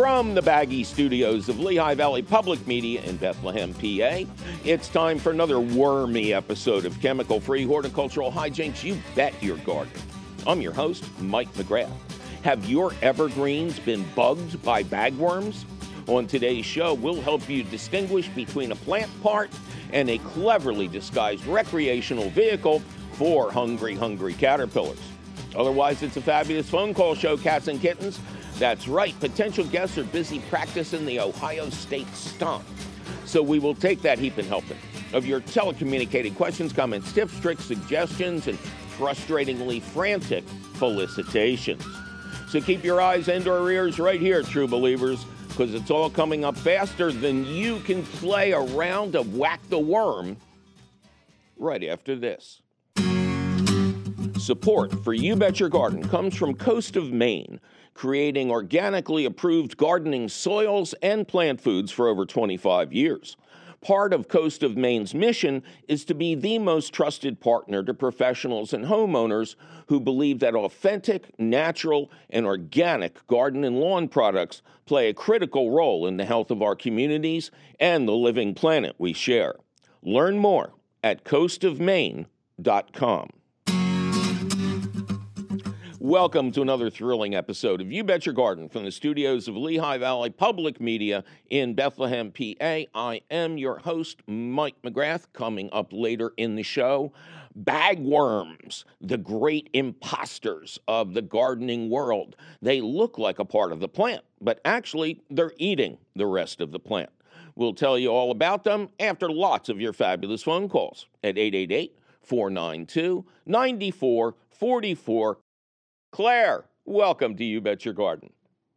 From 0.00 0.32
the 0.32 0.40
Baggy 0.40 0.82
Studios 0.82 1.50
of 1.50 1.60
Lehigh 1.60 1.94
Valley 1.94 2.22
Public 2.22 2.66
Media 2.66 3.02
in 3.02 3.18
Bethlehem, 3.18 3.74
PA, 3.74 4.24
it's 4.64 4.88
time 4.88 5.18
for 5.18 5.30
another 5.30 5.60
wormy 5.60 6.32
episode 6.32 6.86
of 6.86 6.98
Chemical 7.02 7.38
Free 7.38 7.64
Horticultural 7.64 8.32
Hijinks 8.32 8.82
You 8.82 8.96
Bet 9.14 9.34
Your 9.42 9.58
Garden. 9.58 9.92
I'm 10.46 10.62
your 10.62 10.72
host, 10.72 11.04
Mike 11.20 11.52
McGrath. 11.52 11.92
Have 12.44 12.64
your 12.64 12.94
evergreens 13.02 13.78
been 13.78 14.06
bugged 14.14 14.62
by 14.62 14.82
bagworms? 14.84 15.64
On 16.06 16.26
today's 16.26 16.64
show, 16.64 16.94
we'll 16.94 17.20
help 17.20 17.46
you 17.46 17.62
distinguish 17.62 18.30
between 18.30 18.72
a 18.72 18.76
plant 18.76 19.10
part 19.22 19.50
and 19.92 20.08
a 20.08 20.16
cleverly 20.16 20.88
disguised 20.88 21.44
recreational 21.44 22.30
vehicle 22.30 22.80
for 23.12 23.52
hungry, 23.52 23.96
hungry 23.96 24.32
caterpillars. 24.32 24.98
Otherwise, 25.54 26.02
it's 26.02 26.16
a 26.16 26.22
fabulous 26.22 26.70
phone 26.70 26.94
call 26.94 27.14
show, 27.14 27.36
cats 27.36 27.68
and 27.68 27.82
kittens. 27.82 28.18
That's 28.60 28.86
right, 28.86 29.18
potential 29.20 29.64
guests 29.64 29.96
are 29.96 30.04
busy 30.04 30.40
practicing 30.50 31.06
the 31.06 31.18
Ohio 31.18 31.70
State 31.70 32.14
stomp. 32.14 32.62
So 33.24 33.42
we 33.42 33.58
will 33.58 33.74
take 33.74 34.02
that 34.02 34.18
heap 34.18 34.36
and 34.36 34.46
help 34.46 34.66
them. 34.66 34.76
Of 35.14 35.24
your 35.24 35.40
telecommunicated 35.40 36.36
questions, 36.36 36.70
comments, 36.74 37.10
tips, 37.10 37.40
tricks, 37.40 37.64
suggestions, 37.64 38.48
and 38.48 38.58
frustratingly 38.98 39.80
frantic 39.80 40.44
felicitations. 40.74 41.82
So 42.50 42.60
keep 42.60 42.84
your 42.84 43.00
eyes 43.00 43.28
and 43.28 43.48
or 43.48 43.70
ears 43.70 43.98
right 43.98 44.20
here, 44.20 44.42
true 44.42 44.68
believers, 44.68 45.24
because 45.48 45.72
it's 45.72 45.90
all 45.90 46.10
coming 46.10 46.44
up 46.44 46.54
faster 46.54 47.10
than 47.10 47.46
you 47.46 47.80
can 47.80 48.02
play 48.02 48.52
a 48.52 48.60
round 48.60 49.14
of 49.14 49.36
whack 49.36 49.60
the 49.70 49.78
worm 49.78 50.36
right 51.56 51.82
after 51.84 52.14
this. 52.14 52.60
Support 54.38 55.02
for 55.02 55.14
You 55.14 55.34
Bet 55.34 55.60
Your 55.60 55.70
Garden 55.70 56.06
comes 56.06 56.36
from 56.36 56.54
Coast 56.54 56.96
of 56.96 57.10
Maine 57.10 57.58
creating 58.00 58.50
organically 58.50 59.26
approved 59.26 59.76
gardening 59.76 60.26
soils 60.26 60.94
and 61.02 61.28
plant 61.28 61.60
foods 61.60 61.92
for 61.92 62.08
over 62.08 62.24
25 62.24 62.94
years. 62.94 63.36
Part 63.82 64.14
of 64.14 64.26
Coast 64.26 64.62
of 64.62 64.74
Maine's 64.74 65.12
mission 65.12 65.62
is 65.86 66.06
to 66.06 66.14
be 66.14 66.34
the 66.34 66.58
most 66.58 66.94
trusted 66.94 67.40
partner 67.40 67.82
to 67.82 67.92
professionals 67.92 68.72
and 68.72 68.86
homeowners 68.86 69.54
who 69.88 70.00
believe 70.00 70.38
that 70.38 70.54
authentic, 70.54 71.38
natural, 71.38 72.10
and 72.30 72.46
organic 72.46 73.26
garden 73.26 73.64
and 73.64 73.78
lawn 73.78 74.08
products 74.08 74.62
play 74.86 75.10
a 75.10 75.14
critical 75.14 75.70
role 75.70 76.06
in 76.06 76.16
the 76.16 76.24
health 76.24 76.50
of 76.50 76.62
our 76.62 76.74
communities 76.74 77.50
and 77.78 78.08
the 78.08 78.12
living 78.12 78.54
planet 78.54 78.94
we 78.96 79.12
share. 79.12 79.56
Learn 80.02 80.38
more 80.38 80.72
at 81.04 81.24
coastofmaine.com. 81.24 83.28
Welcome 86.02 86.50
to 86.52 86.62
another 86.62 86.88
thrilling 86.88 87.34
episode 87.34 87.82
of 87.82 87.92
You 87.92 88.02
Bet 88.02 88.24
Your 88.24 88.34
Garden 88.34 88.70
from 88.70 88.86
the 88.86 88.90
studios 88.90 89.48
of 89.48 89.54
Lehigh 89.54 89.98
Valley 89.98 90.30
Public 90.30 90.80
Media 90.80 91.22
in 91.50 91.74
Bethlehem, 91.74 92.32
PA. 92.32 92.84
I 92.94 93.20
am 93.30 93.58
your 93.58 93.76
host, 93.76 94.22
Mike 94.26 94.80
McGrath. 94.82 95.26
Coming 95.34 95.68
up 95.74 95.88
later 95.92 96.32
in 96.38 96.54
the 96.54 96.62
show, 96.62 97.12
bagworms, 97.64 98.84
the 99.02 99.18
great 99.18 99.68
imposters 99.74 100.78
of 100.88 101.12
the 101.12 101.20
gardening 101.20 101.90
world. 101.90 102.34
They 102.62 102.80
look 102.80 103.18
like 103.18 103.38
a 103.38 103.44
part 103.44 103.70
of 103.70 103.80
the 103.80 103.88
plant, 103.88 104.24
but 104.40 104.58
actually, 104.64 105.20
they're 105.28 105.52
eating 105.58 105.98
the 106.16 106.26
rest 106.26 106.62
of 106.62 106.72
the 106.72 106.80
plant. 106.80 107.10
We'll 107.56 107.74
tell 107.74 107.98
you 107.98 108.08
all 108.08 108.30
about 108.30 108.64
them 108.64 108.88
after 108.98 109.30
lots 109.30 109.68
of 109.68 109.82
your 109.82 109.92
fabulous 109.92 110.44
phone 110.44 110.70
calls 110.70 111.08
at 111.22 111.36
888 111.36 111.94
492 112.22 113.26
9444. 113.44 115.38
Claire, 116.12 116.64
welcome 116.86 117.36
to 117.36 117.44
You 117.44 117.60
Bet 117.60 117.84
Your 117.84 117.94
Garden. 117.94 118.30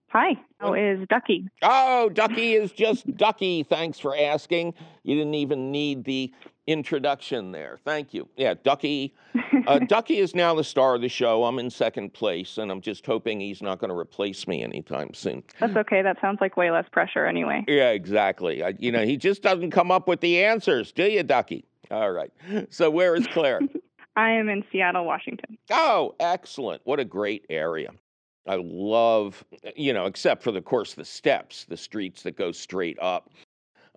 Hi, 0.09 0.35
how 0.59 0.75
is 0.75 0.99
Ducky? 1.09 1.47
Oh, 1.63 2.07
Ducky 2.09 2.53
is 2.53 2.71
just 2.71 3.07
Ducky. 3.17 3.63
Thanks 3.63 3.97
for 3.97 4.15
asking. 4.15 4.75
You 5.01 5.15
didn't 5.15 5.33
even 5.33 5.71
need 5.71 6.03
the 6.03 6.31
introduction 6.67 7.51
there. 7.51 7.79
Thank 7.83 8.13
you. 8.13 8.29
Yeah, 8.37 8.53
Ducky. 8.61 9.15
Uh, 9.65 9.79
Ducky 9.87 10.19
is 10.19 10.35
now 10.35 10.53
the 10.53 10.63
star 10.63 10.93
of 10.93 11.01
the 11.01 11.09
show. 11.09 11.43
I'm 11.45 11.57
in 11.57 11.71
second 11.71 12.13
place, 12.13 12.59
and 12.59 12.71
I'm 12.71 12.81
just 12.81 13.03
hoping 13.07 13.39
he's 13.39 13.63
not 13.63 13.79
going 13.79 13.89
to 13.89 13.97
replace 13.97 14.47
me 14.47 14.61
anytime 14.61 15.15
soon. 15.15 15.41
That's 15.59 15.75
okay. 15.75 16.03
That 16.03 16.21
sounds 16.21 16.37
like 16.39 16.55
way 16.55 16.69
less 16.69 16.85
pressure 16.91 17.25
anyway. 17.25 17.65
Yeah, 17.67 17.89
exactly. 17.89 18.63
I, 18.63 18.75
you 18.77 18.91
know, 18.91 19.03
he 19.03 19.17
just 19.17 19.41
doesn't 19.41 19.71
come 19.71 19.89
up 19.89 20.07
with 20.07 20.21
the 20.21 20.43
answers, 20.43 20.91
do 20.91 21.05
you, 21.05 21.23
Ducky? 21.23 21.65
All 21.89 22.11
right. 22.11 22.31
So 22.69 22.91
where 22.91 23.15
is 23.15 23.25
Claire? 23.27 23.61
I 24.15 24.31
am 24.31 24.49
in 24.49 24.63
Seattle, 24.71 25.05
Washington. 25.05 25.57
Oh, 25.71 26.15
excellent. 26.19 26.81
What 26.85 26.99
a 26.99 27.05
great 27.05 27.45
area. 27.49 27.89
I 28.47 28.55
love, 28.55 29.43
you 29.75 29.93
know, 29.93 30.05
except 30.05 30.43
for, 30.43 30.51
the, 30.51 30.61
course, 30.61 30.93
the 30.93 31.05
steps, 31.05 31.65
the 31.65 31.77
streets 31.77 32.23
that 32.23 32.35
go 32.35 32.51
straight 32.51 32.97
up. 33.01 33.29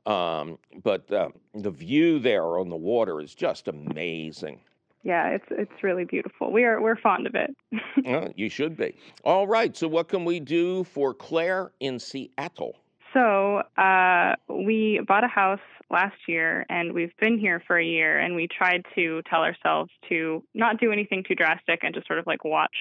Um, 0.06 0.58
but 0.84 1.10
uh, 1.12 1.30
the 1.54 1.70
view 1.70 2.20
there 2.20 2.58
on 2.58 2.68
the 2.68 2.76
water 2.76 3.20
is 3.20 3.34
just 3.34 3.66
amazing. 3.66 4.60
Yeah, 5.02 5.28
it's 5.28 5.46
it's 5.50 5.84
really 5.84 6.04
beautiful. 6.04 6.52
We 6.52 6.64
are 6.64 6.80
we're 6.80 6.96
fond 6.96 7.28
of 7.28 7.36
it. 7.36 8.32
you 8.36 8.48
should 8.48 8.76
be. 8.76 8.96
All 9.22 9.46
right. 9.46 9.76
So, 9.76 9.86
what 9.86 10.08
can 10.08 10.24
we 10.24 10.40
do 10.40 10.82
for 10.82 11.14
Claire 11.14 11.70
in 11.78 12.00
Seattle? 12.00 12.76
So, 13.14 13.62
uh, 13.78 14.34
we 14.48 15.00
bought 15.06 15.22
a 15.22 15.28
house 15.28 15.60
last 15.90 16.16
year 16.26 16.66
and 16.68 16.92
we've 16.92 17.16
been 17.20 17.38
here 17.38 17.62
for 17.66 17.78
a 17.78 17.84
year 17.84 18.18
and 18.18 18.34
we 18.34 18.48
tried 18.48 18.84
to 18.94 19.22
tell 19.30 19.42
ourselves 19.42 19.90
to 20.08 20.42
not 20.54 20.80
do 20.80 20.92
anything 20.92 21.24
too 21.26 21.34
drastic 21.34 21.80
and 21.82 21.94
just 21.94 22.06
sort 22.06 22.18
of 22.18 22.26
like 22.26 22.44
watch 22.44 22.74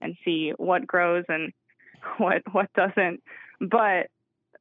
and 0.00 0.16
see 0.24 0.52
what 0.56 0.86
grows 0.86 1.24
and 1.28 1.52
what 2.18 2.42
what 2.52 2.72
doesn't. 2.74 3.22
But 3.60 4.08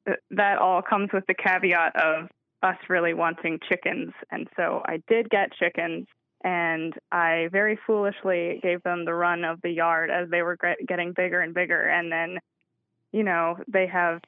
uh, 0.10 0.14
that 0.32 0.60
all 0.60 0.82
comes 0.82 1.10
with 1.14 1.26
the 1.28 1.34
caveat 1.34 1.96
of 1.96 2.30
us 2.64 2.78
really 2.90 3.14
wanting 3.14 3.60
chickens. 3.68 4.14
And 4.32 4.48
so 4.56 4.82
I 4.86 5.02
did 5.08 5.30
get 5.30 5.54
chickens 5.54 6.08
and 6.44 6.94
I 7.12 7.50
very 7.52 7.80
foolishly 7.86 8.60
gave 8.62 8.84
them 8.84 9.06
the 9.06 9.14
run 9.14 9.44
of 9.44 9.60
the 9.62 9.72
yard 9.72 10.10
as 10.12 10.30
they 10.30 10.44
were 10.44 10.58
getting 10.88 11.14
bigger 11.14 11.42
and 11.42 11.54
bigger 11.54 11.82
and 11.82 12.12
then 12.12 12.40
you 13.12 13.24
know, 13.24 13.58
they 13.68 13.88
have 13.88 14.22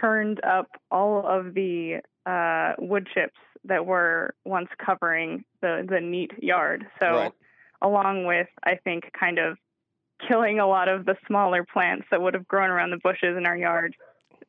churned 0.00 0.40
up 0.44 0.68
all 0.90 1.24
of 1.26 1.54
the 1.54 2.00
uh, 2.26 2.74
wood 2.78 3.08
chips 3.12 3.38
that 3.64 3.84
were 3.84 4.34
once 4.44 4.68
covering 4.84 5.44
the 5.60 5.86
the 5.88 6.00
neat 6.00 6.32
yard. 6.42 6.86
So, 7.00 7.06
right. 7.06 7.32
along 7.82 8.26
with 8.26 8.48
I 8.62 8.76
think 8.76 9.04
kind 9.18 9.38
of 9.38 9.58
killing 10.28 10.60
a 10.60 10.66
lot 10.66 10.88
of 10.88 11.06
the 11.06 11.16
smaller 11.26 11.64
plants 11.64 12.06
that 12.10 12.20
would 12.20 12.34
have 12.34 12.46
grown 12.46 12.70
around 12.70 12.90
the 12.90 12.98
bushes 13.02 13.36
in 13.36 13.46
our 13.46 13.56
yard, 13.56 13.94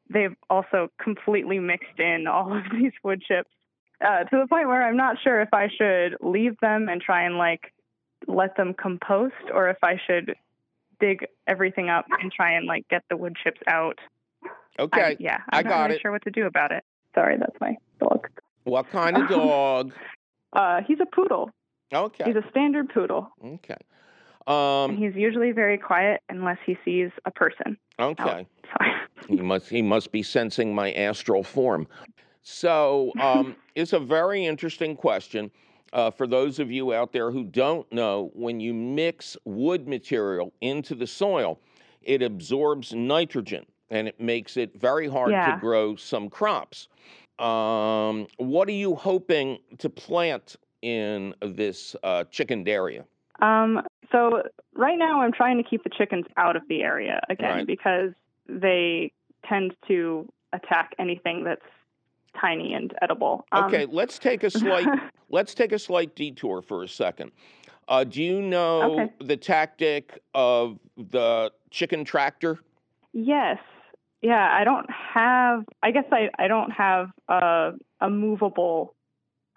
they've 0.10 0.36
also 0.50 0.90
completely 1.02 1.60
mixed 1.60 2.00
in 2.00 2.28
all 2.28 2.56
of 2.56 2.64
these 2.72 2.94
wood 3.04 3.22
chips 3.22 3.50
uh, 4.06 4.24
to 4.24 4.40
the 4.40 4.48
point 4.48 4.68
where 4.68 4.84
I'm 4.84 4.98
not 4.98 5.18
sure 5.24 5.42
if 5.42 5.54
I 5.54 5.70
should 5.70 6.18
leave 6.22 6.58
them 6.62 6.90
and 6.90 7.02
try 7.02 7.24
and 7.24 7.38
like 7.38 7.74
let 8.28 8.56
them 8.56 8.74
compost 8.74 9.34
or 9.54 9.70
if 9.70 9.78
I 9.84 10.00
should 10.06 10.36
dig 11.00 11.26
everything 11.48 11.90
up 11.90 12.06
and 12.22 12.32
try 12.32 12.54
and 12.54 12.66
like 12.66 12.88
get 12.90 13.04
the 13.10 13.18
wood 13.18 13.36
chips 13.44 13.62
out 13.68 13.98
Okay. 14.80 15.02
I, 15.02 15.18
yeah, 15.20 15.40
I'm 15.50 15.66
I 15.66 15.70
got 15.70 15.84
really 15.84 15.96
it. 15.96 16.02
Sure 16.02 16.12
what 16.12 16.24
to 16.24 16.32
do 16.32 16.46
about 16.46 16.72
it. 16.72 16.84
Sorry, 17.14 17.38
that's 17.38 17.60
my 17.60 17.76
dog. 18.00 18.28
What 18.64 18.90
kind 18.90 19.18
of 19.18 19.30
dog? 19.30 19.94
uh, 20.54 20.82
he's 20.88 21.00
a 21.02 21.06
poodle. 21.06 21.52
Okay. 21.94 22.24
He's 22.26 22.36
a 22.36 22.50
standard 22.50 22.90
poodle. 22.90 23.30
Okay. 23.44 23.76
Um, 24.48 24.92
and 24.92 24.98
he's 24.98 25.16
usually 25.16 25.52
very 25.52 25.78
quiet 25.78 26.22
unless 26.30 26.58
he 26.66 26.78
sees 26.84 27.12
a 27.26 27.32
person. 27.32 27.78
Okay. 28.00 28.48
he 29.28 29.36
must 29.36 29.70
he 29.70 29.82
must 29.82 30.12
be 30.12 30.24
sensing 30.24 30.74
my 30.74 30.94
astral 30.94 31.44
form. 31.44 31.88
So 32.42 33.12
um, 33.20 33.56
it's 33.76 33.94
a 33.94 34.00
very 34.00 34.46
interesting 34.46 34.96
question. 34.96 35.52
Uh, 35.94 36.10
for 36.10 36.26
those 36.26 36.58
of 36.60 36.72
you 36.72 36.94
out 36.94 37.12
there 37.12 37.32
who 37.32 37.44
don't 37.44 37.92
know, 37.92 38.32
when 38.34 38.62
you 38.62 38.74
mix 38.74 39.36
wood 39.44 39.88
material 39.90 40.54
into 40.62 40.96
the 40.96 41.06
soil, 41.06 41.60
it 42.02 42.22
absorbs 42.22 42.94
nitrogen 42.94 43.66
and 43.92 44.08
it 44.08 44.20
makes 44.20 44.58
it 44.58 44.80
very 44.80 45.08
hard 45.08 45.32
yeah. 45.32 45.54
to 45.54 45.60
grow 45.60 45.96
some 45.96 46.30
crops. 46.30 46.88
Um, 47.38 48.28
what 48.38 48.68
are 48.68 48.74
you 48.74 48.96
hoping 48.96 49.60
to 49.78 49.90
plant 49.90 50.56
in 50.82 51.36
this 51.42 51.96
uh, 52.04 52.24
chickened 52.32 52.68
area? 52.68 53.06
Um, 53.42 53.82
so 54.12 54.44
right 54.76 54.98
now, 54.98 55.22
I'm 55.22 55.32
trying 55.32 55.58
to 55.58 55.64
keep 55.64 55.84
the 55.84 55.90
chickens 55.90 56.26
out 56.38 56.56
of 56.56 56.64
the 56.70 56.82
area 56.82 57.22
again 57.30 57.58
right. 57.58 57.68
because 57.68 58.12
they 58.48 59.12
tend 59.48 59.74
to 59.88 60.28
attack 60.54 60.94
anything 61.00 61.44
that's 61.44 61.62
tiny 62.40 62.74
and 62.74 62.94
edible. 63.02 63.46
Um, 63.52 63.66
okay, 63.66 63.86
let's 63.86 64.20
take 64.20 64.44
a 64.44 64.50
slight 64.50 64.88
let's 65.30 65.54
take 65.54 65.72
a 65.72 65.80
slight 65.80 66.16
detour 66.16 66.62
for 66.62 66.84
a 66.84 66.88
second. 66.88 67.32
Uh, 67.88 68.04
do 68.04 68.24
you 68.24 68.42
know 68.42 68.94
okay. 68.94 69.14
the 69.22 69.36
tactic 69.36 70.22
of 70.34 70.80
the 70.96 71.52
chicken 71.72 72.06
tractor? 72.06 72.60
Yes, 73.14 73.58
yeah, 74.22 74.50
I 74.52 74.64
don't 74.64 74.88
have. 74.90 75.64
I 75.82 75.92
guess 75.92 76.06
I 76.12 76.30
I 76.38 76.48
don't 76.48 76.72
have 76.72 77.10
a 77.28 77.72
a 78.00 78.10
movable 78.10 78.96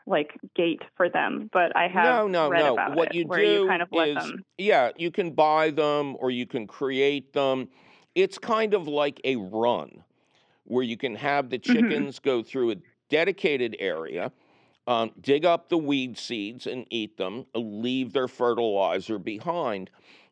like 0.06 0.32
gate 0.54 0.82
for 0.96 1.08
them, 1.08 1.48
but 1.52 1.74
I 1.76 1.88
have 1.88 2.28
no, 2.30 2.48
no, 2.50 2.74
no. 2.76 2.94
what 2.94 3.08
it, 3.08 3.14
you 3.14 3.24
do 3.24 3.40
you 3.40 3.68
kind 3.68 3.82
of 3.82 3.88
is, 3.92 4.16
them. 4.16 4.44
yeah, 4.58 4.90
you 4.96 5.10
can 5.10 5.30
buy 5.30 5.70
them 5.70 6.16
or 6.18 6.30
you 6.30 6.46
can 6.46 6.66
create 6.66 7.32
them. 7.32 7.68
It's 8.14 8.38
kind 8.38 8.74
of 8.74 8.86
like 8.86 9.20
a 9.24 9.36
run 9.36 10.04
where 10.64 10.82
you 10.82 10.96
can 10.96 11.14
have 11.14 11.50
the 11.50 11.58
Mhm. 11.58 11.62
chickens 11.62 12.18
go 12.18 12.42
through 12.42 12.72
a 12.72 12.76
dedicated 13.08 13.76
area, 13.78 14.32
um, 14.86 15.10
dig 15.20 15.44
up 15.44 15.68
the 15.68 15.78
weed 15.78 16.18
seeds 16.18 16.66
and 16.66 16.86
eat 16.90 17.16
them, 17.16 17.46
leave 17.54 18.12
their 18.12 18.28
fertilizer 18.28 19.18
behind, 19.18 19.90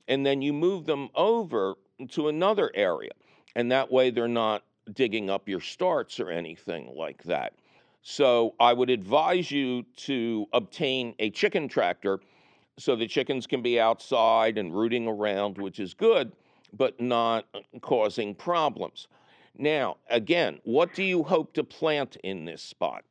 and 0.09 0.25
then 0.25 0.43
you 0.43 0.53
move 0.53 0.85
them 0.87 1.09
over 1.15 1.77
to 2.09 2.29
another 2.29 2.71
area. 2.75 3.13
And 3.55 3.71
that 3.71 3.91
way 3.91 4.11
they're 4.11 4.29
not 4.29 4.65
digging 4.93 5.31
up 5.31 5.49
your 5.49 5.61
starts 5.61 6.19
or 6.19 6.31
anything 6.31 6.93
like 6.97 7.23
that. 7.25 7.55
So 8.03 8.55
I 8.59 8.73
would 8.73 8.91
advise 8.91 9.51
you 9.51 9.85
to 9.99 10.47
obtain 10.53 11.15
a 11.19 11.31
chicken 11.31 11.69
tractor 11.69 12.21
so 12.79 12.97
the 12.97 13.07
chickens 13.07 13.47
can 13.47 13.63
be 13.63 13.79
outside 13.79 14.59
and 14.59 14.75
rooting 14.75 15.07
around, 15.07 15.59
which 15.59 15.79
is 15.79 15.95
good, 15.95 16.33
but 16.73 17.01
not 17.01 17.45
uh, 17.55 17.61
causing 17.81 18.35
problems. 18.35 19.09
Now, 19.57 19.99
again, 20.09 20.59
what 20.65 20.95
do 20.95 21.03
you 21.03 21.23
hope 21.23 21.53
to 21.55 21.63
plant 21.65 22.17
in 22.25 22.45
this 22.45 22.63
spot? 22.63 23.05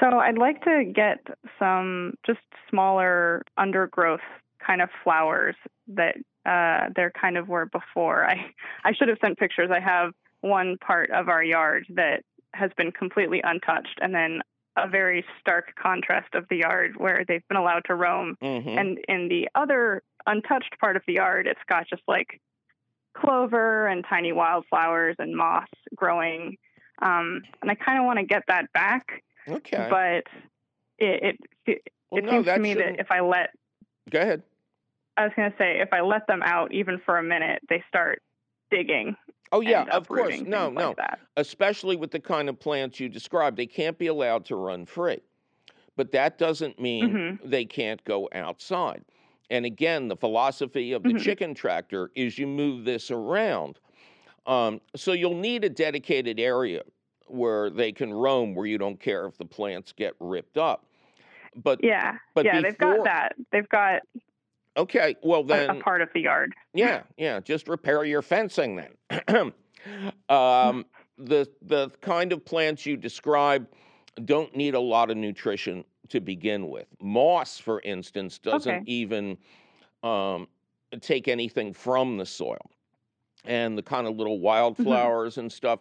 So 0.00 0.18
I'd 0.18 0.38
like 0.38 0.62
to 0.64 0.84
get 0.84 1.26
some 1.58 2.14
just 2.26 2.40
smaller 2.68 3.42
undergrowth 3.56 4.20
kind 4.64 4.82
of 4.82 4.90
flowers 5.02 5.56
that 5.88 6.16
uh, 6.48 6.88
there 6.96 7.10
kind 7.10 7.36
of 7.36 7.48
were 7.48 7.66
before. 7.66 8.24
I 8.24 8.36
I 8.84 8.92
should 8.94 9.08
have 9.08 9.18
sent 9.20 9.38
pictures. 9.38 9.70
I 9.72 9.80
have 9.80 10.12
one 10.40 10.76
part 10.78 11.10
of 11.10 11.28
our 11.28 11.42
yard 11.42 11.84
that 11.90 12.22
has 12.54 12.70
been 12.76 12.92
completely 12.92 13.40
untouched, 13.44 13.98
and 14.00 14.14
then 14.14 14.40
a 14.76 14.88
very 14.88 15.24
stark 15.40 15.74
contrast 15.74 16.34
of 16.34 16.44
the 16.48 16.58
yard 16.58 16.92
where 16.96 17.24
they've 17.26 17.46
been 17.48 17.56
allowed 17.56 17.84
to 17.86 17.94
roam. 17.94 18.36
hmm 18.40 18.78
And 18.80 18.98
in 19.08 19.28
the 19.28 19.48
other 19.54 20.02
untouched 20.26 20.74
part 20.80 20.96
of 20.96 21.02
the 21.06 21.14
yard, 21.14 21.46
it's 21.46 21.60
got 21.68 21.88
just 21.88 22.02
like 22.06 22.40
clover 23.16 23.88
and 23.88 24.04
tiny 24.08 24.32
wildflowers 24.32 25.16
and 25.18 25.36
moss 25.36 25.68
growing. 25.96 26.56
Um, 27.02 27.42
and 27.60 27.70
I 27.70 27.74
kind 27.74 27.98
of 27.98 28.04
want 28.04 28.18
to 28.20 28.24
get 28.24 28.44
that 28.48 28.72
back, 28.72 29.22
Okay. 29.48 29.86
but 29.90 30.24
it 30.98 31.38
it, 31.66 31.82
it 31.82 31.92
well, 32.10 32.22
no, 32.22 32.30
seems 32.30 32.46
to 32.46 32.58
me 32.58 32.74
that 32.74 33.00
if 33.00 33.10
I 33.10 33.20
let 33.20 33.50
Go 34.10 34.20
ahead. 34.20 34.42
I 35.18 35.24
was 35.24 35.32
going 35.34 35.50
to 35.50 35.56
say 35.58 35.80
if 35.80 35.92
I 35.92 36.00
let 36.00 36.26
them 36.28 36.42
out 36.44 36.72
even 36.72 37.00
for 37.04 37.18
a 37.18 37.22
minute, 37.22 37.60
they 37.68 37.82
start 37.88 38.22
digging. 38.70 39.16
Oh, 39.50 39.60
yeah, 39.60 39.84
of 39.90 40.06
course. 40.06 40.40
No, 40.42 40.70
no. 40.70 40.94
Like 40.96 41.18
especially 41.36 41.96
with 41.96 42.12
the 42.12 42.20
kind 42.20 42.48
of 42.48 42.60
plants 42.60 43.00
you 43.00 43.08
described. 43.08 43.56
They 43.56 43.66
can't 43.66 43.98
be 43.98 44.06
allowed 44.06 44.44
to 44.46 44.56
run 44.56 44.86
free. 44.86 45.18
But 45.96 46.12
that 46.12 46.38
doesn't 46.38 46.78
mean 46.78 47.12
Mhm. 47.12 47.50
they 47.50 47.64
can't 47.64 48.02
go 48.04 48.28
outside. 48.32 49.04
And 49.50 49.66
again, 49.66 50.06
the 50.06 50.16
philosophy 50.16 50.92
of 50.92 51.02
the 51.02 51.14
Mhm. 51.14 51.18
chicken 51.18 51.54
tractor 51.54 52.12
is 52.14 52.38
you 52.38 52.46
move 52.46 52.84
this 52.84 53.10
around. 53.10 53.80
Um, 54.46 54.80
so 54.94 55.12
you'll 55.12 55.34
need 55.34 55.64
a 55.64 55.68
dedicated 55.68 56.38
area 56.38 56.82
where 57.26 57.70
they 57.70 57.90
can 57.90 58.12
roam 58.12 58.54
where 58.54 58.66
you 58.66 58.78
don't 58.78 59.00
care 59.00 59.26
if 59.26 59.36
the 59.38 59.44
plants 59.44 59.92
get 59.92 60.14
ripped 60.20 60.58
up. 60.58 60.84
But 61.56 61.82
Yeah, 61.82 62.18
but 62.34 62.44
yeah, 62.44 62.60
they've 62.60 62.78
got 62.78 63.04
that. 63.04 63.34
They've 63.50 63.68
got 63.68 64.02
okay, 64.78 65.16
well 65.22 65.42
then 65.44 65.68
a 65.70 65.74
part 65.80 66.00
of 66.00 66.08
the 66.14 66.20
yard. 66.22 66.54
yeah, 66.72 67.02
yeah. 67.16 67.40
Just 67.40 67.68
repair 67.68 68.04
your 68.04 68.22
fencing 68.22 68.76
then. 68.76 68.92
um, 70.28 70.86
the 71.18 71.48
the 71.62 71.90
kind 72.00 72.32
of 72.32 72.44
plants 72.44 72.86
you 72.86 72.96
describe 72.96 73.66
don't 74.24 74.54
need 74.56 74.74
a 74.74 74.80
lot 74.80 75.10
of 75.10 75.16
nutrition 75.16 75.84
to 76.08 76.20
begin 76.20 76.68
with. 76.68 76.86
Moss, 77.00 77.58
for 77.58 77.80
instance, 77.82 78.38
doesn't 78.38 78.74
Okay. 78.74 78.84
even 78.86 79.36
um, 80.02 80.48
take 81.00 81.28
anything 81.28 81.72
from 81.72 82.16
the 82.16 82.26
soil, 82.26 82.70
and 83.44 83.76
the 83.76 83.82
kind 83.82 84.06
of 84.06 84.16
little 84.16 84.38
wildflowers 84.40 85.38
and 85.38 85.52
stuff. 85.52 85.80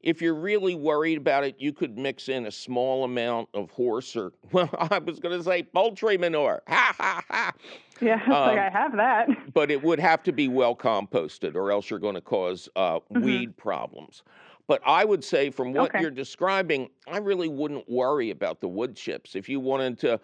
If 0.00 0.22
you're 0.22 0.34
really 0.34 0.74
worried 0.74 1.18
about 1.18 1.44
it, 1.44 1.56
you 1.58 1.72
could 1.72 1.98
mix 1.98 2.28
in 2.28 2.46
a 2.46 2.52
small 2.52 3.04
amount 3.04 3.48
of 3.52 3.70
horse 3.70 4.14
or, 4.16 4.32
well, 4.52 4.70
I 4.78 4.98
was 4.98 5.18
going 5.18 5.36
to 5.36 5.42
say 5.44 5.62
poultry 5.64 6.16
manure. 6.16 6.62
Ha 6.68 6.94
ha 6.96 7.22
ha 7.28 7.52
Yeah, 8.00 8.20
it's 8.28 8.44
like 8.46 8.58
Um, 8.58 8.58
I 8.58 8.70
have 8.70 8.92
that. 8.96 9.28
but 9.54 9.70
it 9.70 9.82
would 9.82 9.98
have 9.98 10.22
to 10.24 10.32
be 10.32 10.48
well 10.48 10.76
composted 10.76 11.54
or 11.56 11.70
else 11.72 11.90
you're 11.90 11.98
going 11.98 12.14
to 12.14 12.20
cause 12.20 12.68
uh, 12.76 13.00
Mhm. 13.14 13.20
weed 13.20 13.56
problems 13.56 14.22
but 14.66 14.80
i 14.84 15.04
would 15.04 15.24
say 15.24 15.50
from 15.50 15.72
what 15.72 15.94
Okay. 15.94 15.98
you're 15.98 16.10
describing 16.10 16.90
i 17.06 17.16
really 17.18 17.48
wouldn't 17.48 17.88
worry 17.88 18.30
about 18.30 18.60
the 18.60 18.68
wood 18.68 18.94
chips 18.94 19.34
if 19.34 19.48
you 19.48 19.58
wanted 19.60 19.98
to 19.98 20.20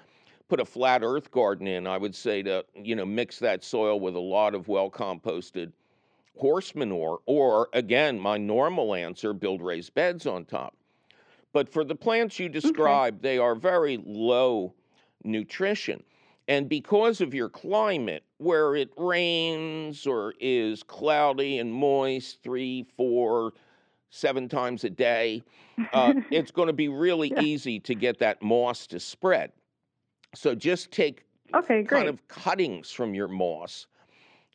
put 0.48 0.60
a 0.60 0.64
flat 0.64 1.02
earth 1.02 1.30
garden 1.30 1.66
in 1.66 1.86
i 1.86 1.96
would 1.96 2.14
say 2.14 2.42
to 2.42 2.64
you 2.74 2.94
know 2.94 3.06
mix 3.06 3.38
that 3.38 3.64
soil 3.64 3.98
with 3.98 4.14
a 4.14 4.20
lot 4.20 4.54
of 4.54 4.68
well 4.68 4.90
composted 4.90 5.72
horse 6.36 6.74
manure 6.74 7.20
or 7.26 7.68
again 7.72 8.18
my 8.18 8.36
normal 8.38 8.94
answer 8.94 9.32
build 9.32 9.62
raised 9.62 9.94
beds 9.94 10.26
on 10.26 10.44
top 10.44 10.76
but 11.52 11.68
for 11.68 11.84
the 11.84 11.94
plants 11.94 12.38
you 12.38 12.48
described 12.48 13.22
they 13.22 13.38
are 13.38 13.54
very 13.54 13.98
low 14.04 14.74
nutrition 15.24 16.02
and 16.46 16.68
because 16.68 17.22
of 17.22 17.32
your 17.32 17.48
climate, 17.48 18.22
where 18.36 18.76
it 18.76 18.90
rains 18.98 20.06
or 20.06 20.34
is 20.40 20.82
cloudy 20.82 21.58
and 21.58 21.72
moist 21.72 22.42
three, 22.42 22.82
four, 22.98 23.54
seven 24.10 24.48
times 24.48 24.84
a 24.84 24.90
day, 24.90 25.44
uh, 25.92 26.14
it's 26.30 26.50
going 26.50 26.66
to 26.66 26.74
be 26.74 26.88
really 26.88 27.30
Yeah. 27.30 27.40
easy 27.40 27.80
to 27.80 27.94
get 27.94 28.18
that 28.18 28.42
moss 28.42 28.86
to 28.88 29.00
spread. 29.00 29.52
So 30.34 30.54
just 30.54 30.90
take 30.90 31.24
okay, 31.54 31.82
great. 31.82 32.06
kind 32.06 32.08
of 32.08 32.26
cuttings 32.28 32.90
from 32.92 33.14
your 33.14 33.28
moss 33.28 33.86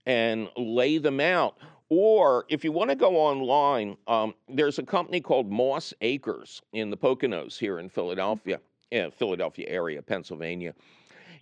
and 0.09 0.49
lay 0.57 0.97
them 0.97 1.19
out. 1.19 1.55
Or 1.89 2.45
if 2.49 2.63
you 2.63 2.71
want 2.71 2.89
to 2.89 2.95
go 2.95 3.15
online, 3.15 3.95
um, 4.07 4.33
there's 4.47 4.79
a 4.79 4.83
company 4.83 5.21
called 5.21 5.51
Moss 5.51 5.93
Acres 6.01 6.61
in 6.73 6.89
the 6.89 6.97
Poconos 6.97 7.57
here 7.59 7.79
in 7.79 7.89
Philadelphia, 7.89 8.59
yeah, 8.89 9.09
Philadelphia 9.11 9.67
area, 9.69 10.01
Pennsylvania. 10.01 10.73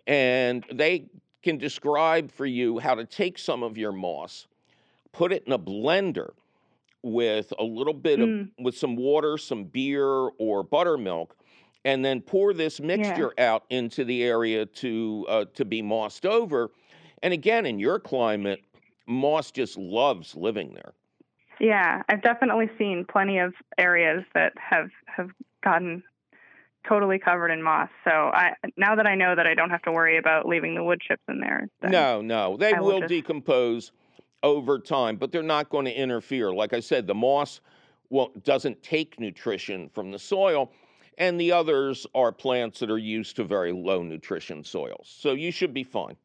And 0.05 0.65
they 0.71 1.05
can 1.43 1.57
describe 1.57 2.29
for 2.31 2.45
you 2.45 2.77
how 2.79 2.93
to 2.95 3.05
take 3.05 3.37
some 3.37 3.63
of 3.63 3.77
your 3.77 3.93
moss, 3.93 4.47
put 5.13 5.31
it 5.31 5.43
in 5.47 5.53
a 5.53 5.59
blender 5.59 6.31
with 7.03 7.53
a 7.59 7.63
little 7.63 7.93
bit 7.93 8.19
of 8.19 8.27
Mm. 8.27 8.51
with 8.59 8.75
some 8.77 8.97
water, 8.97 9.37
some 9.37 9.63
beer 9.63 10.09
or 10.39 10.63
buttermilk, 10.63 11.37
and 11.85 12.03
then 12.03 12.21
pour 12.21 12.53
this 12.53 12.81
mixture 12.81 13.33
out 13.37 13.63
into 13.69 14.03
the 14.03 14.23
area 14.23 14.65
to 14.65 15.25
uh, 15.29 15.45
to 15.53 15.63
be 15.63 15.81
mossed 15.81 16.25
over. 16.25 16.69
And 17.23 17.33
again, 17.33 17.65
in 17.65 17.79
your 17.79 17.99
climate, 17.99 18.61
moss 19.07 19.51
just 19.51 19.77
loves 19.77 20.35
living 20.35 20.73
there. 20.73 20.93
Yeah, 21.59 22.03
I've 22.07 22.21
definitely 22.21 22.69
seen 22.77 23.05
plenty 23.09 23.39
of 23.39 23.53
areas 23.77 24.23
that 24.35 24.53
have 24.57 24.89
have 25.07 25.31
gotten 25.63 26.03
totally 26.87 27.19
covered 27.19 27.49
in 27.49 27.61
moss. 27.63 27.89
So 28.03 28.11
I 28.11 28.53
now 28.77 28.95
that 28.95 29.07
I 29.07 29.15
know 29.15 29.35
that 29.35 29.47
I 29.47 29.55
don't 29.55 29.71
have 29.71 29.81
to 29.83 29.91
worry 29.91 30.17
about 30.17 30.47
leaving 30.47 30.75
the 30.75 30.83
wood 30.83 31.01
chips 31.01 31.23
in 31.27 31.39
there. 31.39 31.67
No, 31.81 32.21
no, 32.21 32.57
they 32.57 32.73
I 32.73 32.79
will 32.79 32.87
will 32.87 32.99
just- 33.01 33.09
decompose 33.09 33.91
over 34.43 34.77
time, 34.77 35.15
but 35.17 35.31
they're 35.31 35.41
not 35.41 35.69
going 35.69 35.85
to 35.85 35.91
interfere. 35.91 36.53
Like 36.53 36.73
I 36.73 36.79
said, 36.79 37.07
the 37.07 37.15
moss 37.15 37.59
well, 38.09 38.31
doesn't 38.43 38.81
take 38.83 39.19
nutrition 39.19 39.89
from 39.89 40.11
the 40.11 40.19
soil, 40.19 40.71
and 41.17 41.39
the 41.39 41.51
others 41.51 42.05
are 42.13 42.31
plants 42.31 42.79
that 42.79 42.91
are 42.91 42.99
used 42.99 43.35
to 43.37 43.43
very 43.43 43.73
low 43.73 44.03
nutrition 44.03 44.63
soils. 44.63 45.13
So 45.19 45.33
you 45.33 45.51
should 45.51 45.73
be 45.73 45.83
fine. 45.83 46.15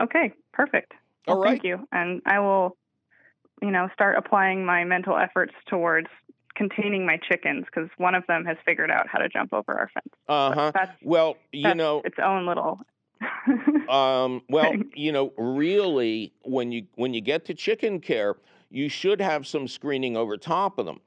Okay, 0.00 0.32
perfect. 0.52 0.92
All 1.28 1.36
Well, 1.36 1.42
right. 1.42 1.50
Thank 1.52 1.64
you, 1.64 1.86
and 1.92 2.22
I 2.26 2.38
will, 2.40 2.76
you 3.62 3.70
know, 3.70 3.88
start 3.92 4.16
applying 4.16 4.64
my 4.64 4.84
mental 4.84 5.16
efforts 5.16 5.54
towards 5.68 6.08
containing 6.56 7.06
my 7.06 7.16
chickens 7.18 7.66
because 7.66 7.88
one 7.98 8.14
of 8.14 8.26
them 8.26 8.44
has 8.44 8.56
figured 8.64 8.90
out 8.90 9.08
how 9.08 9.18
to 9.18 9.28
jump 9.28 9.52
over 9.52 9.72
our 9.78 9.90
fence. 9.94 10.14
Uh 10.28 10.52
huh. 10.52 10.72
Well, 11.02 11.36
you 11.52 11.74
that's 11.74 11.74
know, 11.74 12.02
its 12.04 12.16
own 12.22 12.46
little. 12.46 12.80
Um, 13.88 14.42
well, 14.48 14.84
you 14.94 15.10
know, 15.10 15.32
really, 15.36 16.32
when 16.42 16.70
you 16.70 16.86
when 16.94 17.12
you 17.12 17.20
get 17.20 17.44
to 17.46 17.54
chicken 17.54 18.00
care, 18.00 18.36
you 18.70 18.88
should 18.88 19.20
have 19.20 19.46
some 19.46 19.66
screening 19.66 20.16
over 20.16 20.36
top 20.36 20.78
of 20.78 20.86
them, 20.86 21.00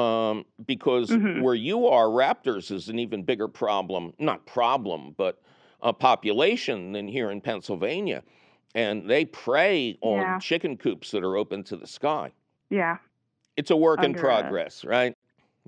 um, 0.00 0.46
because 0.64 1.18
Mhm. 1.18 1.42
where 1.42 1.54
you 1.54 1.86
are, 1.86 2.06
raptors 2.06 2.70
is 2.70 2.88
an 2.88 2.98
even 2.98 3.22
bigger 3.22 3.48
problem. 3.48 4.14
Not 4.18 4.46
problem, 4.46 5.14
but 5.18 5.42
a 5.82 5.92
population 5.92 6.92
than 6.92 7.08
here 7.08 7.30
in 7.30 7.40
Pennsylvania, 7.40 8.22
and 8.74 9.08
they 9.08 9.24
prey 9.24 9.98
on 10.00 10.20
Yeah. 10.20 10.38
chicken 10.38 10.76
coops 10.76 11.10
that 11.10 11.22
are 11.24 11.36
open 11.36 11.62
to 11.64 11.76
the 11.76 11.86
sky. 11.86 12.30
yeah, 12.70 12.96
It's 13.56 13.70
a 13.70 13.76
work 13.76 13.98
in 13.98 14.06
Under 14.06 14.18
a- 14.18 14.22
progress, 14.22 14.82
right? 14.82 15.14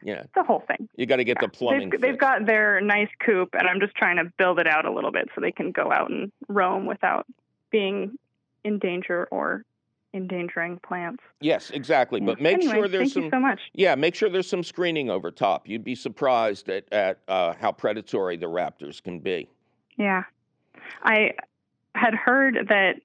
Yeah, 0.02 0.20
It's 0.22 0.32
the 0.34 0.42
whole 0.42 0.60
thing. 0.60 0.88
you 0.96 1.04
got 1.04 1.16
to 1.16 1.24
get 1.24 1.38
the 1.38 1.48
plumbing. 1.48 1.90
They've, 1.90 2.00
they've 2.00 2.18
got 2.18 2.46
their 2.46 2.80
nice 2.80 3.10
coop, 3.20 3.50
and 3.58 3.68
I'm 3.68 3.78
just 3.78 3.94
trying 3.94 4.16
to 4.16 4.24
build 4.38 4.58
it 4.58 4.66
out 4.66 4.86
a 4.86 4.90
little 4.90 5.12
bit 5.12 5.28
so 5.34 5.40
they 5.42 5.52
can 5.52 5.70
go 5.70 5.92
out 5.92 6.10
and 6.10 6.32
roam 6.48 6.86
without 6.86 7.26
being 7.70 8.18
in 8.64 8.78
danger 8.78 9.28
or 9.30 9.64
endangering 10.14 10.78
plants. 10.78 11.22
yes, 11.40 11.70
exactly. 11.70 12.20
Yeah. 12.20 12.26
But 12.26 12.40
make 12.40 12.54
anyway, 12.54 12.72
sure 12.74 12.88
there's 12.88 13.12
thank 13.12 13.12
some. 13.12 13.22
you 13.24 13.30
so 13.30 13.40
much. 13.40 13.60
Yeah, 13.74 13.94
make 13.96 14.14
sure 14.14 14.28
there's 14.30 14.48
some 14.48 14.62
screening 14.64 15.10
over 15.10 15.30
top. 15.30 15.68
You'd 15.68 15.84
be 15.84 15.94
surprised 15.96 16.68
at, 16.70 16.90
at 16.92 17.18
uh, 17.28 17.52
how 17.60 17.72
predatory 17.72 18.36
the 18.36 18.46
raptors 18.46 19.02
can 19.02 19.18
be. 19.18 19.48
Yeah. 19.96 20.24
I 21.02 21.32
had 21.94 22.14
heard 22.14 22.58
that 22.68 22.96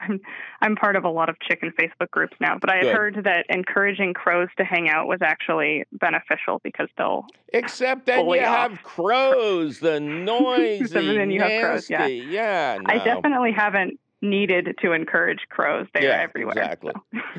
I'm 0.00 0.20
I'm 0.60 0.74
part 0.76 0.96
of 0.96 1.04
a 1.04 1.08
lot 1.10 1.28
of 1.28 1.38
chicken 1.40 1.72
Facebook 1.78 2.10
groups 2.10 2.34
now, 2.40 2.56
but 2.60 2.70
I 2.70 2.76
had 2.76 2.82
Good. 2.84 2.96
heard 2.96 3.24
that 3.24 3.46
encouraging 3.48 4.14
crows 4.14 4.48
to 4.56 4.64
hang 4.64 4.88
out 4.88 5.06
was 5.06 5.20
actually 5.22 5.84
beneficial 5.92 6.60
because 6.64 6.88
they'll 6.98 7.26
Except 7.52 8.06
then 8.06 8.26
you 8.26 8.40
off. 8.40 8.70
have 8.70 8.82
crows, 8.82 9.78
the 9.78 10.00
noisy, 10.00 10.86
then 10.86 11.30
you 11.30 11.40
have 11.40 11.62
crows, 11.62 11.88
yeah. 11.90 11.98
nasty. 11.98 12.14
Yeah, 12.30 12.78
I 12.86 12.98
definitely 12.98 13.52
haven't 13.52 14.00
needed 14.22 14.74
to 14.80 14.92
encourage 14.92 15.40
crows. 15.50 15.86
They're 15.94 16.04
Yeah, 16.04 16.20
everywhere. 16.22 16.56
exactly. 16.56 16.92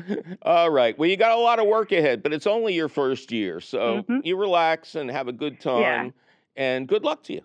so. 0.08 0.16
All 0.42 0.70
right. 0.70 0.98
Well, 0.98 1.08
you 1.08 1.16
got 1.16 1.32
a 1.32 1.40
lot 1.40 1.58
of 1.58 1.66
work 1.66 1.92
ahead, 1.92 2.22
but 2.22 2.32
it's 2.34 2.46
only 2.46 2.74
your 2.74 2.88
first 2.88 3.32
year. 3.32 3.60
So 3.60 4.02
Mhm. 4.08 4.20
you 4.24 4.36
relax 4.36 4.94
and 4.94 5.10
have 5.10 5.26
a 5.28 5.32
good 5.32 5.60
time. 5.60 5.80
Yeah. 5.80 6.10
And 6.56 6.86
good 6.86 7.02
luck 7.02 7.22
to 7.24 7.32
you. 7.34 7.40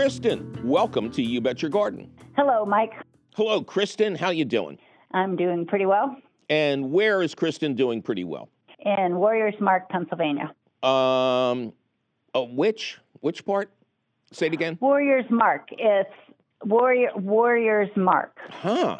Kristen, 0.00 0.58
welcome 0.64 1.10
to 1.10 1.20
You 1.22 1.42
Bet 1.42 1.60
Your 1.60 1.70
Garden. 1.70 2.10
Hello, 2.34 2.64
Mike. 2.64 2.94
Hello, 3.36 3.62
Kristen. 3.62 4.14
How 4.14 4.30
you 4.30 4.46
doing? 4.46 4.78
I'm 5.12 5.36
doing 5.36 5.66
pretty 5.66 5.84
well 5.84 6.16
And 6.48 6.90
where 6.90 7.20
is 7.22 7.34
Kristen 7.34 7.74
doing 7.74 8.00
pretty 8.00 8.24
well? 8.24 8.48
in 8.78 9.16
Warriors 9.16 9.52
Mark, 9.60 9.90
Pennsylvania. 9.90 10.54
Um, 10.82 11.74
uh, 12.34 12.40
which 12.48 12.96
which 13.20 13.44
part? 13.44 13.70
Say 14.32 14.46
it 14.46 14.54
again. 14.54 14.78
Warriors 14.80 15.26
Mark. 15.28 15.68
It's 15.72 16.08
Warrior 16.64 17.10
Warriors 17.16 17.90
Mark. 17.94 18.38
Huh. 18.48 18.96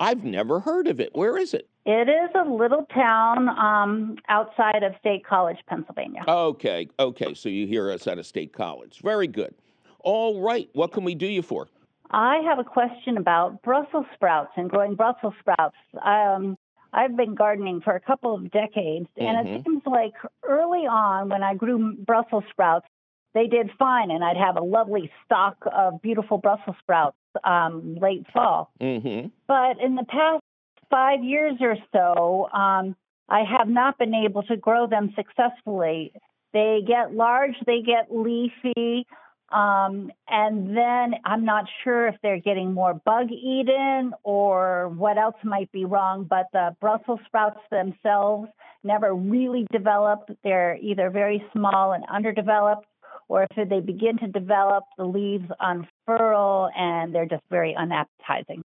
I've 0.00 0.24
never 0.24 0.58
heard 0.58 0.88
of 0.88 0.98
it. 0.98 1.10
Where 1.14 1.38
is 1.38 1.54
it? 1.54 1.68
It 1.86 2.08
is 2.08 2.30
a 2.34 2.50
little 2.50 2.86
town 2.92 3.48
um, 3.50 4.16
outside 4.28 4.82
of 4.82 4.94
State 4.98 5.24
College, 5.24 5.58
Pennsylvania. 5.68 6.22
Okay. 6.26 6.88
Okay. 6.98 7.34
So 7.34 7.48
you 7.48 7.68
hear 7.68 7.92
us 7.92 8.08
at 8.08 8.18
a 8.18 8.24
state 8.24 8.52
college. 8.52 8.98
Very 9.00 9.28
good. 9.28 9.54
All 10.02 10.40
right. 10.40 10.68
What 10.72 10.92
can 10.92 11.04
we 11.04 11.14
do 11.14 11.26
you 11.26 11.42
for? 11.42 11.68
I 12.10 12.38
have 12.38 12.58
a 12.58 12.64
question 12.64 13.16
about 13.16 13.62
Brussels 13.62 14.06
sprouts 14.14 14.52
and 14.56 14.68
growing 14.68 14.94
Brussels 14.94 15.34
sprouts. 15.40 15.76
Um, 16.02 16.56
I've 16.92 17.16
been 17.16 17.36
gardening 17.36 17.80
for 17.82 17.94
a 17.94 18.00
couple 18.00 18.34
of 18.34 18.50
decades, 18.50 19.08
and 19.16 19.46
Mhm. 19.46 19.54
it 19.56 19.64
seems 19.64 19.86
like 19.86 20.14
early 20.42 20.86
on 20.86 21.28
when 21.28 21.44
I 21.44 21.54
grew 21.54 21.94
Brussels 21.94 22.44
sprouts, 22.50 22.86
they 23.32 23.46
did 23.46 23.70
fine, 23.78 24.10
and 24.10 24.24
I'd 24.24 24.36
have 24.36 24.56
a 24.56 24.62
lovely 24.62 25.08
stock 25.24 25.56
of 25.72 26.02
beautiful 26.02 26.38
Brussels 26.38 26.76
sprouts 26.80 27.16
um, 27.44 27.94
late 27.94 28.26
fall. 28.32 28.72
Mm-hmm. 28.80 29.28
But 29.46 29.78
in 29.80 29.94
the 29.94 30.04
past 30.04 30.42
five 30.90 31.22
years 31.22 31.54
or 31.60 31.76
so, 31.92 32.48
um, 32.52 32.96
I 33.28 33.44
have 33.44 33.68
not 33.68 33.98
been 33.98 34.14
able 34.14 34.42
to 34.44 34.56
grow 34.56 34.88
them 34.88 35.12
successfully. 35.14 36.12
They 36.52 36.82
get 36.84 37.14
large, 37.14 37.54
they 37.66 37.82
get 37.82 38.12
leafy, 38.12 39.06
um, 39.52 40.12
and 40.28 40.76
then 40.76 41.14
I'm 41.24 41.44
not 41.44 41.64
sure 41.82 42.06
if 42.06 42.14
they're 42.22 42.38
getting 42.38 42.72
more 42.72 42.94
bug 42.94 43.30
eaten 43.30 44.12
or 44.22 44.88
what 44.96 45.18
else 45.18 45.36
might 45.42 45.70
be 45.72 45.84
wrong. 45.84 46.24
But 46.28 46.46
the 46.52 46.76
Brussels 46.80 47.20
sprouts 47.26 47.60
themselves 47.70 48.48
never 48.84 49.14
really 49.14 49.66
develop. 49.72 50.30
They're 50.44 50.76
either 50.76 51.10
very 51.10 51.44
small 51.52 51.92
and 51.92 52.04
underdeveloped, 52.12 52.86
or 53.28 53.46
if 53.50 53.68
they 53.68 53.80
begin 53.80 54.18
to 54.18 54.28
develop, 54.28 54.84
the 54.96 55.04
leaves 55.04 55.50
unfurl 55.58 56.70
and 56.76 57.14
they're 57.14 57.26
just 57.26 57.42
very 57.50 57.74
unappetizing. 57.74 58.62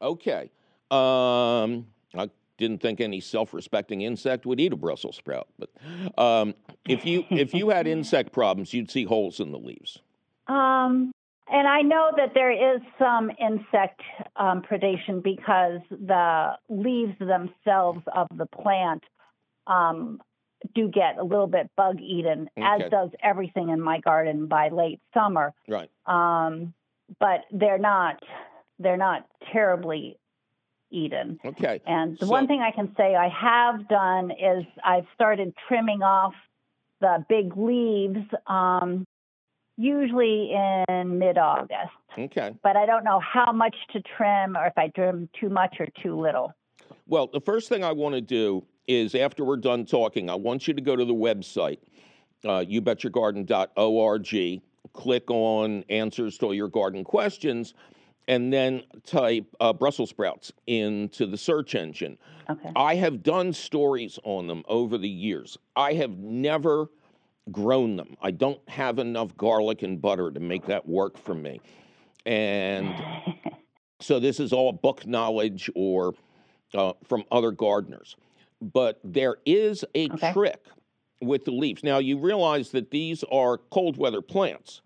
Okay. 0.00 0.50
Um, 0.90 1.86
I 2.14 2.28
didn't 2.58 2.80
think 2.80 3.00
any 3.00 3.20
self-respecting 3.20 4.02
insect 4.02 4.46
would 4.46 4.60
eat 4.60 4.72
a 4.72 4.76
Brussels 4.76 5.16
sprout, 5.16 5.48
but 5.58 5.70
um, 6.18 6.54
if 6.86 7.04
you 7.04 7.24
if 7.30 7.54
you 7.54 7.70
had 7.70 7.86
insect 7.86 8.32
problems, 8.32 8.72
you'd 8.72 8.90
see 8.90 9.04
holes 9.04 9.40
in 9.40 9.52
the 9.52 9.58
leaves. 9.58 10.00
Um, 10.46 11.12
and 11.50 11.68
I 11.68 11.82
know 11.82 12.10
that 12.16 12.32
there 12.34 12.50
is 12.74 12.80
some 12.98 13.30
insect 13.38 14.00
um, 14.36 14.62
predation 14.62 15.22
because 15.22 15.80
the 15.90 16.52
leaves 16.68 17.18
themselves 17.18 18.00
of 18.14 18.28
the 18.36 18.46
plant 18.46 19.02
um, 19.66 20.20
do 20.74 20.88
get 20.88 21.18
a 21.18 21.24
little 21.24 21.46
bit 21.46 21.70
bug 21.76 22.00
eaten, 22.00 22.48
Okay. 22.56 22.84
as 22.84 22.90
does 22.90 23.10
everything 23.22 23.68
in 23.70 23.80
my 23.80 23.98
garden 24.00 24.46
by 24.46 24.68
late 24.68 25.00
summer. 25.12 25.52
Right. 25.68 25.90
Um, 26.06 26.72
but 27.18 27.40
they're 27.52 27.78
not 27.78 28.22
they're 28.78 28.96
not 28.96 29.26
terribly 29.52 30.16
eaten. 30.90 31.38
Okay. 31.44 31.80
And 31.86 32.18
the 32.18 32.26
So- 32.26 32.32
one 32.32 32.46
thing 32.46 32.60
I 32.62 32.70
can 32.70 32.94
say 32.96 33.14
I 33.14 33.28
have 33.28 33.86
done 33.88 34.30
is 34.30 34.64
I've 34.84 35.06
started 35.14 35.54
trimming 35.68 36.02
off 36.02 36.34
the 37.00 37.24
big 37.28 37.56
leaves, 37.56 38.20
um, 38.46 39.04
usually 39.82 40.52
in 40.52 41.18
mid 41.18 41.38
August. 41.38 41.92
Okay. 42.16 42.54
But 42.62 42.76
I 42.76 42.86
don't 42.86 43.04
know 43.04 43.20
how 43.20 43.52
much 43.52 43.74
to 43.92 44.02
trim 44.16 44.56
or 44.56 44.66
if 44.66 44.76
I 44.76 44.88
trim 44.88 45.28
too 45.38 45.48
much 45.48 45.76
or 45.80 45.88
too 46.02 46.18
little. 46.18 46.54
Well, 47.06 47.26
the 47.26 47.40
first 47.40 47.68
thing 47.68 47.82
I 47.82 47.92
want 47.92 48.14
to 48.14 48.20
do 48.20 48.64
is 48.86 49.14
after 49.14 49.44
we're 49.44 49.56
done 49.56 49.84
talking, 49.84 50.30
I 50.30 50.34
want 50.34 50.68
you 50.68 50.74
to 50.74 50.80
go 50.80 50.94
to 50.96 51.04
the 51.04 51.14
website, 51.14 51.78
uh, 52.44 52.64
youbetyourgarden.org, 52.68 54.62
click 54.92 55.30
on 55.30 55.84
answers 55.88 56.38
to 56.38 56.46
all 56.46 56.54
your 56.54 56.68
garden 56.68 57.04
questions, 57.04 57.74
and 58.28 58.52
then 58.52 58.82
type 59.04 59.46
uh, 59.60 59.72
Brussels 59.72 60.10
sprouts 60.10 60.52
into 60.66 61.26
the 61.26 61.36
search 61.36 61.74
engine. 61.74 62.18
Okay. 62.48 62.70
I 62.76 62.94
have 62.96 63.22
done 63.22 63.52
stories 63.52 64.18
on 64.22 64.46
them 64.46 64.62
over 64.68 64.98
the 64.98 65.08
years. 65.08 65.58
I 65.74 65.94
have 65.94 66.18
never 66.18 66.88
grown 67.50 67.96
them. 67.96 68.16
I 68.22 68.30
don't 68.30 68.60
have 68.68 68.98
enough 68.98 69.36
garlic 69.36 69.82
and 69.82 70.00
butter 70.00 70.30
to 70.30 70.40
make 70.40 70.66
that 70.66 70.86
work 70.88 71.18
for 71.18 71.34
me. 71.34 71.60
And 72.24 72.94
so 74.00 74.20
this 74.20 74.38
is 74.38 74.52
all 74.52 74.72
book 74.72 75.06
knowledge 75.06 75.68
or 75.74 76.14
uh, 76.74 76.92
from 77.04 77.24
other 77.32 77.50
gardeners. 77.50 78.16
But 78.60 79.00
there 79.02 79.36
is 79.44 79.84
a 79.94 80.08
Okay. 80.10 80.32
trick 80.32 80.64
with 81.20 81.44
the 81.44 81.50
leaves. 81.50 81.82
Now, 81.82 81.98
you 81.98 82.18
realize 82.18 82.70
that 82.70 82.90
these 82.90 83.24
are 83.30 83.58
cold 83.58 83.96
weather 83.96 84.22
plants 84.22 84.80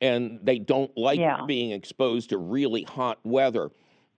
and 0.00 0.38
they 0.42 0.58
don't 0.58 0.96
like 0.96 1.18
Yeah. 1.20 1.44
being 1.46 1.70
exposed 1.72 2.30
to 2.30 2.38
really 2.38 2.82
hot 2.82 3.18
weather 3.24 3.70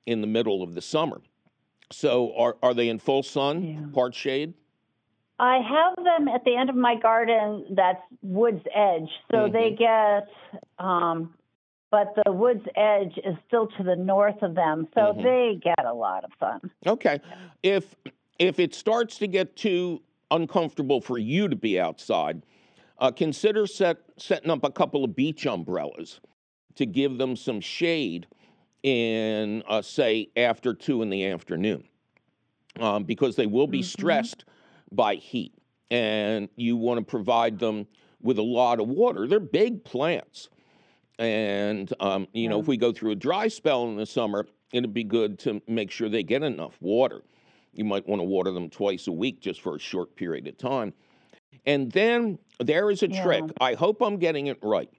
in 0.06 0.20
the 0.20 0.26
middle 0.26 0.62
of 0.62 0.74
the 0.74 0.80
summer. 0.80 1.20
So, 1.92 2.34
are, 2.36 2.56
are 2.62 2.72
they 2.74 2.88
in 2.88 2.98
full 2.98 3.22
sun, 3.22 3.62
Yeah. 3.62 3.80
part 3.92 4.14
shade? 4.14 4.54
I 5.44 5.58
have 5.58 6.04
them 6.04 6.28
at 6.28 6.44
the 6.44 6.56
end 6.56 6.70
of 6.70 6.76
my 6.76 6.96
garden 6.96 7.66
that's 7.76 8.00
wood's 8.22 8.64
edge. 8.74 9.08
So 9.30 9.48
they 9.52 9.76
get, 9.78 10.28
um, 10.78 11.34
but 11.90 12.14
the 12.24 12.32
wood's 12.32 12.64
edge 12.76 13.12
is 13.18 13.36
still 13.46 13.66
to 13.76 13.82
the 13.82 13.94
north 13.94 14.42
of 14.42 14.54
them. 14.54 14.88
So 14.94 15.12
Mhm. 15.12 15.22
they 15.22 15.60
get 15.62 15.84
a 15.84 15.92
lot 15.92 16.24
of 16.24 16.30
sun. 16.40 16.70
Okay. 16.86 17.20
If 17.62 17.94
if 18.40 18.58
it 18.58 18.74
starts 18.74 19.18
to 19.18 19.28
get 19.28 19.54
too 19.54 20.02
uncomfortable 20.32 21.00
for 21.00 21.18
you 21.18 21.46
to 21.46 21.54
be 21.54 21.78
outside, 21.78 22.42
uh, 22.98 23.12
consider 23.12 23.64
set, 23.66 23.98
setting 24.16 24.50
up 24.50 24.64
a 24.64 24.72
couple 24.72 25.04
of 25.04 25.14
beach 25.14 25.46
umbrellas 25.46 26.20
to 26.74 26.84
give 26.84 27.18
them 27.18 27.36
some 27.36 27.60
shade 27.60 28.26
in, 28.82 29.62
uh, 29.68 29.82
say, 29.82 30.30
after 30.36 30.74
two 30.74 31.00
in 31.00 31.10
the 31.10 31.24
afternoon, 31.26 31.84
um, 32.80 33.04
because 33.04 33.36
they 33.36 33.46
will 33.46 33.68
be 33.68 33.80
Mhm. 33.80 33.84
stressed 33.84 34.44
by 34.94 35.16
heat, 35.16 35.52
and 35.90 36.48
you 36.56 36.76
want 36.76 36.98
to 36.98 37.04
provide 37.04 37.58
them 37.58 37.86
with 38.22 38.38
a 38.38 38.42
lot 38.42 38.80
of 38.80 38.88
water. 38.88 39.26
They're 39.26 39.40
big 39.40 39.84
plants. 39.84 40.48
And, 41.18 41.92
um, 42.00 42.26
you 42.32 42.48
know, 42.48 42.58
if 42.58 42.66
we 42.66 42.76
go 42.76 42.92
through 42.92 43.12
a 43.12 43.16
dry 43.16 43.48
spell 43.48 43.84
in 43.88 43.96
the 43.96 44.06
summer, 44.06 44.46
it'd 44.72 44.94
be 44.94 45.04
good 45.04 45.38
to 45.40 45.62
make 45.68 45.90
sure 45.90 46.08
they 46.08 46.24
get 46.24 46.42
enough 46.42 46.76
water. 46.80 47.22
You 47.72 47.84
might 47.84 48.08
want 48.08 48.20
to 48.20 48.24
water 48.24 48.50
them 48.50 48.70
twice 48.70 49.06
a 49.06 49.12
week 49.12 49.40
just 49.40 49.60
for 49.60 49.76
a 49.76 49.78
short 49.78 50.16
period 50.16 50.48
of 50.48 50.58
time. 50.58 50.92
And 51.66 51.92
then 51.92 52.38
there 52.58 52.90
is 52.90 53.02
a 53.02 53.08
trick. 53.08 53.44
I 53.60 53.74
hope 53.74 54.02
I'm 54.02 54.16
getting 54.16 54.48
it 54.48 54.58
right. 54.62 54.90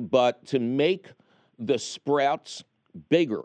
But 0.00 0.46
to 0.46 0.58
make 0.58 1.08
the 1.58 1.78
sprouts 1.78 2.62
bigger, 3.08 3.42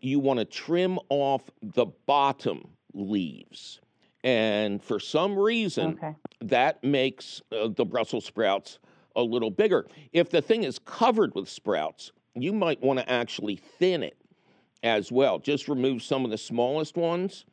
you 0.00 0.18
want 0.18 0.38
to 0.40 0.44
trim 0.44 0.98
off 1.08 1.42
the 1.62 1.86
bottom 2.06 2.68
leaves. 2.92 3.80
And 4.24 4.82
for 4.82 5.00
some 5.00 5.38
reason, 5.38 5.94
Okay. 5.94 6.14
that 6.40 6.82
makes 6.84 7.42
uh, 7.52 7.68
the 7.68 7.84
Brussels 7.84 8.24
sprouts 8.24 8.78
a 9.16 9.22
little 9.22 9.50
bigger. 9.50 9.86
If 10.12 10.30
the 10.30 10.42
thing 10.42 10.64
is 10.64 10.78
covered 10.78 11.34
with 11.34 11.48
sprouts, 11.48 12.12
you 12.34 12.52
might 12.52 12.80
want 12.82 12.98
to 12.98 13.10
actually 13.10 13.56
thin 13.56 14.02
it 14.02 14.16
as 14.82 15.10
well. 15.10 15.38
Just 15.38 15.68
remove 15.68 16.02
some 16.02 16.24
of 16.24 16.30
the 16.30 16.38
smallest 16.38 16.96
ones. 16.96 17.44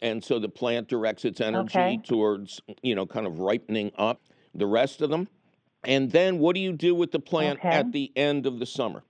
And 0.00 0.22
so 0.22 0.38
the 0.38 0.48
plant 0.48 0.88
directs 0.88 1.24
its 1.24 1.40
energy 1.40 1.98
Okay. 1.98 2.00
towards, 2.04 2.60
you 2.82 2.94
know, 2.94 3.06
kind 3.06 3.26
of 3.26 3.38
ripening 3.38 3.92
up 3.96 4.20
the 4.54 4.66
rest 4.66 5.00
of 5.00 5.10
them. 5.10 5.28
And 5.84 6.10
then 6.10 6.38
what 6.38 6.54
do 6.54 6.60
you 6.60 6.72
do 6.72 6.94
with 6.94 7.10
the 7.10 7.20
plant 7.20 7.58
Okay. 7.58 7.70
at 7.70 7.92
the 7.92 8.12
end 8.16 8.46
of 8.46 8.58
the 8.58 8.66
summer? 8.66 9.04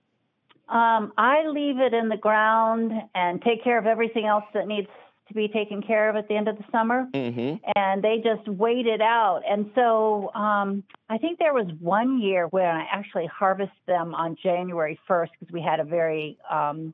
Um, 0.69 1.13
I 1.17 1.45
leave 1.47 1.77
it 1.79 1.93
in 1.93 2.09
the 2.09 2.17
ground 2.17 2.93
and 3.13 3.41
take 3.41 3.63
care 3.63 3.77
of 3.77 3.85
everything 3.85 4.25
else 4.25 4.45
that 4.53 4.67
needs 4.67 4.87
to 5.33 5.35
be 5.35 5.47
taken 5.47 5.81
care 5.81 6.09
of 6.09 6.15
at 6.15 6.27
the 6.27 6.35
end 6.35 6.47
of 6.47 6.57
the 6.57 6.63
summer, 6.71 7.07
hmm 7.13 7.55
and 7.75 8.03
they 8.03 8.21
just 8.23 8.47
waited 8.47 9.01
out. 9.01 9.41
And 9.49 9.69
so 9.75 10.31
um, 10.33 10.83
I 11.09 11.17
think 11.17 11.39
there 11.39 11.53
was 11.53 11.67
one 11.79 12.21
year 12.21 12.47
when 12.47 12.65
I 12.65 12.85
actually 12.91 13.27
harvested 13.27 13.75
them 13.87 14.13
on 14.15 14.35
January 14.41 14.99
1st 15.09 15.29
because 15.39 15.53
we 15.53 15.61
had 15.61 15.79
a 15.79 15.83
very 15.83 16.37
um, 16.49 16.93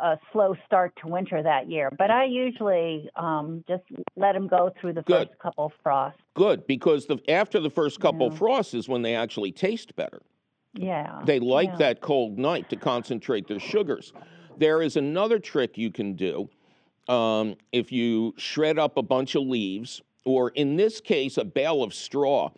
a 0.00 0.18
slow 0.32 0.54
start 0.66 0.92
to 1.02 1.08
winter 1.08 1.42
that 1.42 1.68
year. 1.68 1.90
But 1.96 2.10
I 2.10 2.24
usually 2.24 3.10
um, 3.16 3.64
just 3.68 3.82
let 4.16 4.32
them 4.32 4.46
go 4.46 4.70
through 4.80 4.94
the 4.94 5.02
Good. 5.02 5.28
first 5.28 5.40
couple 5.40 5.66
of 5.66 5.72
frosts. 5.82 6.20
Good, 6.34 6.66
because 6.66 7.06
the, 7.06 7.18
after 7.28 7.58
the 7.60 7.70
first 7.70 8.00
couple 8.00 8.30
Yeah. 8.30 8.38
frosts 8.38 8.74
is 8.74 8.88
when 8.88 9.02
they 9.02 9.14
actually 9.14 9.52
taste 9.52 9.96
better. 9.96 10.22
Yeah. 10.74 11.22
They 11.26 11.40
like 11.40 11.70
yeah. 11.70 11.76
that 11.78 12.00
cold 12.00 12.38
night 12.38 12.70
to 12.70 12.76
concentrate 12.76 13.48
their 13.48 13.58
sugars. 13.58 14.12
There 14.56 14.82
is 14.82 14.96
another 14.96 15.38
trick 15.38 15.76
you 15.76 15.90
can 15.90 16.14
do. 16.14 16.48
Um, 17.08 17.56
if 17.72 17.90
you 17.90 18.34
shred 18.36 18.78
up 18.78 18.96
a 18.96 19.02
bunch 19.02 19.34
of 19.34 19.42
leaves, 19.42 20.02
or 20.24 20.50
in 20.50 20.76
this 20.76 21.00
case, 21.00 21.36
a 21.36 21.44
bale 21.44 21.82
of 21.82 21.92
straw 21.92 22.50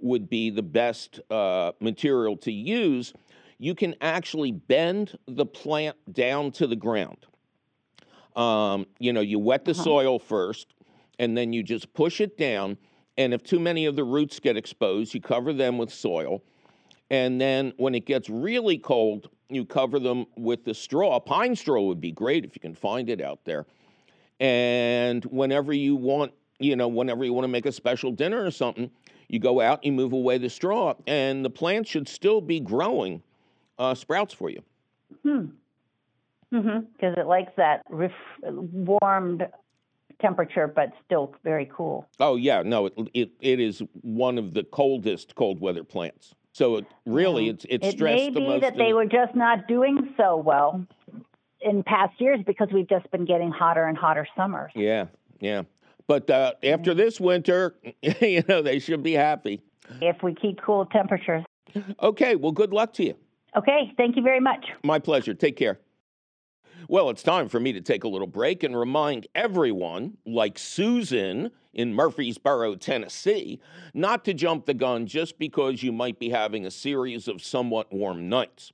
would 0.00 0.28
be 0.28 0.50
the 0.50 0.62
best 0.62 1.20
uh, 1.30 1.72
material 1.80 2.36
to 2.38 2.50
use, 2.50 3.12
you 3.58 3.74
can 3.74 3.94
actually 4.00 4.50
bend 4.50 5.16
the 5.26 5.46
plant 5.46 5.96
down 6.12 6.50
to 6.52 6.66
the 6.66 6.74
ground. 6.74 7.26
Um, 8.34 8.86
you 8.98 9.12
know, 9.12 9.20
you 9.20 9.38
wet 9.38 9.64
the 9.64 9.72
Uh-huh. 9.72 9.82
soil 9.84 10.18
first, 10.18 10.74
and 11.18 11.36
then 11.36 11.52
you 11.52 11.62
just 11.62 11.92
push 11.92 12.20
it 12.20 12.38
down. 12.38 12.78
And 13.18 13.34
if 13.34 13.42
too 13.44 13.60
many 13.60 13.84
of 13.84 13.94
the 13.94 14.04
roots 14.04 14.40
get 14.40 14.56
exposed, 14.56 15.12
you 15.12 15.20
cover 15.20 15.52
them 15.52 15.76
with 15.76 15.92
soil. 15.92 16.42
And 17.10 17.38
then 17.38 17.74
when 17.76 17.94
it 17.94 18.06
gets 18.06 18.30
really 18.30 18.78
cold, 18.78 19.28
you 19.50 19.66
cover 19.66 19.98
them 19.98 20.24
with 20.34 20.64
the 20.64 20.72
straw. 20.72 21.20
Pine 21.20 21.54
straw 21.54 21.82
would 21.82 22.00
be 22.00 22.10
great 22.10 22.42
if 22.46 22.56
you 22.56 22.60
can 22.60 22.74
find 22.74 23.10
it 23.10 23.20
out 23.20 23.44
there. 23.44 23.66
And 24.42 25.24
whenever 25.26 25.72
you 25.72 25.94
want, 25.94 26.32
you 26.58 26.74
know, 26.74 26.88
whenever 26.88 27.24
you 27.24 27.32
want 27.32 27.44
to 27.44 27.48
make 27.48 27.64
a 27.64 27.70
special 27.70 28.10
dinner 28.10 28.44
or 28.44 28.50
something, 28.50 28.90
you 29.28 29.38
go 29.38 29.60
out, 29.60 29.84
you 29.84 29.92
move 29.92 30.12
away 30.12 30.36
the 30.36 30.50
straw, 30.50 30.94
and 31.06 31.44
the 31.44 31.48
plant 31.48 31.86
should 31.86 32.08
still 32.08 32.40
be 32.40 32.58
growing 32.58 33.22
uh, 33.78 33.94
sprouts 33.94 34.34
for 34.34 34.50
you. 34.50 34.60
Hmm. 35.22 35.44
Mm-hmm. 36.52 36.80
Because 36.92 37.14
it 37.16 37.26
likes 37.28 37.52
that 37.56 37.82
ref- 37.88 38.10
warmed 38.42 39.46
temperature, 40.20 40.66
but 40.66 40.90
still 41.06 41.34
very 41.44 41.70
cool. 41.72 42.08
Oh 42.18 42.34
yeah, 42.34 42.62
no, 42.62 42.86
it 42.86 42.92
it, 43.14 43.30
it 43.40 43.60
is 43.60 43.80
one 44.02 44.38
of 44.38 44.54
the 44.54 44.64
coldest 44.64 45.36
cold 45.36 45.60
weather 45.60 45.84
plants. 45.84 46.34
So 46.52 46.76
it 46.76 46.84
really, 47.06 47.44
Yeah. 47.46 47.52
it's 47.52 47.66
it's 47.70 47.86
It 47.86 47.92
stressed 47.92 48.18
may 48.24 48.30
the 48.30 48.40
be 48.40 48.46
most. 48.48 48.60
that 48.62 48.76
they 48.76 48.92
were 48.92 49.06
just 49.06 49.36
not 49.36 49.68
doing 49.68 50.12
so 50.16 50.36
well 50.36 50.84
in 51.64 51.82
past 51.82 52.20
years 52.20 52.40
because 52.46 52.68
we've 52.72 52.88
just 52.88 53.10
been 53.10 53.24
getting 53.24 53.50
hotter 53.50 53.84
and 53.84 53.96
hotter 53.96 54.26
summers. 54.36 54.72
Yeah, 54.74 55.06
yeah. 55.40 55.62
But 56.06 56.28
uh, 56.30 56.54
after 56.62 56.94
this 56.94 57.20
winter, 57.20 57.74
you 58.20 58.42
know, 58.48 58.62
they 58.62 58.78
should 58.78 59.02
be 59.02 59.12
happy. 59.12 59.62
If 60.00 60.22
we 60.22 60.34
keep 60.34 60.60
cool 60.60 60.86
temperatures. 60.86 61.44
Okay, 62.02 62.36
well, 62.36 62.52
good 62.52 62.72
luck 62.72 62.92
to 62.94 63.04
you. 63.04 63.14
Okay, 63.56 63.92
thank 63.96 64.16
you 64.16 64.22
very 64.22 64.40
much. 64.40 64.64
My 64.82 64.98
pleasure. 64.98 65.34
Take 65.34 65.56
care. 65.56 65.78
Well, 66.88 67.10
it's 67.10 67.22
time 67.22 67.48
for 67.48 67.60
me 67.60 67.72
to 67.72 67.80
take 67.80 68.04
a 68.04 68.08
little 68.08 68.26
break 68.26 68.62
and 68.62 68.76
remind 68.76 69.26
everyone, 69.34 70.16
like 70.26 70.58
Susan 70.58 71.50
in 71.72 71.94
Murfreesboro, 71.94 72.74
Tennessee, 72.76 73.60
not 73.94 74.24
to 74.24 74.34
jump 74.34 74.66
the 74.66 74.74
gun 74.74 75.06
just 75.06 75.38
because 75.38 75.82
you 75.82 75.92
might 75.92 76.18
be 76.18 76.30
having 76.30 76.66
a 76.66 76.70
series 76.70 77.28
of 77.28 77.42
somewhat 77.42 77.92
warm 77.92 78.28
nights. 78.28 78.72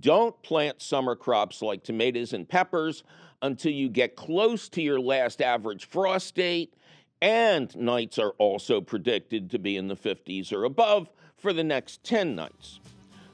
Don't 0.00 0.40
plant 0.42 0.82
summer 0.82 1.14
crops 1.14 1.62
like 1.62 1.82
tomatoes 1.82 2.32
and 2.32 2.48
peppers 2.48 3.04
until 3.42 3.72
you 3.72 3.88
get 3.88 4.16
close 4.16 4.68
to 4.70 4.82
your 4.82 5.00
last 5.00 5.40
average 5.40 5.86
frost 5.86 6.34
date, 6.34 6.74
and 7.22 7.74
nights 7.76 8.18
are 8.18 8.32
also 8.38 8.80
predicted 8.80 9.50
to 9.50 9.58
be 9.58 9.76
in 9.76 9.88
the 9.88 9.96
50s 9.96 10.52
or 10.52 10.64
above 10.64 11.08
for 11.36 11.52
the 11.52 11.64
next 11.64 12.02
10 12.04 12.34
nights. 12.34 12.80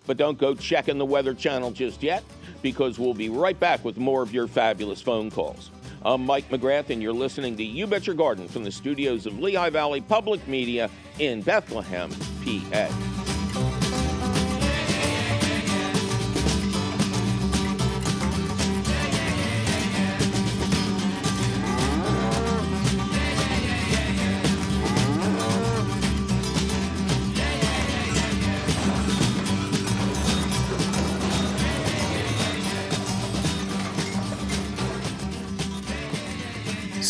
But 0.07 0.17
don't 0.17 0.39
go 0.39 0.55
checking 0.55 0.99
the 0.99 1.07
Weather 1.07 1.35
Channel 1.35 1.71
just 1.71 2.03
yet, 2.03 2.25
because 2.61 2.99
we'll 2.99 3.15
be 3.15 3.29
right 3.29 3.59
back 3.59 3.85
with 3.85 3.97
more 3.97 4.23
of 4.23 4.33
your 4.33 4.49
fabulous 4.49 5.01
phone 5.01 5.31
calls. 5.31 5.71
I'm 6.05 6.27
Mike 6.27 6.49
McGrath, 6.49 6.91
and 6.91 7.01
you're 7.01 7.13
listening 7.13 7.57
to 7.57 7.63
You 7.63 7.87
Bet 7.87 8.07
Your 8.09 8.17
Garden 8.17 8.49
from 8.49 8.65
the 8.65 8.73
studios 8.73 9.27
of 9.27 9.39
Lehigh 9.39 9.71
Valley 9.71 10.01
Public 10.01 10.47
Media 10.49 10.91
in 11.21 11.43
Bethlehem, 11.43 12.11
PA. 12.45 13.12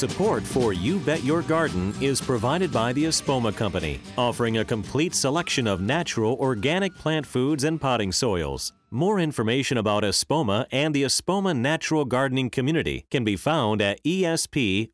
Support 0.02 0.42
for 0.42 0.72
You 0.72 0.98
Bet 0.98 1.22
Your 1.22 1.42
Garden 1.42 1.94
is 2.00 2.20
provided 2.20 2.72
by 2.72 2.92
the 2.92 3.04
Espoma 3.04 3.54
Company, 3.54 4.00
offering 4.18 4.58
a 4.58 4.64
complete 4.64 5.14
selection 5.14 5.68
of 5.68 5.80
natural 5.80 6.34
organic 6.40 6.92
plant 6.96 7.24
foods 7.24 7.62
and 7.62 7.80
potting 7.80 8.10
soils. 8.10 8.72
More 8.90 9.20
information 9.20 9.78
about 9.78 10.02
Espoma 10.02 10.66
and 10.72 10.92
the 10.92 11.04
Espoma 11.04 11.56
Natural 11.56 12.04
Gardening 12.04 12.50
Community 12.50 13.06
can 13.12 13.22
be 13.22 13.36
found 13.36 13.80
at 13.80 14.02
espoma.com. 14.02 14.88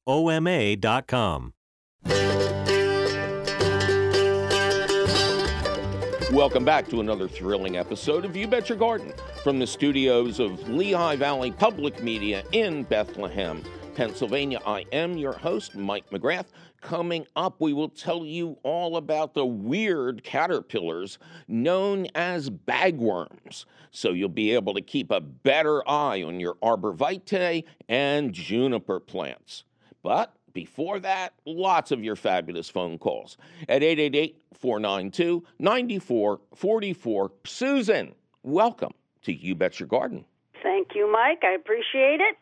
Welcome 6.31 6.67
back 6.67 6.87
to 6.89 7.01
another 7.01 7.27
thrilling 7.27 7.79
episode 7.79 8.27
of 8.27 8.37
You 8.37 8.47
Bet 8.47 8.69
Your 8.69 8.77
Garden 8.77 9.15
from 9.43 9.59
the 9.59 9.67
studios 9.67 10.39
of 10.39 10.69
Lehigh 10.69 11.17
Valley 11.17 11.51
Public 11.51 12.03
Media 12.03 12.45
in 12.53 12.83
Bethlehem, 12.83 13.65
Pennsylvania. 13.99 14.61
I 14.65 14.85
am 14.93 15.17
your 15.17 15.33
host, 15.33 15.75
Mike 15.75 16.09
McGrath. 16.11 16.45
Coming 16.81 17.27
up, 17.35 17.61
we 17.61 17.73
will 17.73 17.89
tell 17.89 18.25
you 18.25 18.57
all 18.63 18.97
about 18.97 19.35
the 19.35 19.45
weird 19.45 20.23
caterpillars 20.23 21.19
known 21.49 22.07
as 22.15 22.49
bagworms. 22.49 23.65
So 23.91 24.11
you'll 24.11 24.29
be 24.29 24.55
able 24.55 24.75
to 24.75 24.81
keep 24.83 25.11
a 25.11 25.21
better 25.21 25.83
eye 25.91 26.23
on 26.23 26.39
your 26.39 26.55
arborvitae 26.63 27.65
and 27.89 28.33
juniper 28.33 29.01
plants. 29.01 29.65
But 30.05 30.33
before 30.53 31.01
that, 31.01 31.33
lots 31.45 31.91
of 31.91 32.05
your 32.05 32.15
fabulous 32.15 32.71
phone 32.71 32.99
calls 32.99 33.37
at 33.69 33.83
888 33.83 34.41
492 34.61 35.45
9444. 35.59 37.33
Susan, 37.45 38.15
welcome 38.45 38.93
to 39.23 39.33
You 39.33 39.57
Bet 39.57 39.81
Your 39.81 39.89
Garden. 39.89 40.25
Thank 40.63 40.95
you, 40.95 41.11
Mike. 41.11 41.43
I 41.43 41.55
appreciate 41.55 42.21
it. 42.21 42.37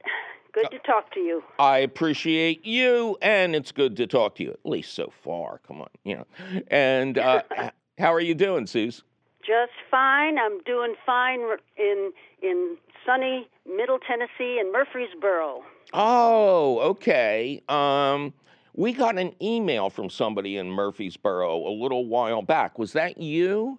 Good 0.57 0.71
to 0.71 0.79
talk 0.79 1.13
to 1.13 1.21
you. 1.21 1.43
I 1.59 1.79
appreciate 1.79 2.65
you, 2.65 3.19
and 3.21 3.55
it's 3.55 3.73
good 3.73 3.95
to 3.99 4.07
talk 4.07 4.37
to 4.37 4.43
you, 4.43 4.53
at 4.53 4.65
least 4.65 4.95
so 4.95 5.13
far. 5.23 5.61
Come 5.69 5.83
on, 5.83 5.89
you 6.03 6.17
know. 6.17 6.27
And 6.69 7.19
uh, 7.19 7.43
how 7.99 8.15
are 8.15 8.21
you 8.21 8.35
doing, 8.35 8.67
Suze? 8.67 9.03
Just 9.41 9.73
fine. 9.91 10.39
I'm 10.39 10.63
doing 10.63 10.95
fine 11.05 11.41
in 11.77 12.11
in 12.43 12.79
sunny 13.05 13.49
Middle 13.67 13.99
Tennessee 13.99 14.59
in 14.59 14.73
Murfreesboro. 14.73 15.63
Oh, 15.93 16.79
okay. 16.79 17.63
Um, 17.69 18.33
we 18.75 18.95
got 18.95 19.19
an 19.19 19.35
email 19.43 19.91
from 19.91 20.09
somebody 20.09 20.57
in 20.57 20.71
Murfreesboro 20.71 21.69
a 21.69 21.71
little 21.71 22.07
while 22.07 22.41
back. 22.41 22.79
Was 22.79 22.95
that 22.95 23.19
you? 23.19 23.79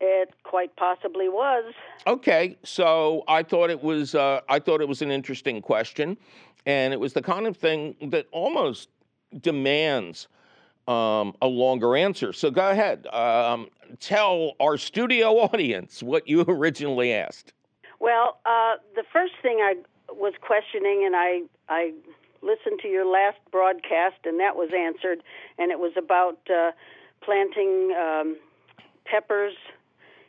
It 0.00 0.34
quite 0.42 0.76
possibly 0.76 1.28
was. 1.28 1.72
Okay, 2.06 2.58
so 2.62 3.24
I 3.28 3.42
thought 3.42 3.70
it 3.70 3.82
was 3.82 4.14
uh, 4.14 4.40
I 4.48 4.58
thought 4.58 4.80
it 4.80 4.88
was 4.88 5.00
an 5.00 5.10
interesting 5.10 5.62
question, 5.62 6.18
and 6.66 6.92
it 6.92 7.00
was 7.00 7.14
the 7.14 7.22
kind 7.22 7.46
of 7.46 7.56
thing 7.56 7.96
that 8.10 8.26
almost 8.30 8.90
demands 9.40 10.28
um, 10.86 11.34
a 11.40 11.46
longer 11.46 11.96
answer. 11.96 12.32
So 12.32 12.50
go 12.50 12.70
ahead, 12.70 13.06
um, 13.08 13.68
tell 13.98 14.52
our 14.60 14.76
studio 14.76 15.38
audience 15.38 16.02
what 16.02 16.28
you 16.28 16.42
originally 16.48 17.12
asked. 17.12 17.52
Well, 17.98 18.38
uh, 18.44 18.74
the 18.94 19.04
first 19.12 19.32
thing 19.40 19.58
I 19.60 19.76
was 20.10 20.34
questioning, 20.40 21.04
and 21.06 21.16
I 21.16 21.42
I 21.68 21.92
listened 22.42 22.80
to 22.82 22.88
your 22.88 23.06
last 23.06 23.38
broadcast, 23.50 24.16
and 24.24 24.38
that 24.40 24.56
was 24.56 24.70
answered, 24.76 25.22
and 25.58 25.72
it 25.72 25.78
was 25.78 25.92
about 25.96 26.38
uh, 26.50 26.72
planting 27.22 27.94
um, 27.98 28.36
peppers 29.06 29.54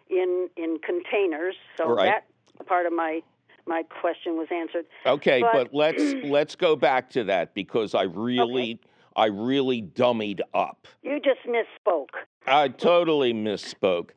in 0.09 0.49
in 0.57 0.77
containers. 0.79 1.55
So 1.77 1.89
Right. 1.89 2.05
that 2.05 2.65
part 2.67 2.85
of 2.85 2.93
my 2.93 3.21
my 3.65 3.83
question 3.83 4.37
was 4.37 4.47
answered. 4.51 4.85
Okay, 5.05 5.41
but, 5.41 5.53
But- 5.53 5.73
let's 5.73 6.01
let's 6.23 6.55
go 6.55 6.75
back 6.75 7.09
to 7.11 7.23
that 7.25 7.53
because 7.53 7.93
I 7.95 8.03
really 8.03 8.79
I 9.15 9.25
really 9.25 9.81
dummied 9.81 10.41
up. 10.53 10.87
You 11.01 11.19
just 11.19 11.39
misspoke. 11.47 12.09
I 12.45 12.67
totally 12.69 13.33
misspoke. 13.33 14.11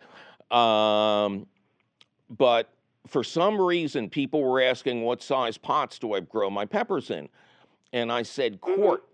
Um, 0.55 1.46
but 2.29 2.68
for 3.07 3.24
some 3.24 3.61
reason, 3.61 4.09
people 4.11 4.42
were 4.42 4.61
asking 4.61 5.03
what 5.03 5.22
size 5.22 5.57
pots 5.57 5.98
do 5.98 6.12
I 6.12 6.20
grow 6.20 6.50
my 6.50 6.64
peppers 6.66 7.11
in? 7.11 7.29
and 7.92 8.12
I 8.12 8.22
said 8.22 8.61
Mm-hmm. 8.61 8.83
quart. 8.83 9.05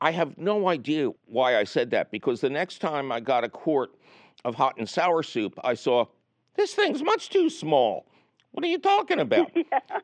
I 0.00 0.12
have 0.12 0.36
no 0.38 0.68
idea 0.68 1.10
why 1.26 1.56
I 1.56 1.64
said 1.64 1.90
that 1.90 2.10
because 2.12 2.40
the 2.40 2.50
next 2.50 2.78
time 2.78 3.10
I 3.10 3.18
got 3.18 3.42
a 3.42 3.48
quart 3.48 3.90
of 4.46 4.54
hot 4.54 4.76
and 4.78 4.88
sour 4.88 5.22
soup, 5.22 5.58
I 5.64 5.74
saw 5.74 6.06
this 6.54 6.72
thing's 6.72 7.02
much 7.02 7.28
too 7.28 7.50
small. 7.50 8.06
What 8.52 8.64
are 8.64 8.68
you 8.68 8.78
talking 8.78 9.20
about? 9.26 9.50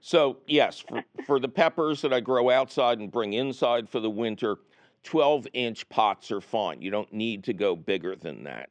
So, 0.00 0.38
yes, 0.46 0.80
for, 0.80 1.02
for 1.24 1.40
the 1.40 1.48
peppers 1.48 2.02
that 2.02 2.12
I 2.12 2.20
grow 2.20 2.50
outside 2.50 2.98
and 2.98 3.10
bring 3.10 3.32
inside 3.32 3.88
for 3.88 4.00
the 4.00 4.10
winter, 4.10 4.58
12 5.04 5.46
inch 5.54 5.88
pots 5.88 6.30
are 6.30 6.40
fine. 6.40 6.82
You 6.82 6.90
don't 6.90 7.12
need 7.12 7.44
to 7.44 7.54
go 7.54 7.74
bigger 7.74 8.16
than 8.16 8.44
that. 8.44 8.68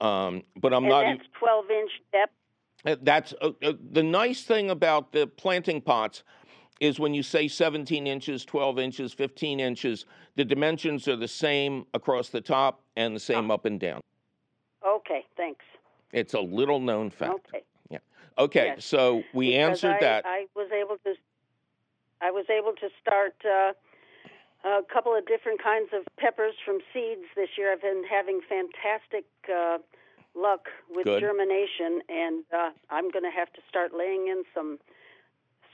Um, 0.00 0.42
but 0.60 0.74
I'm 0.74 0.84
and 0.84 0.90
not. 0.90 1.02
that's 1.04 1.28
12 1.38 1.70
inch 1.70 1.90
depth. 2.12 2.32
Uh, 2.84 2.96
That's 3.02 3.32
uh, 3.40 3.52
uh, 3.64 3.72
the 3.90 4.02
nice 4.02 4.42
thing 4.44 4.68
about 4.70 5.10
the 5.10 5.26
planting 5.26 5.80
pots 5.80 6.22
is 6.78 7.00
when 7.00 7.14
you 7.14 7.22
say 7.22 7.48
17 7.48 8.06
inches, 8.06 8.44
12 8.44 8.78
inches, 8.78 9.12
15 9.14 9.58
inches, 9.58 10.04
the 10.36 10.44
dimensions 10.44 11.08
are 11.08 11.16
the 11.16 11.26
same 11.26 11.86
across 11.94 12.28
the 12.28 12.42
top 12.42 12.82
and 12.96 13.16
the 13.16 13.20
same 13.20 13.50
up 13.50 13.64
and 13.64 13.80
down. 13.80 14.02
Okay, 15.06 15.24
thanks. 15.36 15.64
It's 16.12 16.34
a 16.34 16.40
little 16.40 16.80
known 16.80 17.10
fact. 17.10 17.48
Okay. 17.48 17.64
Yeah. 17.90 17.98
Okay, 18.38 18.66
Yes. 18.76 18.84
so 18.84 19.22
we 19.32 19.48
Because 19.50 19.70
answered 19.84 19.96
I, 19.96 20.00
that. 20.00 20.24
I 20.26 20.46
was 20.54 20.70
able 20.72 20.96
to. 21.04 21.14
I 22.20 22.30
was 22.30 22.46
able 22.48 22.72
to 22.72 22.88
start 23.00 23.34
uh, 23.44 23.72
a 24.66 24.80
couple 24.92 25.14
of 25.14 25.26
different 25.26 25.62
kinds 25.62 25.90
of 25.92 26.02
peppers 26.18 26.54
from 26.64 26.78
seeds 26.92 27.22
this 27.36 27.50
year. 27.58 27.72
I've 27.72 27.82
been 27.82 28.04
having 28.10 28.40
fantastic 28.48 29.26
uh, 29.54 29.78
luck 30.34 30.68
with 30.90 31.04
Good. 31.04 31.20
germination, 31.20 32.00
and 32.08 32.42
uh, 32.52 32.70
I'm 32.90 33.10
going 33.10 33.24
to 33.24 33.30
have 33.30 33.52
to 33.52 33.60
start 33.68 33.92
laying 33.96 34.28
in 34.28 34.44
some 34.54 34.78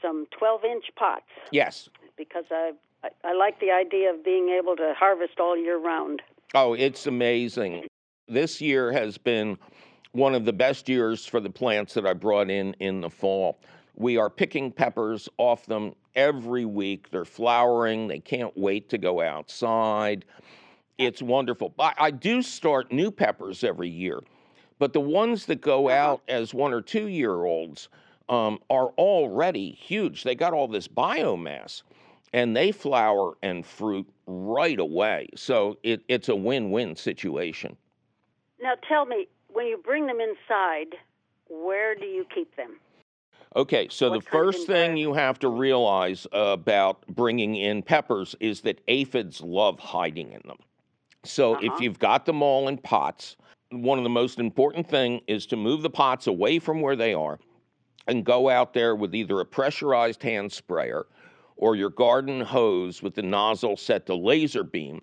some 0.03 0.27
12 0.37 0.65
inch 0.65 0.85
pots 0.97 1.23
yes. 1.53 1.89
because 2.17 2.45
I, 2.51 2.73
I 3.05 3.11
I 3.25 3.33
like 3.35 3.61
the 3.61 3.71
idea 3.71 4.13
of 4.13 4.25
being 4.25 4.49
able 4.49 4.75
to 4.77 4.95
harvest 4.99 5.39
all 5.39 5.57
year 5.57 5.79
round. 5.79 6.23
Oh, 6.55 6.75
it's 6.75 7.07
amazing. 7.07 7.87
This 8.33 8.63
year 8.63 8.91
has 8.93 9.19
been 9.19 9.59
one 10.13 10.35
of 10.35 10.47
the 10.47 10.55
best 10.55 10.89
years 10.89 11.27
for 11.27 11.39
the 11.39 11.51
plants 11.51 11.93
that 11.93 12.07
I 12.07 12.15
brought 12.15 12.49
in 12.49 12.73
in 12.81 13.03
the 13.03 13.11
fall. 13.11 13.61
We 13.95 14.17
are 14.17 14.31
picking 14.31 14.73
peppers 14.73 15.29
off 15.37 15.67
them 15.67 15.95
every 16.15 16.65
week. 16.65 17.11
They're 17.11 17.27
flowering. 17.27 18.09
They 18.09 18.21
can't 18.21 18.57
wait 18.57 18.89
to 18.89 18.97
go 18.97 19.21
outside. 19.21 20.25
It's 20.97 21.21
wonderful. 21.21 21.75
I, 21.79 21.93
I 21.99 22.11
do 22.11 22.41
start 22.41 22.91
new 22.91 23.11
peppers 23.11 23.65
every 23.65 23.91
year, 23.91 24.21
but 24.79 24.95
the 24.95 25.01
ones 25.01 25.45
that 25.45 25.61
go 25.61 25.91
out 25.91 26.23
as 26.27 26.55
one 26.55 26.73
or 26.73 26.81
two 26.81 27.09
year 27.09 27.45
olds 27.45 27.91
um, 28.31 28.61
are 28.71 28.93
already 28.97 29.73
huge. 29.73 30.25
They 30.25 30.35
got 30.35 30.55
all 30.55 30.69
this 30.69 30.89
biomass 30.89 31.83
and 32.33 32.57
they 32.57 32.73
flower 32.73 33.35
and 33.43 33.67
fruit 33.67 34.09
right 34.27 34.81
away. 34.81 35.29
So 35.37 35.77
it, 35.83 36.03
it's 36.09 36.31
a 36.31 36.37
win 36.37 36.71
win 36.71 36.97
situation. 36.97 37.77
Now 38.63 38.75
tell 38.89 39.05
me, 39.05 39.27
when 39.49 39.67
you 39.67 39.77
bring 39.85 40.07
them 40.07 40.19
inside, 40.21 40.95
where 41.51 41.95
do 41.97 42.07
you 42.07 42.25
keep 42.33 42.55
them? 42.57 42.79
Okay, 43.57 43.89
so 43.91 44.09
What 44.09 44.21
the 44.25 44.31
first 44.31 44.67
thing 44.67 44.97
you 44.97 45.13
have 45.13 45.39
to 45.41 45.49
realize 45.49 46.27
about 46.33 47.07
bringing 47.09 47.57
in 47.57 47.83
peppers 47.83 48.35
is 48.41 48.63
that 48.63 48.81
aphids 48.89 49.43
love 49.43 49.79
hiding 49.79 50.33
in 50.33 50.41
them. 50.47 50.59
So 51.25 51.55
if 51.57 51.65
Uh-huh. 51.65 51.79
you've 51.81 51.99
got 51.99 52.25
them 52.25 52.41
all 52.41 52.69
in 52.69 52.79
pots, 52.79 53.37
one 53.71 53.99
of 53.99 54.05
the 54.05 54.11
most 54.11 54.39
important 54.39 54.89
thing 54.89 55.21
is 55.27 55.45
to 55.47 55.57
move 55.57 55.83
the 55.83 55.91
pots 55.91 56.27
away 56.27 56.59
from 56.59 56.81
where 56.81 56.97
they 56.97 57.13
are 57.13 57.39
and 58.07 58.25
go 58.25 58.49
out 58.49 58.73
there 58.73 58.95
with 58.97 59.15
either 59.15 59.41
a 59.41 59.45
pressurized 59.45 60.23
hand 60.23 60.53
sprayer 60.53 61.07
or 61.57 61.77
your 61.77 61.91
garden 61.91 62.41
hose 62.41 63.03
with 63.03 63.15
the 63.15 63.23
nozzle 63.23 63.77
set 63.77 64.07
to 64.07 64.15
laser 64.15 64.65
beam 64.65 65.03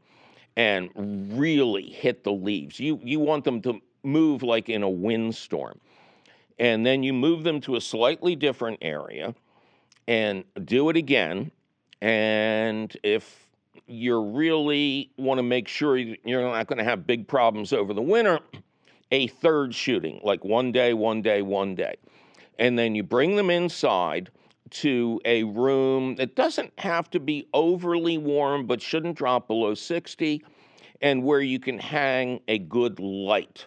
and 0.55 0.89
really 1.39 1.89
hit 1.89 2.23
the 2.23 2.31
leaves. 2.31 2.79
You 2.79 2.99
you 3.03 3.19
want 3.19 3.43
them 3.43 3.61
to 3.61 3.79
move 4.03 4.43
like 4.43 4.69
in 4.69 4.83
a 4.83 4.89
windstorm. 4.89 5.79
And 6.57 6.85
then 6.85 7.03
you 7.03 7.13
move 7.13 7.43
them 7.43 7.61
to 7.61 7.75
a 7.75 7.81
slightly 7.81 8.35
different 8.35 8.79
area 8.81 9.33
and 10.07 10.43
do 10.65 10.89
it 10.89 10.97
again. 10.97 11.51
And 12.01 12.95
if 13.01 13.49
you 13.87 14.21
really 14.21 15.11
want 15.17 15.37
to 15.39 15.43
make 15.43 15.67
sure 15.67 15.97
you're 15.97 16.43
not 16.43 16.67
going 16.67 16.77
to 16.77 16.83
have 16.83 17.07
big 17.07 17.27
problems 17.27 17.71
over 17.71 17.93
the 17.93 18.01
winter, 18.01 18.39
a 19.11 19.27
third 19.27 19.73
shooting, 19.73 20.19
like 20.23 20.43
one 20.43 20.71
day, 20.71 20.93
one 20.93 21.21
day, 21.21 21.41
one 21.41 21.75
day. 21.75 21.95
And 22.59 22.77
then 22.77 22.93
you 22.93 23.03
bring 23.03 23.35
them 23.35 23.49
inside 23.49 24.29
to 24.71 25.19
a 25.25 25.43
room 25.43 26.15
that 26.15 26.35
doesn't 26.35 26.71
have 26.79 27.09
to 27.11 27.19
be 27.19 27.47
overly 27.53 28.17
warm, 28.17 28.65
but 28.65 28.81
shouldn't 28.81 29.17
drop 29.17 29.47
below 29.47 29.73
60, 29.73 30.43
and 31.01 31.23
where 31.23 31.41
you 31.41 31.59
can 31.59 31.79
hang 31.79 32.41
a 32.47 32.57
good 32.59 32.99
light 32.99 33.65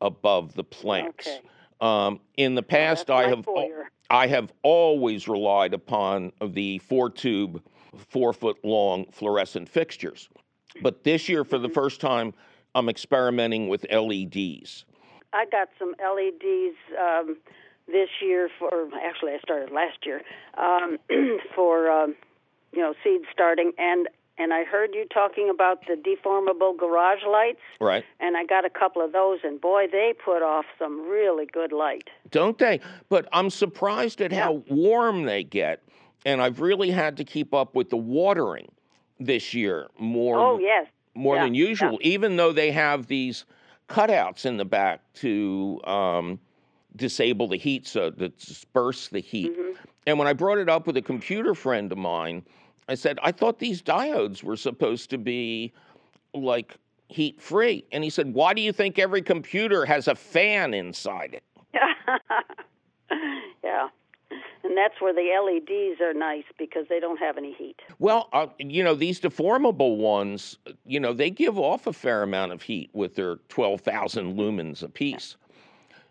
above 0.00 0.54
the 0.54 0.64
plants. 0.64 1.26
Okay. 1.26 1.40
Um, 1.80 2.20
in 2.36 2.54
the 2.54 2.62
past, 2.62 3.10
I 3.10 3.28
have 3.28 3.44
foyer. 3.44 3.90
I 4.10 4.26
have 4.28 4.52
always 4.62 5.28
relied 5.28 5.74
upon 5.74 6.32
the 6.40 6.78
four 6.78 7.10
tube, 7.10 7.62
four 8.08 8.32
foot 8.32 8.58
long 8.64 9.06
fluorescent 9.10 9.68
fixtures. 9.68 10.28
But 10.82 11.04
this 11.04 11.28
year, 11.28 11.44
for 11.44 11.58
the 11.58 11.68
first 11.68 12.00
time, 12.00 12.34
I'm 12.74 12.88
experimenting 12.88 13.68
with 13.68 13.86
LEDs. 13.90 14.84
I 15.32 15.46
got 15.46 15.68
some 15.78 15.94
LEDs 15.98 16.76
um, 17.00 17.36
this 17.86 18.08
year 18.20 18.48
for. 18.58 18.88
Actually, 19.04 19.32
I 19.32 19.38
started 19.42 19.70
last 19.70 19.98
year 20.04 20.22
um, 20.58 20.98
for 21.54 21.90
um, 21.90 22.14
you 22.72 22.80
know 22.80 22.94
seed 23.02 23.22
starting, 23.32 23.72
and 23.78 24.08
and 24.38 24.52
I 24.52 24.64
heard 24.64 24.90
you 24.94 25.06
talking 25.12 25.48
about 25.48 25.82
the 25.86 25.94
deformable 25.94 26.76
garage 26.76 27.22
lights, 27.26 27.60
Right. 27.80 28.04
and 28.20 28.36
I 28.36 28.44
got 28.44 28.64
a 28.66 28.70
couple 28.70 29.02
of 29.02 29.12
those, 29.12 29.38
and 29.44 29.58
boy, 29.60 29.86
they 29.90 30.12
put 30.22 30.42
off 30.42 30.66
some 30.78 31.08
really 31.08 31.46
good 31.46 31.72
light. 31.72 32.08
Don't 32.30 32.58
they? 32.58 32.80
But 33.08 33.28
I'm 33.32 33.48
surprised 33.48 34.20
at 34.20 34.32
how 34.32 34.62
warm 34.68 35.24
they 35.24 35.42
get. 35.42 35.82
And 36.26 36.42
I've 36.42 36.60
really 36.60 36.90
had 36.90 37.16
to 37.18 37.24
keep 37.24 37.54
up 37.54 37.76
with 37.76 37.88
the 37.88 37.96
watering 37.96 38.68
this 39.20 39.54
year 39.54 39.86
more, 39.96 40.38
Oh 40.40 40.58
yes, 40.58 40.86
more 41.14 41.36
yeah, 41.36 41.44
than 41.44 41.54
usual, 41.54 41.98
even 42.02 42.34
though 42.36 42.52
they 42.52 42.72
have 42.72 43.06
these 43.06 43.44
cutouts 43.88 44.44
in 44.44 44.56
the 44.56 44.64
back 44.64 45.00
to 45.14 45.80
um, 45.84 46.40
disable 46.96 47.48
the 47.48 47.56
heat, 47.56 47.86
so 47.86 48.10
to 48.10 48.28
disperse 48.28 49.08
the 49.08 49.20
heat. 49.20 49.52
Mm-hmm. 49.52 49.72
And 50.06 50.18
when 50.18 50.28
I 50.28 50.32
brought 50.32 50.58
it 50.58 50.68
up 50.68 50.86
with 50.86 50.96
a 50.96 51.02
computer 51.02 51.54
friend 51.54 51.90
of 51.92 51.98
mine, 51.98 52.44
I 52.88 52.94
said, 52.94 53.18
I 53.22 53.32
thought 53.32 53.58
these 53.58 53.82
diodes 53.82 54.42
were 54.42 54.56
supposed 54.56 55.10
to 55.10 55.18
be 55.18 55.72
like 56.32 56.76
heat 57.08 57.40
free. 57.40 57.84
And 57.92 58.04
he 58.04 58.10
said, 58.10 58.32
Why 58.32 58.54
do 58.54 58.62
you 58.62 58.72
think 58.72 58.98
every 58.98 59.22
computer 59.22 59.84
has 59.84 60.08
a 60.08 60.14
fan 60.14 60.74
inside 60.74 61.34
it? 61.34 61.42
yeah. 63.64 63.88
And 64.62 64.76
that's 64.76 65.00
where 65.00 65.12
the 65.12 65.22
LEDs 65.22 66.00
are 66.00 66.12
nice 66.12 66.44
because 66.58 66.86
they 66.88 66.98
don't 66.98 67.18
have 67.18 67.38
any 67.38 67.52
heat. 67.52 67.80
Well, 68.00 68.28
uh, 68.32 68.48
you 68.58 68.82
know, 68.82 68.94
these 68.94 69.20
deformable 69.20 69.96
ones, 69.96 70.58
you 70.84 70.98
know, 70.98 71.12
they 71.12 71.30
give 71.30 71.56
off 71.56 71.86
a 71.86 71.92
fair 71.92 72.24
amount 72.24 72.52
of 72.52 72.62
heat 72.62 72.90
with 72.92 73.14
their 73.14 73.36
12,000 73.48 74.36
lumens 74.36 74.82
apiece. 74.82 75.36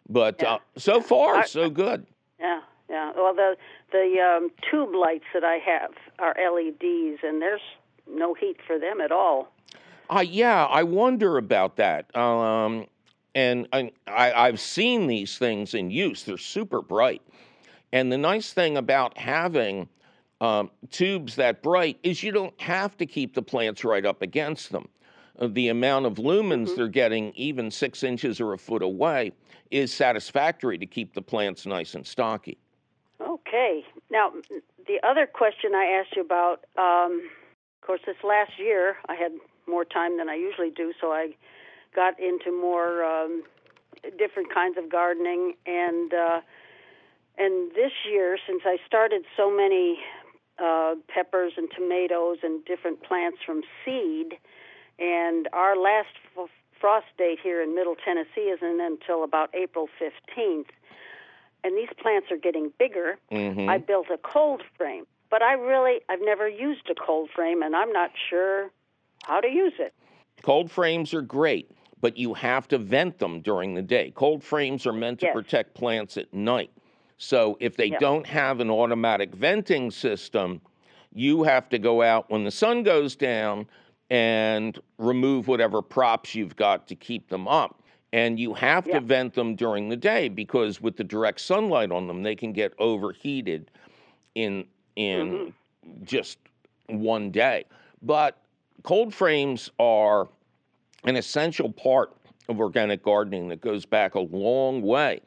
But 0.10 0.44
uh, 0.44 0.60
so 0.78 1.02
far, 1.02 1.46
so 1.48 1.70
good. 1.70 2.06
Yeah, 2.40 2.62
yeah. 2.90 3.12
Well, 3.16 3.34
the 3.34 3.56
the 3.92 4.20
um, 4.20 4.52
tube 4.70 4.94
lights 4.94 5.26
that 5.34 5.44
I 5.44 5.58
have 5.66 5.92
are 6.20 6.36
LEDs, 6.36 7.20
and 7.24 7.42
there's 7.42 7.62
no 8.08 8.34
heat 8.34 8.58
for 8.66 8.78
them 8.78 9.02
at 9.02 9.12
all. 9.12 9.52
Uh, 10.10 10.24
yeah, 10.28 10.66
I 10.66 10.84
wonder 10.84 11.38
about 11.38 11.78
that. 11.78 12.16
Um, 12.16 12.86
and 13.34 13.68
I, 13.74 13.92
I, 14.08 14.32
I've 14.34 14.60
seen 14.60 15.08
these 15.08 15.38
things 15.38 15.74
in 15.74 15.90
use. 15.90 16.24
They're 16.24 16.38
super 16.38 16.82
bright. 16.82 17.22
And 17.92 18.12
the 18.12 18.18
nice 18.18 18.54
thing 18.54 18.78
about 18.78 19.18
having 19.18 19.90
um, 20.42 20.70
tubes 20.92 21.36
that 21.36 21.62
bright 21.62 21.98
is 22.04 22.24
you 22.24 22.32
don't 22.32 22.60
have 22.62 22.98
to 22.98 23.06
keep 23.06 23.34
the 23.34 23.42
plants 23.42 23.84
right 23.84 24.06
up 24.06 24.22
against 24.22 24.72
them. 24.72 24.88
Uh, 25.40 25.48
the 25.48 25.70
amount 25.70 26.06
of 26.06 26.16
lumens 26.16 26.76
they're 26.76 26.88
getting, 26.88 27.34
even 27.36 27.72
six 27.72 28.04
inches 28.04 28.40
or 28.40 28.54
a 28.54 28.58
foot 28.58 28.82
away, 28.82 29.32
is 29.72 29.94
satisfactory 29.94 30.78
to 30.78 30.86
keep 30.86 31.14
the 31.14 31.22
plants 31.22 31.66
nice 31.66 31.96
and 31.96 32.06
stocky. 32.06 32.58
Okay. 33.20 33.84
Now, 34.10 34.32
the 34.88 35.00
other 35.04 35.26
question 35.26 35.74
I 35.74 35.86
asked 35.86 36.16
you 36.16 36.22
about, 36.22 36.66
um, 36.78 37.30
of 37.82 37.88
course, 37.88 38.02
this 38.06 38.18
last 38.24 38.52
year 38.58 38.98
I 39.08 39.16
had 39.16 39.32
more 39.68 39.86
time 39.86 40.18
than 40.18 40.30
I 40.30 40.36
usually 40.36 40.70
do, 40.70 40.94
so 41.00 41.12
I 41.12 41.36
got 41.96 42.20
into 42.20 42.52
more 42.52 43.04
um, 43.04 43.44
different 44.18 44.54
kinds 44.54 44.78
of 44.78 44.92
gardening, 44.92 45.54
and 45.66 46.14
uh, 46.14 46.42
and 47.38 47.72
this 47.72 47.92
year, 48.10 48.38
since 48.48 48.62
I 48.66 48.78
started 48.86 49.24
so 49.36 49.50
many 49.50 49.98
uh, 50.60 50.96
peppers 51.08 51.54
and 51.58 51.70
tomatoes 51.76 52.38
and 52.44 52.64
different 52.66 53.04
plants 53.04 53.40
from 53.46 53.62
seed, 53.84 54.38
and 55.00 55.50
our 55.52 55.76
last 55.76 56.16
frost 56.80 57.08
date 57.18 57.40
here 57.42 57.62
in 57.62 57.74
Middle 57.76 57.96
Tennessee 57.96 58.50
isn't 58.54 58.82
until 58.82 59.24
about 59.24 59.50
April 59.54 59.88
fifteenth 60.00 60.68
and 61.64 61.76
these 61.76 61.90
plants 61.98 62.28
are 62.32 62.38
getting 62.38 62.72
bigger. 62.78 63.18
Mhm. 63.32 63.68
I 63.68 63.80
built 63.80 64.08
a 64.12 64.18
cold 64.18 64.62
frame 64.78 65.08
but 65.30 65.42
I 65.42 65.54
really 65.54 66.02
I've 66.10 66.22
never 66.22 66.48
used 66.48 66.90
a 66.90 66.96
cold 66.96 67.30
frame, 67.30 67.62
and 67.62 67.76
I'm 67.76 67.92
not 67.92 68.12
sure 68.30 68.70
how 69.24 69.42
to 69.42 69.50
use 69.50 69.74
it. 69.80 69.94
Cold 70.44 70.70
frames 70.72 71.14
are 71.14 71.22
great, 71.22 71.72
but 72.00 72.18
you 72.18 72.34
have 72.36 72.68
to 72.70 72.78
vent 72.78 73.18
them 73.18 73.42
during 73.42 73.74
the 73.74 73.82
day. 73.82 74.12
Cold 74.16 74.44
frames 74.44 74.86
are 74.86 74.94
meant 74.94 75.20
to 75.22 75.26
Yes. 75.26 75.34
protect 75.34 75.74
plants 75.74 76.18
at 76.18 76.34
night. 76.34 76.72
So 77.18 77.58
if 77.60 77.76
they 77.76 77.88
Yeah. 77.88 78.00
don't 78.00 78.26
have 78.28 78.60
an 78.60 78.70
automatic 78.70 79.34
venting 79.34 79.92
system, 79.92 80.62
you 81.14 81.44
have 81.44 81.70
to 81.70 81.80
go 81.80 82.02
out 82.02 82.30
when 82.30 82.44
the 82.44 82.52
sun 82.52 82.84
goes 82.84 83.16
down 83.16 83.68
and 84.10 84.80
remove 84.98 85.48
whatever 85.48 85.82
props 85.82 86.36
you've 86.36 86.56
got 86.56 86.88
to 86.88 86.96
keep 86.96 87.30
them 87.30 87.48
up. 87.48 87.82
And 88.14 88.40
you 88.40 88.54
have 88.54 88.88
Yeah. 88.88 89.00
to 89.00 89.06
vent 89.06 89.34
them 89.34 89.56
during 89.56 89.90
the 89.90 89.98
day 89.98 90.30
because 90.30 90.80
with 90.80 90.96
the 90.96 91.04
direct 91.04 91.42
sunlight 91.42 91.92
on 91.92 92.08
them, 92.08 92.24
they 92.24 92.36
can 92.36 92.54
get 92.54 92.74
overheated 92.80 93.72
in 94.36 94.66
in 94.96 95.32
Mm-hmm. 95.32 96.04
just 96.06 96.38
one 96.88 97.30
day. 97.32 97.66
But 98.02 98.38
cold 98.84 99.14
frames 99.14 99.70
are 99.80 100.30
an 101.04 101.16
essential 101.18 101.72
part 101.72 102.14
of 102.48 102.60
organic 102.60 103.04
gardening 103.04 103.50
that 103.50 103.60
goes 103.60 103.86
back 103.86 104.16
a 104.16 104.20
long 104.22 104.82
way. 104.82 105.20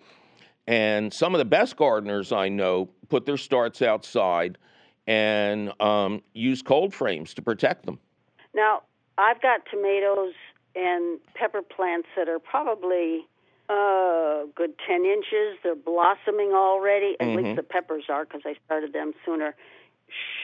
And 0.67 1.13
some 1.13 1.35
of 1.35 1.39
the 1.39 1.45
best 1.45 1.77
gardeners 1.77 2.33
I 2.33 2.49
know 2.49 2.89
put 3.09 3.27
their 3.27 3.37
starts 3.37 3.83
outside 3.83 4.57
and 5.07 5.73
um, 5.81 6.23
use 6.35 6.63
cold 6.63 6.95
frames 6.95 7.35
to 7.35 7.43
protect 7.43 7.85
them. 7.87 7.99
Now, 8.59 8.83
I've 9.17 9.41
got 9.41 9.61
tomatoes 9.71 10.35
and 10.75 11.21
pepper 11.35 11.63
plants 11.63 12.09
that 12.17 12.29
are 12.29 12.41
probably 12.41 13.25
uh, 13.69 14.47
good 14.57 14.73
10 14.85 15.05
inches. 15.05 15.59
They're 15.63 15.77
blossoming 15.77 16.53
already. 16.53 17.17
At 17.21 17.29
Mhm. 17.29 17.37
least 17.37 17.57
the 17.57 17.63
peppers 17.63 18.05
are 18.09 18.25
because 18.25 18.43
I 18.45 18.57
started 18.65 18.93
them 18.93 19.15
sooner. 19.25 19.55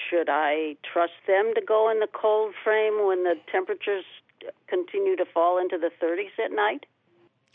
Should 0.09 0.29
I 0.29 0.77
trust 0.85 1.14
them 1.27 1.55
to 1.55 1.61
go 1.61 1.88
in 1.88 1.98
the 1.98 2.07
cold 2.07 2.55
frame 2.62 3.05
when 3.05 3.24
the 3.24 3.37
temperatures 3.50 4.05
continue 4.68 5.16
to 5.16 5.24
fall 5.24 5.59
into 5.59 5.77
the 5.77 5.90
30s 5.98 6.38
at 6.38 6.53
night? 6.53 6.87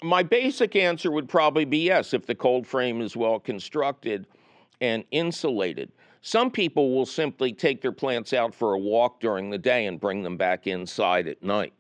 My 0.04 0.24
basic 0.24 0.76
answer 0.76 1.12
would 1.12 1.30
probably 1.30 1.65
be 1.65 1.78
yes, 1.78 2.13
if 2.13 2.26
the 2.26 2.36
cold 2.36 2.67
frame 2.67 3.00
is 3.00 3.15
well 3.15 3.39
constructed 3.39 4.26
and 4.82 5.06
insulated. 5.12 5.91
Some 6.21 6.51
people 6.51 6.93
will 6.93 7.05
simply 7.05 7.53
take 7.53 7.82
their 7.82 7.91
plants 7.91 8.34
out 8.34 8.53
for 8.53 8.73
a 8.73 8.79
walk 8.79 9.19
during 9.19 9.49
the 9.49 9.58
day 9.58 9.86
and 9.86 9.99
bring 9.99 10.21
them 10.21 10.38
back 10.38 10.67
inside 10.67 11.27
at 11.27 11.41
night. 11.41 11.73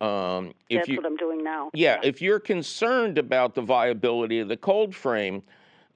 Um, 0.00 0.52
if 0.68 0.80
That's 0.80 0.88
you, 0.88 0.96
what 0.96 1.06
I'm 1.06 1.16
doing 1.16 1.42
now. 1.42 1.70
yeah, 1.72 1.98
if 2.02 2.20
you're 2.20 2.40
concerned 2.40 3.16
about 3.16 3.54
the 3.54 3.62
viability 3.62 4.40
of 4.40 4.48
the 4.48 4.56
cold 4.56 4.94
frame, 4.94 5.42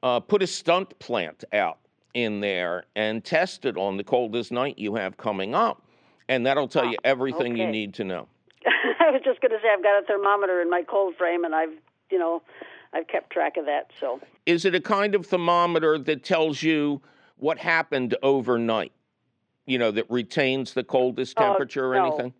uh, 0.02 0.20
put 0.20 0.42
a 0.42 0.46
stunt 0.46 0.98
plant 0.98 1.44
out 1.52 1.78
in 2.14 2.40
there 2.40 2.84
and 2.96 3.24
test 3.24 3.64
it 3.64 3.76
on 3.76 3.96
the 3.96 4.04
coldest 4.04 4.50
night 4.50 4.78
you 4.78 4.94
have 4.94 5.16
coming 5.16 5.54
up. 5.54 5.82
And 6.28 6.46
that'll 6.46 6.68
tell 6.68 6.86
you 6.86 6.96
everything 7.04 7.56
you 7.56 7.66
need 7.66 7.94
to 7.94 8.04
know. 8.04 8.28
I 9.00 9.10
was 9.10 9.22
just 9.24 9.40
going 9.40 9.52
to 9.52 9.58
say 9.58 9.68
I've 9.72 9.82
got 9.82 10.02
a 10.02 10.06
thermometer 10.06 10.60
in 10.60 10.68
my 10.68 10.82
cold 10.82 11.16
frame, 11.16 11.44
and 11.44 11.54
I've, 11.54 11.72
you 12.10 12.18
know, 12.18 12.42
I've 12.92 13.08
kept 13.08 13.30
track 13.30 13.56
of 13.56 13.64
that. 13.66 13.90
So 13.98 14.20
Is 14.46 14.64
it 14.64 14.74
a 14.74 14.80
kind 14.80 15.14
of 15.14 15.26
thermometer 15.26 15.98
that 15.98 16.24
tells 16.24 16.62
you 16.62 17.00
what 17.38 17.58
happened 17.58 18.16
overnight? 18.22 18.92
You 19.66 19.78
know, 19.78 19.90
that 19.90 20.10
retains 20.10 20.72
the 20.72 20.84
coldest 20.84 21.34
Oh, 21.38 21.42
temperature 21.42 21.86
or 21.86 21.94
anything? 21.94 22.32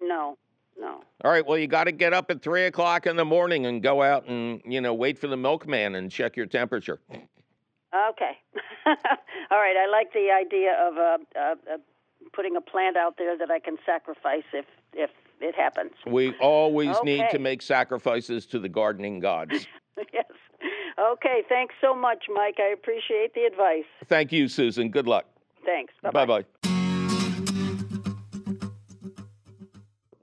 no, 0.00 0.36
no. 0.78 1.00
All 1.24 1.30
right, 1.30 1.46
well, 1.46 1.56
you 1.58 1.66
got 1.66 1.84
to 1.84 1.92
get 1.92 2.12
up 2.12 2.30
at 2.30 2.42
three 2.42 2.64
o'clock 2.64 3.06
in 3.06 3.16
the 3.16 3.24
morning 3.24 3.66
and 3.66 3.82
go 3.82 4.02
out 4.02 4.26
and, 4.28 4.60
you 4.64 4.80
know, 4.80 4.92
wait 4.94 5.18
for 5.18 5.28
the 5.28 5.36
milkman 5.36 5.94
and 5.94 6.10
check 6.10 6.36
your 6.36 6.46
temperature. 6.46 7.00
Okay. 8.10 8.32
All 8.86 9.58
right. 9.58 9.76
I 9.76 9.88
like 9.90 10.12
the 10.12 10.30
idea 10.30 10.76
of 10.78 10.96
uh, 10.96 11.18
uh, 11.38 11.54
uh, 11.74 11.78
putting 12.32 12.56
a 12.56 12.60
plant 12.60 12.96
out 12.96 13.16
there 13.16 13.36
that 13.38 13.50
I 13.50 13.58
can 13.58 13.76
sacrifice 13.86 14.44
if 14.52 14.66
if 14.92 15.10
it 15.40 15.54
happens. 15.54 15.92
We 16.06 16.34
always 16.40 16.96
need 17.04 17.30
to 17.30 17.38
make 17.38 17.62
sacrifices 17.62 18.46
to 18.46 18.58
the 18.58 18.68
gardening 18.68 19.20
gods. 19.20 19.66
yes. 20.12 20.24
Okay. 20.98 21.42
Thanks 21.48 21.74
so 21.80 21.94
much, 21.94 22.24
Mike. 22.34 22.56
I 22.58 22.72
appreciate 22.72 23.34
the 23.34 23.42
advice. 23.44 23.84
Thank 24.06 24.32
you, 24.32 24.48
Susan. 24.48 24.90
Good 24.90 25.06
luck. 25.06 25.26
Thanks. 25.64 25.92
Bye 26.02 26.24
bye. 26.26 26.44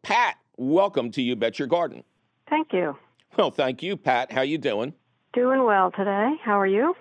Pat, 0.02 0.36
welcome 0.58 1.12
to 1.12 1.22
You 1.22 1.36
Bet 1.36 1.60
Your 1.60 1.68
Garden. 1.68 2.04
Thank 2.50 2.74
you. 2.74 2.96
Well, 3.38 3.52
thank 3.52 3.82
you, 3.82 3.98
Pat. 3.98 4.32
How 4.32 4.42
you 4.42 4.58
doing? 4.58 4.94
Doing 5.34 5.64
well 5.66 5.92
today. 5.92 6.36
How 6.44 6.60
are 6.60 6.68
you? 6.68 6.96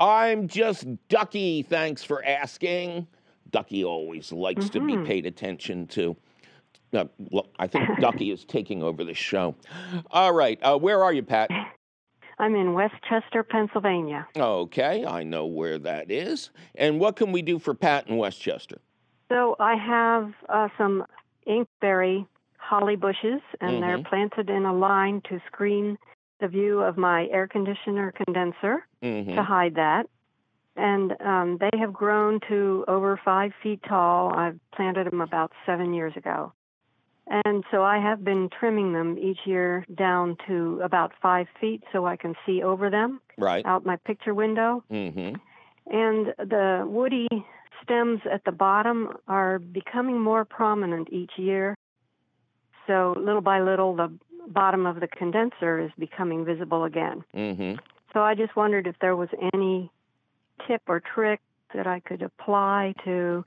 I'm 0.00 0.48
just 0.48 0.86
Ducky. 1.08 1.62
Thanks 1.62 2.02
for 2.02 2.24
asking. 2.24 3.06
Ducky 3.50 3.84
always 3.84 4.32
likes 4.32 4.68
to 4.70 4.80
be 4.80 4.94
Mhm. 4.94 5.06
paid 5.06 5.26
attention 5.26 5.86
to. 5.88 6.16
Uh, 6.92 7.04
look, 7.30 7.48
I 7.58 7.66
think 7.66 7.84
Ducky 8.00 8.30
is 8.30 8.44
taking 8.44 8.82
over 8.82 9.04
the 9.04 9.14
show. 9.14 9.54
All 10.10 10.32
right. 10.32 10.58
Uh, 10.62 10.78
where 10.78 11.02
are 11.04 11.12
you, 11.12 11.22
Pat? 11.22 11.50
I'm 12.42 12.56
in 12.56 12.72
West 12.72 12.96
Chester, 13.08 13.44
Pennsylvania. 13.44 14.26
Okay, 14.36 15.06
I 15.06 15.22
know 15.22 15.46
where 15.46 15.78
that 15.78 16.10
is. 16.10 16.50
And 16.74 16.98
what 16.98 17.14
can 17.14 17.30
we 17.30 17.40
do 17.40 17.60
for 17.60 17.72
Pat 17.72 18.08
in 18.08 18.16
West 18.16 18.40
Chester? 18.40 18.80
So 19.28 19.54
I 19.60 19.76
have 19.76 20.32
uh, 20.48 20.66
some 20.76 21.06
inkberry 21.46 22.26
holly 22.58 22.96
bushes, 22.96 23.40
and 23.60 23.80
they're 23.80 23.98
Mhm. 23.98 24.06
planted 24.06 24.50
in 24.50 24.64
a 24.64 24.74
line 24.74 25.20
to 25.28 25.40
screen 25.46 25.96
the 26.40 26.48
view 26.48 26.80
of 26.80 26.98
my 26.98 27.28
air 27.28 27.46
conditioner 27.46 28.10
condenser 28.10 28.88
hmm 29.00 29.36
to 29.36 29.42
hide 29.44 29.76
that. 29.76 30.06
And 30.74 31.14
um, 31.20 31.58
they 31.58 31.70
have 31.78 31.92
grown 31.92 32.40
to 32.48 32.84
over 32.88 33.20
five 33.24 33.52
feet 33.62 33.84
tall. 33.84 34.34
I've 34.34 34.58
planted 34.74 35.06
them 35.06 35.20
about 35.20 35.52
seven 35.64 35.94
years 35.94 36.16
ago. 36.16 36.52
And 37.28 37.64
so 37.70 37.82
I 37.82 37.98
have 37.98 38.24
been 38.24 38.50
trimming 38.58 38.92
them 38.92 39.16
each 39.18 39.38
year 39.46 39.86
down 39.94 40.36
to 40.48 40.80
about 40.82 41.12
five 41.22 41.46
feet 41.60 41.82
so 41.92 42.04
I 42.06 42.16
can 42.16 42.34
see 42.44 42.62
over 42.62 42.90
them 42.90 43.20
Right. 43.38 43.64
out 43.64 43.86
my 43.86 43.96
picture 43.96 44.34
window. 44.34 44.84
hmm 44.90 45.34
And 45.86 46.34
the 46.38 46.84
woody 46.86 47.28
stems 47.82 48.20
at 48.30 48.44
the 48.44 48.52
bottom 48.52 49.16
are 49.28 49.58
becoming 49.58 50.20
more 50.20 50.44
prominent 50.44 51.08
each 51.12 51.32
year. 51.36 51.74
So 52.86 53.14
little 53.18 53.40
by 53.40 53.60
little, 53.60 53.94
the 53.94 54.12
bottom 54.48 54.86
of 54.86 55.00
the 55.00 55.08
condenser 55.08 55.80
is 55.80 55.90
becoming 55.98 56.44
visible 56.44 56.84
again. 56.84 57.24
hmm 57.32 57.74
So 58.12 58.20
I 58.20 58.34
just 58.34 58.56
wondered 58.56 58.86
if 58.86 58.96
there 59.00 59.16
was 59.16 59.28
any 59.54 59.90
tip 60.66 60.82
or 60.86 61.00
trick 61.00 61.40
that 61.74 61.86
I 61.86 62.00
could 62.00 62.22
apply 62.22 62.94
to 63.04 63.44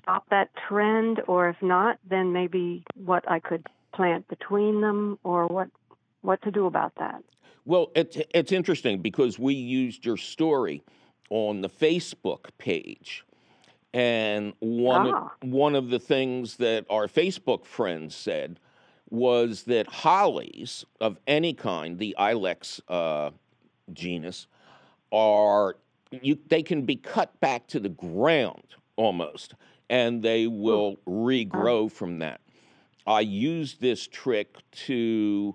stop 0.00 0.28
that 0.30 0.50
trend, 0.68 1.20
or 1.26 1.48
if 1.48 1.60
not, 1.62 1.98
then 2.08 2.32
maybe 2.32 2.84
what 2.94 3.28
I 3.30 3.38
could 3.40 3.66
plant 3.92 4.26
between 4.28 4.80
them, 4.80 5.18
or 5.24 5.46
what 5.46 5.68
what 6.22 6.40
to 6.42 6.50
do 6.50 6.66
about 6.66 6.92
that. 6.98 7.22
Well, 7.64 7.90
it's 7.94 8.16
it's 8.34 8.52
interesting 8.52 9.00
because 9.02 9.38
we 9.38 9.54
used 9.54 10.04
your 10.04 10.16
story 10.16 10.82
on 11.30 11.60
the 11.60 11.68
Facebook 11.68 12.46
page, 12.58 13.24
and 13.94 14.52
one 14.60 15.12
Ah. 15.14 15.32
of, 15.42 15.48
one 15.50 15.74
of 15.74 15.90
the 15.90 15.98
things 15.98 16.56
that 16.56 16.84
our 16.90 17.06
Facebook 17.08 17.64
friends 17.64 18.14
said 18.14 18.58
was 19.10 19.64
that 19.64 19.86
hollies 19.86 20.84
of 21.00 21.18
any 21.26 21.52
kind, 21.52 21.98
the 21.98 22.16
ilex 22.18 22.80
uh, 22.88 23.30
genus, 23.92 24.46
are 25.12 25.76
you 26.10 26.38
they 26.48 26.62
can 26.62 26.82
be 26.82 26.96
cut 26.96 27.38
back 27.40 27.66
to 27.66 27.78
the 27.80 27.88
ground 27.88 28.74
almost, 28.96 29.54
and 29.92 30.22
they 30.22 30.46
will 30.46 30.96
regrow 31.06 31.92
from 31.92 32.18
that. 32.20 32.40
I 33.06 33.20
used 33.20 33.78
this 33.78 34.06
trick 34.08 34.56
to 34.86 35.54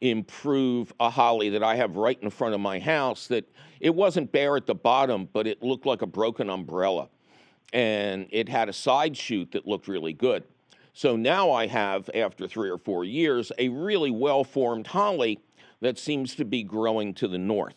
improve 0.00 0.92
a 0.98 1.08
holly 1.08 1.50
that 1.50 1.62
I 1.62 1.76
have 1.76 1.96
right 1.96 2.18
in 2.20 2.28
front 2.30 2.54
of 2.54 2.60
my 2.60 2.80
house 2.80 3.28
that 3.28 3.48
it 3.78 3.94
wasn't 3.94 4.32
bare 4.32 4.56
at 4.56 4.66
the 4.66 4.74
bottom, 4.74 5.28
but 5.32 5.46
it 5.46 5.62
looked 5.62 5.86
like 5.86 6.02
a 6.02 6.06
broken 6.06 6.50
umbrella. 6.50 7.08
And 7.72 8.26
it 8.30 8.48
had 8.48 8.68
a 8.68 8.72
side 8.72 9.16
shoot 9.16 9.52
that 9.52 9.68
looked 9.68 9.86
really 9.86 10.12
good. 10.12 10.42
So 10.92 11.14
now 11.14 11.52
I 11.52 11.68
have, 11.68 12.10
after 12.12 12.48
three 12.48 12.68
or 12.68 12.78
four 12.78 13.04
years, 13.04 13.52
a 13.56 13.68
really 13.68 14.10
well 14.10 14.42
formed 14.42 14.88
holly 14.88 15.38
that 15.80 15.96
seems 15.96 16.34
to 16.36 16.44
be 16.44 16.64
growing 16.64 17.14
to 17.14 17.28
the 17.28 17.38
north. 17.38 17.76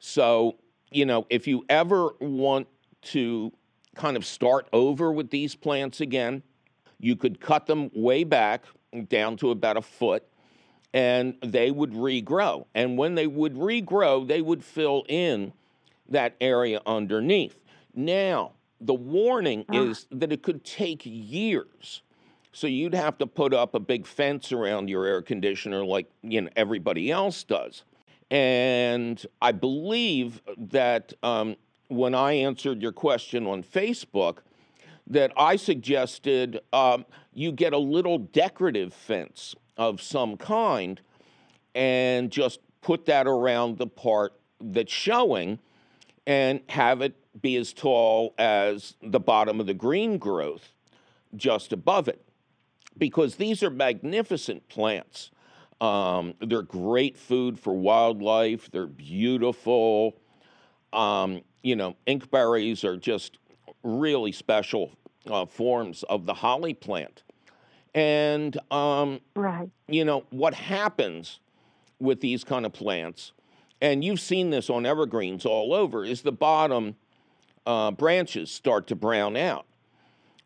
So, 0.00 0.58
you 0.90 1.06
know, 1.06 1.26
if 1.30 1.46
you 1.46 1.64
ever 1.70 2.10
want 2.20 2.66
to 3.02 3.52
kind 3.96 4.16
of 4.16 4.24
start 4.24 4.68
over 4.72 5.10
with 5.10 5.30
these 5.30 5.54
plants 5.54 6.00
again, 6.00 6.42
you 7.00 7.16
could 7.16 7.40
cut 7.40 7.66
them 7.66 7.90
way 7.94 8.24
back 8.24 8.64
down 9.08 9.36
to 9.38 9.50
about 9.50 9.76
a 9.76 9.82
foot 9.82 10.24
and 10.94 11.34
they 11.42 11.70
would 11.70 11.92
regrow. 11.92 12.66
And 12.74 12.96
when 12.96 13.16
they 13.16 13.26
would 13.26 13.54
regrow, 13.54 14.26
they 14.26 14.40
would 14.40 14.64
fill 14.64 15.04
in 15.08 15.52
that 16.08 16.36
area 16.40 16.80
underneath. 16.86 17.62
Now, 17.94 18.52
the 18.80 18.94
warning 18.94 19.64
is 19.72 20.06
that 20.10 20.32
it 20.32 20.42
could 20.42 20.64
take 20.64 21.02
years. 21.04 22.02
So 22.52 22.66
you'd 22.66 22.94
have 22.94 23.18
to 23.18 23.26
put 23.26 23.52
up 23.52 23.74
a 23.74 23.80
big 23.80 24.06
fence 24.06 24.52
around 24.52 24.88
your 24.88 25.04
air 25.04 25.20
conditioner 25.20 25.84
like, 25.84 26.10
you 26.22 26.40
know, 26.40 26.48
everybody 26.56 27.10
else 27.10 27.44
does. 27.44 27.84
And 28.30 29.24
I 29.42 29.52
believe 29.52 30.40
that 30.56 31.12
um, 31.22 31.56
when 31.88 32.14
I 32.14 32.32
answered 32.32 32.82
your 32.82 32.92
question 32.92 33.46
on 33.46 33.62
Facebook 33.62 34.38
that 35.06 35.32
I 35.36 35.56
suggested 35.56 36.60
um, 36.72 37.04
you 37.32 37.52
get 37.52 37.72
a 37.72 37.78
little 37.78 38.18
decorative 38.18 38.92
fence 38.92 39.54
of 39.76 40.00
some 40.00 40.36
kind 40.36 41.00
and 41.74 42.30
just 42.30 42.60
put 42.80 43.06
that 43.06 43.26
around 43.26 43.78
the 43.78 43.86
part 43.86 44.32
that's 44.60 44.92
showing 44.92 45.58
and 46.26 46.60
have 46.68 47.02
it 47.02 47.14
be 47.40 47.56
as 47.56 47.72
tall 47.72 48.34
as 48.38 48.94
the 49.02 49.20
bottom 49.20 49.60
of 49.60 49.66
the 49.66 49.74
green 49.74 50.18
growth 50.18 50.72
just 51.36 51.72
above 51.72 52.08
it. 52.08 52.22
Because 52.98 53.36
these 53.36 53.62
are 53.62 53.70
magnificent 53.70 54.68
plants. 54.68 55.30
Um, 55.80 56.34
they're 56.40 56.62
great 56.62 57.18
food 57.18 57.60
for 57.60 57.74
wildlife, 57.74 58.70
they're 58.70 58.86
beautiful. 58.86 60.16
Um, 60.92 61.42
you 61.62 61.76
know, 61.76 61.96
inkberries 62.06 62.84
are 62.84 62.96
just 62.96 63.38
really 63.82 64.32
special 64.32 64.92
uh, 65.30 65.46
forms 65.46 66.02
of 66.04 66.26
the 66.26 66.34
holly 66.34 66.74
plant. 66.74 67.22
And, 67.94 68.58
um, 68.70 69.20
Right. 69.34 69.70
you 69.88 70.04
know, 70.04 70.24
what 70.30 70.54
happens 70.54 71.40
with 71.98 72.20
these 72.20 72.44
kind 72.44 72.66
of 72.66 72.72
plants, 72.72 73.32
and 73.80 74.04
you've 74.04 74.20
seen 74.20 74.50
this 74.50 74.68
on 74.68 74.84
evergreens 74.84 75.46
all 75.46 75.72
over, 75.72 76.04
is 76.04 76.22
the 76.22 76.32
bottom 76.32 76.96
uh, 77.64 77.90
branches 77.90 78.50
start 78.50 78.86
to 78.88 78.94
brown 78.94 79.36
out. 79.36 79.66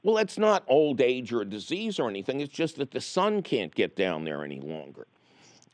Well, 0.02 0.14
that's 0.14 0.38
not 0.38 0.64
old 0.66 1.00
age 1.00 1.32
or 1.32 1.42
a 1.42 1.44
disease 1.44 1.98
or 1.98 2.08
anything. 2.08 2.40
It's 2.40 2.52
just 2.54 2.76
that 2.76 2.92
the 2.92 3.00
sun 3.00 3.42
can't 3.42 3.74
get 3.74 3.96
down 3.96 4.24
there 4.24 4.42
any 4.44 4.60
longer. 4.60 5.06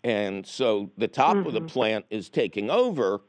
And 0.03 0.47
so 0.47 0.91
the 0.99 1.09
top 1.09 1.37
of 1.47 1.53
the 1.53 1.61
plant 1.61 2.07
is 2.11 2.29
taking 2.29 2.71
over, 2.71 3.21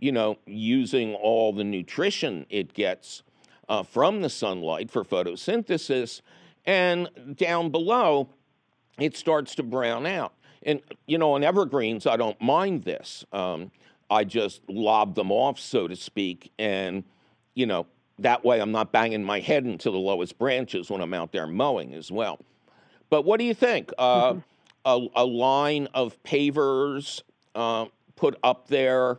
you 0.00 0.10
know, 0.10 0.38
using 0.46 1.14
all 1.14 1.52
the 1.52 1.64
nutrition 1.64 2.46
it 2.50 2.74
gets 2.74 3.22
uh, 3.68 3.82
from 3.82 4.22
the 4.22 4.30
sunlight 4.30 4.90
for 4.90 5.04
photosynthesis. 5.04 6.22
And 6.64 7.36
down 7.36 7.70
below, 7.70 8.28
it 8.98 9.16
starts 9.16 9.54
to 9.56 9.62
brown 9.62 10.06
out. 10.06 10.32
And, 10.62 10.80
you 11.06 11.18
know, 11.18 11.32
on 11.32 11.44
evergreens, 11.44 12.06
I 12.06 12.16
don't 12.16 12.40
mind 12.40 12.84
this. 12.84 13.24
Um, 13.32 13.70
I 14.10 14.24
just 14.24 14.62
lob 14.68 15.14
them 15.14 15.30
off, 15.30 15.58
so 15.58 15.86
to 15.86 15.96
speak. 15.96 16.50
And, 16.58 17.04
you 17.54 17.66
know, 17.66 17.86
that 18.18 18.44
way 18.44 18.60
I'm 18.60 18.72
not 18.72 18.92
banging 18.92 19.24
my 19.24 19.40
head 19.40 19.64
into 19.64 19.90
the 19.90 19.98
lowest 19.98 20.38
branches 20.38 20.90
when 20.90 21.00
I'm 21.00 21.14
out 21.14 21.32
there 21.32 21.46
mowing 21.46 21.94
as 21.94 22.10
well. 22.10 22.38
But 23.08 23.24
what 23.24 23.38
do 23.38 23.44
you 23.44 23.54
think? 23.54 23.92
Uh, 23.98 24.36
a, 24.84 25.06
a 25.14 25.24
line 25.24 25.88
of 25.94 26.22
pavers 26.22 27.22
uh, 27.54 27.86
put 28.16 28.38
up 28.42 28.68
there 28.68 29.18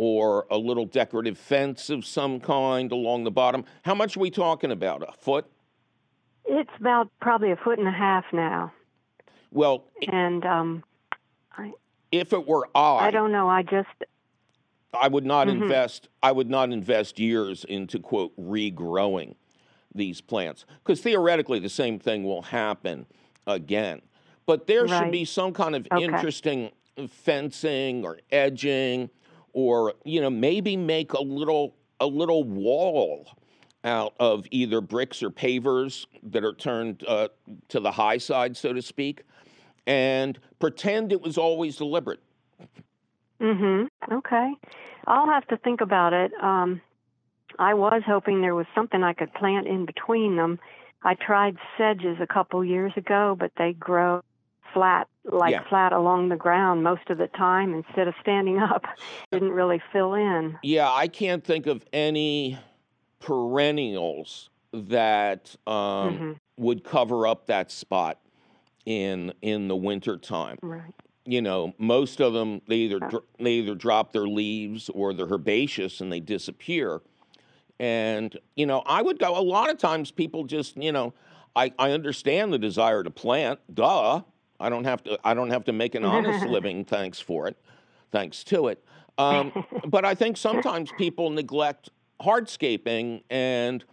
or 0.00 0.46
a 0.50 0.56
little 0.56 0.86
decorative 0.86 1.36
fence 1.36 1.90
of 1.90 2.06
some 2.06 2.40
kind 2.40 2.90
along 2.90 3.22
the 3.24 3.30
bottom? 3.30 3.66
How 3.82 3.94
much 3.94 4.16
are 4.16 4.20
we 4.20 4.30
talking 4.30 4.70
about? 4.72 5.06
A 5.06 5.12
foot? 5.12 5.44
It's 6.46 6.70
about 6.80 7.10
probably 7.20 7.50
a 7.50 7.56
foot 7.56 7.78
and 7.78 7.86
a 7.86 7.92
half 7.92 8.24
now, 8.32 8.72
Well, 9.52 9.84
and 10.10 10.42
um, 10.46 10.84
if 12.10 12.32
it 12.32 12.48
were 12.48 12.66
I, 12.74 13.08
I 13.08 13.10
don't 13.10 13.30
know. 13.30 13.46
I 13.46 13.62
just 13.62 13.88
I 14.94 15.06
would 15.08 15.26
not 15.26 15.48
Mhm. 15.48 15.60
invest. 15.62 16.08
I 16.22 16.32
would 16.32 16.48
not 16.48 16.72
invest 16.72 17.18
years 17.18 17.64
into 17.64 17.98
quote 17.98 18.34
regrowing 18.38 19.34
these 19.94 20.22
plants 20.22 20.64
because 20.78 21.02
theoretically 21.02 21.58
the 21.58 21.68
same 21.68 21.98
thing 21.98 22.24
will 22.24 22.42
happen 22.42 23.04
again. 23.46 24.00
But 24.46 24.66
there 24.66 24.88
should 24.88 25.12
be 25.12 25.26
some 25.26 25.52
kind 25.52 25.76
of 25.76 25.86
Okay. 25.92 26.02
interesting 26.02 26.70
fencing 27.06 28.04
or 28.04 28.18
edging, 28.32 29.10
or 29.52 29.94
you 30.04 30.20
know 30.20 30.30
maybe 30.30 30.76
make 30.76 31.12
a 31.12 31.22
little 31.22 31.74
a 32.00 32.06
little 32.06 32.44
wall 32.44 33.26
out 33.84 34.14
of 34.20 34.46
either 34.50 34.80
bricks 34.80 35.22
or 35.22 35.30
pavers 35.30 36.06
that 36.22 36.44
are 36.44 36.52
turned 36.52 37.02
uh, 37.08 37.28
to 37.68 37.80
the 37.80 37.90
high 37.90 38.18
side, 38.18 38.56
so 38.56 38.72
to 38.74 38.82
speak, 38.82 39.22
and 39.86 40.38
pretend 40.58 41.12
it 41.12 41.20
was 41.20 41.38
always 41.38 41.76
deliberate. 41.76 42.20
Mm-hmm. 43.40 44.14
Okay. 44.14 44.52
I'll 45.06 45.26
have 45.28 45.46
to 45.48 45.56
think 45.56 45.80
about 45.80 46.12
it. 46.12 46.32
Um 46.42 46.80
I 47.58 47.74
was 47.74 48.02
hoping 48.06 48.40
there 48.40 48.54
was 48.54 48.66
something 48.74 49.02
I 49.02 49.12
could 49.12 49.34
plant 49.34 49.66
in 49.66 49.84
between 49.84 50.36
them. 50.36 50.58
I 51.02 51.14
tried 51.14 51.56
sedges 51.76 52.18
a 52.20 52.26
couple 52.26 52.64
years 52.64 52.92
ago, 52.96 53.36
but 53.38 53.52
they 53.56 53.72
grow 53.72 54.22
flat 54.72 55.08
like 55.24 55.52
Yeah. 55.52 55.62
flat 55.68 55.92
along 55.92 56.28
the 56.30 56.36
ground 56.36 56.82
most 56.82 57.08
of 57.10 57.18
the 57.18 57.26
time 57.28 57.74
instead 57.74 58.08
of 58.08 58.14
standing 58.20 58.58
up. 58.58 58.84
Didn't 59.30 59.52
really 59.52 59.80
fill 59.92 60.14
in. 60.14 60.58
Yeah, 60.62 60.90
I 60.90 61.08
can't 61.08 61.44
think 61.44 61.66
of 61.66 61.84
any 61.92 62.58
perennials 63.20 64.50
that 64.72 65.54
um, 65.66 65.74
Mhm. 66.18 66.36
would 66.58 66.84
cover 66.84 67.26
up 67.26 67.46
that 67.46 67.70
spot 67.70 68.18
in 68.86 69.32
in 69.42 69.68
the 69.68 69.76
winter 69.76 70.16
time. 70.16 70.58
Right. 70.62 70.94
You 71.26 71.42
know, 71.42 71.74
most 71.78 72.20
of 72.20 72.32
them 72.32 72.62
they 72.66 72.76
either 72.76 73.00
they 73.38 73.52
either 73.52 73.74
drop 73.74 74.12
their 74.12 74.26
leaves 74.26 74.88
or 74.90 75.12
they're 75.12 75.30
herbaceous 75.32 76.00
and 76.00 76.10
they 76.10 76.20
disappear. 76.20 77.02
And 77.78 78.36
you 78.56 78.66
know, 78.66 78.82
I 78.86 79.02
would 79.02 79.18
go. 79.18 79.38
A 79.38 79.40
lot 79.42 79.70
of 79.70 79.78
times, 79.78 80.10
people 80.10 80.44
just 80.44 80.76
you 80.76 80.92
know, 80.92 81.12
I 81.54 81.72
I 81.78 81.92
understand 81.92 82.52
the 82.52 82.58
desire 82.58 83.02
to 83.02 83.10
plant. 83.10 83.60
Duh, 83.72 84.22
I 84.60 84.68
don't 84.68 84.84
have 84.84 85.02
to. 85.04 85.18
I 85.24 85.34
don't 85.34 85.50
have 85.50 85.64
to 85.64 85.72
make 85.72 85.94
an 85.94 86.04
honest 86.04 86.46
living. 86.48 86.84
Thanks 86.84 87.18
for 87.18 87.48
it. 87.48 87.56
Thanks 88.12 88.44
to 88.44 88.68
it. 88.68 88.84
Um, 89.18 89.64
but 89.86 90.04
I 90.04 90.14
think 90.14 90.36
sometimes 90.36 90.92
people 90.98 91.30
neglect 91.30 91.90
hardscaping 92.20 93.22
and 93.30 93.84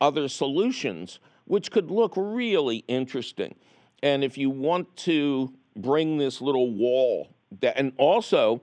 other 0.00 0.28
solutions, 0.28 1.18
which 1.46 1.70
could 1.70 1.90
look 1.90 2.12
really 2.16 2.84
interesting. 2.88 3.54
And 4.02 4.22
if 4.22 4.38
you 4.38 4.50
want 4.50 4.94
to 4.98 5.52
bring 5.76 6.18
this 6.18 6.40
little 6.40 6.70
wall, 6.70 7.28
that, 7.60 7.76
and 7.76 7.92
also 7.96 8.62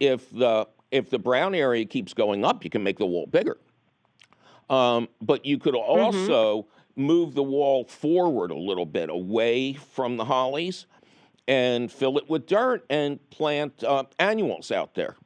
if 0.00 0.30
the 0.30 0.68
if 0.90 1.10
the 1.10 1.18
brown 1.18 1.54
area 1.54 1.84
keeps 1.84 2.14
going 2.14 2.44
up, 2.44 2.64
you 2.64 2.70
can 2.70 2.82
make 2.82 2.98
the 2.98 3.06
wall 3.06 3.26
bigger. 3.26 3.58
Um, 4.70 5.08
but 5.20 5.44
you 5.44 5.58
could 5.58 5.74
also 5.74 6.66
move 6.98 7.34
the 7.34 7.42
wall 7.42 7.84
forward 7.84 8.50
a 8.50 8.56
little 8.58 8.86
bit 8.86 9.08
away 9.08 9.72
from 9.72 10.16
the 10.16 10.24
hollies 10.24 10.86
and 11.46 11.90
fill 11.90 12.18
it 12.18 12.28
with 12.28 12.46
dirt 12.46 12.84
and 12.90 13.30
plant 13.30 13.82
uh, 13.84 14.04
annuals 14.18 14.70
out 14.70 14.94
there 14.94 15.16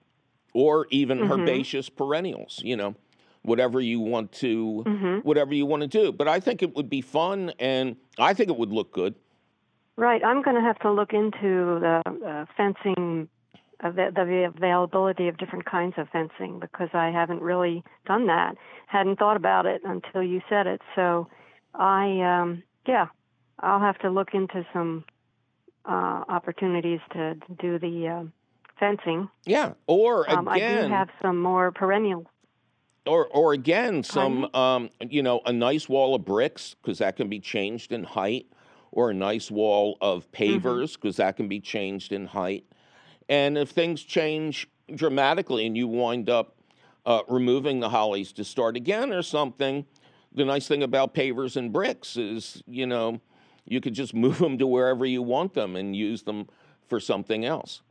or 0.54 0.86
even 0.90 1.18
Mhm. 1.18 1.30
herbaceous 1.30 1.88
perennials, 1.88 2.60
you 2.62 2.76
know, 2.76 2.94
whatever 3.42 3.80
you 3.80 3.98
want 4.00 4.30
to 4.32 4.84
Mhm. 4.86 5.24
whatever 5.24 5.54
you 5.54 5.66
want 5.66 5.80
to 5.82 5.88
do. 5.88 6.12
But 6.12 6.28
I 6.28 6.38
think 6.38 6.62
it 6.62 6.76
would 6.76 6.90
be 6.90 7.00
fun 7.00 7.52
and 7.58 7.96
I 8.18 8.34
think 8.34 8.50
it 8.50 8.56
would 8.56 8.72
look 8.72 8.92
good. 8.92 9.14
Right. 9.96 10.24
I'm 10.24 10.42
going 10.42 10.56
to 10.56 10.62
have 10.62 10.78
to 10.80 10.90
look 10.90 11.12
into 11.12 11.80
the 11.80 12.02
uh, 12.06 12.46
fencing, 12.56 13.28
uh, 13.82 13.90
the, 13.90 14.10
the 14.14 14.52
availability 14.54 15.28
of 15.28 15.36
different 15.38 15.64
kinds 15.64 15.94
of 15.96 16.08
fencing 16.10 16.60
because 16.60 16.88
I 16.92 17.10
haven't 17.10 17.42
really 17.42 17.82
done 18.06 18.26
that. 18.26 18.56
Hadn't 18.86 19.18
thought 19.18 19.36
about 19.36 19.66
it 19.66 19.82
until 19.84 20.22
you 20.22 20.40
said 20.48 20.66
it. 20.66 20.80
So 20.94 21.28
I, 21.74 22.20
um, 22.40 22.62
yeah, 22.86 23.06
I'll 23.60 23.80
have 23.80 23.98
to 24.00 24.10
look 24.10 24.34
into 24.34 24.66
some 24.72 25.04
uh, 25.84 26.24
opportunities 26.28 27.00
to 27.12 27.34
do 27.60 27.78
the 27.78 28.08
uh, 28.08 28.24
fencing. 28.78 29.28
Yeah. 29.46 29.72
Or 29.86 30.28
Um, 30.30 30.48
I 30.48 30.58
do 30.60 30.88
have 30.88 31.08
some 31.20 31.40
more 31.40 31.72
perennial. 31.72 32.26
or 33.06 33.26
or 33.28 33.52
again 33.52 34.02
some 34.02 34.44
um, 34.54 34.90
you 35.08 35.22
know 35.22 35.40
a 35.46 35.52
nice 35.52 35.88
wall 35.88 36.14
of 36.14 36.24
bricks 36.24 36.76
because 36.80 36.98
that 36.98 37.16
can 37.16 37.28
be 37.28 37.40
changed 37.40 37.92
in 37.92 38.04
height 38.04 38.46
or 38.92 39.10
a 39.10 39.14
nice 39.14 39.50
wall 39.50 39.96
of 40.00 40.30
Mm-hmm. 40.30 40.66
pavers 40.68 40.94
because 40.94 41.16
that 41.16 41.36
can 41.36 41.48
be 41.48 41.58
changed 41.60 42.12
in 42.12 42.26
height 42.26 42.64
and 43.28 43.58
if 43.58 43.70
things 43.70 44.02
change 44.02 44.68
dramatically 44.94 45.66
and 45.66 45.76
you 45.76 45.88
wind 45.88 46.28
up 46.30 46.56
uh, 47.06 47.22
removing 47.28 47.80
the 47.80 47.88
hollies 47.88 48.32
to 48.32 48.44
start 48.44 48.76
again 48.76 49.12
or 49.12 49.22
something 49.22 49.84
the 50.34 50.44
nice 50.44 50.66
thing 50.68 50.82
about 50.82 51.14
pavers 51.14 51.56
and 51.56 51.72
bricks 51.72 52.16
is 52.16 52.62
you 52.66 52.86
know 52.86 53.20
you 53.66 53.80
could 53.80 53.94
just 53.94 54.14
move 54.24 54.38
them 54.38 54.58
to 54.58 54.66
wherever 54.66 55.04
you 55.04 55.22
want 55.22 55.54
them 55.54 55.76
and 55.76 55.94
use 55.96 56.22
them 56.22 56.48
for 56.88 56.98
something 57.00 57.44
else 57.44 57.82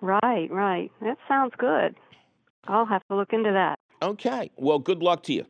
Right, 0.00 0.50
right. 0.50 0.92
That 1.00 1.16
sounds 1.26 1.54
good. 1.56 1.94
I'll 2.66 2.84
have 2.84 3.02
to 3.08 3.14
look 3.16 3.32
into 3.32 3.52
that. 3.52 3.78
okay 4.02 4.50
well 4.56 4.78
good 4.78 5.02
luck 5.02 5.22
to 5.24 5.32
you 5.32 5.46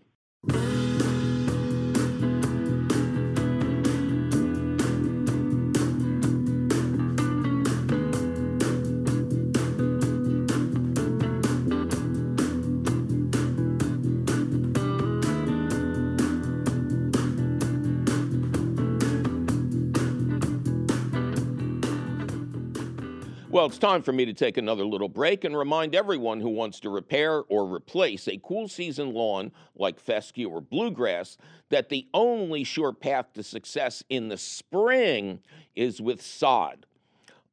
Well, 23.64 23.70
it's 23.70 23.78
time 23.78 24.02
for 24.02 24.12
me 24.12 24.26
to 24.26 24.34
take 24.34 24.58
another 24.58 24.84
little 24.84 25.08
break 25.08 25.42
and 25.44 25.56
remind 25.56 25.94
everyone 25.94 26.38
who 26.38 26.50
wants 26.50 26.80
to 26.80 26.90
repair 26.90 27.44
or 27.48 27.64
replace 27.64 28.28
a 28.28 28.38
cool 28.44 28.68
season 28.68 29.14
lawn 29.14 29.52
like 29.74 29.98
fescue 29.98 30.50
or 30.50 30.60
bluegrass 30.60 31.38
that 31.70 31.88
the 31.88 32.06
only 32.12 32.62
sure 32.62 32.92
path 32.92 33.32
to 33.32 33.42
success 33.42 34.04
in 34.10 34.28
the 34.28 34.36
spring 34.36 35.40
is 35.74 35.98
with 35.98 36.20
sod. 36.20 36.84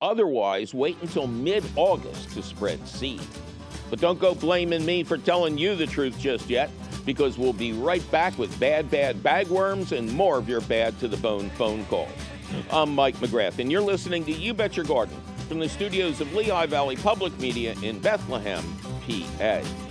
Otherwise, 0.02 0.74
wait 0.74 0.98
until 1.02 1.28
mid 1.28 1.64
August 1.78 2.30
to 2.32 2.44
spread 2.44 2.86
seed. 2.86 3.26
But 3.90 4.02
don't 4.02 4.20
go 4.20 4.36
blaming 4.36 4.86
me 4.86 5.06
for 5.06 5.18
telling 5.18 5.58
you 5.58 5.78
the 5.78 5.88
truth 5.88 6.20
just 6.20 6.50
yet, 6.50 6.70
because 7.06 7.38
we'll 7.38 7.54
be 7.54 7.72
right 7.72 8.04
back 8.12 8.38
with 8.38 8.60
bad, 8.60 8.92
bad 8.92 9.24
bagworms 9.24 9.98
and 9.98 10.12
more 10.12 10.38
of 10.38 10.50
your 10.50 10.60
bad 10.60 11.00
to 11.00 11.08
the 11.08 11.16
bone 11.16 11.50
phone 11.52 11.86
calls. 11.86 12.10
I'm 12.70 12.94
Mike 12.94 13.16
McGrath, 13.16 13.60
and 13.60 13.72
you're 13.72 13.80
listening 13.80 14.26
to 14.26 14.34
You 14.34 14.54
Bet 14.54 14.76
Your 14.76 14.86
Garden 14.86 15.16
from 15.52 15.60
the 15.60 15.68
studios 15.68 16.22
of 16.22 16.34
Lehigh 16.34 16.66
Valley 16.66 16.96
Public 16.96 17.38
Media 17.38 17.76
in 17.84 18.00
Bethlehem, 18.00 18.64
PA. 19.06 19.91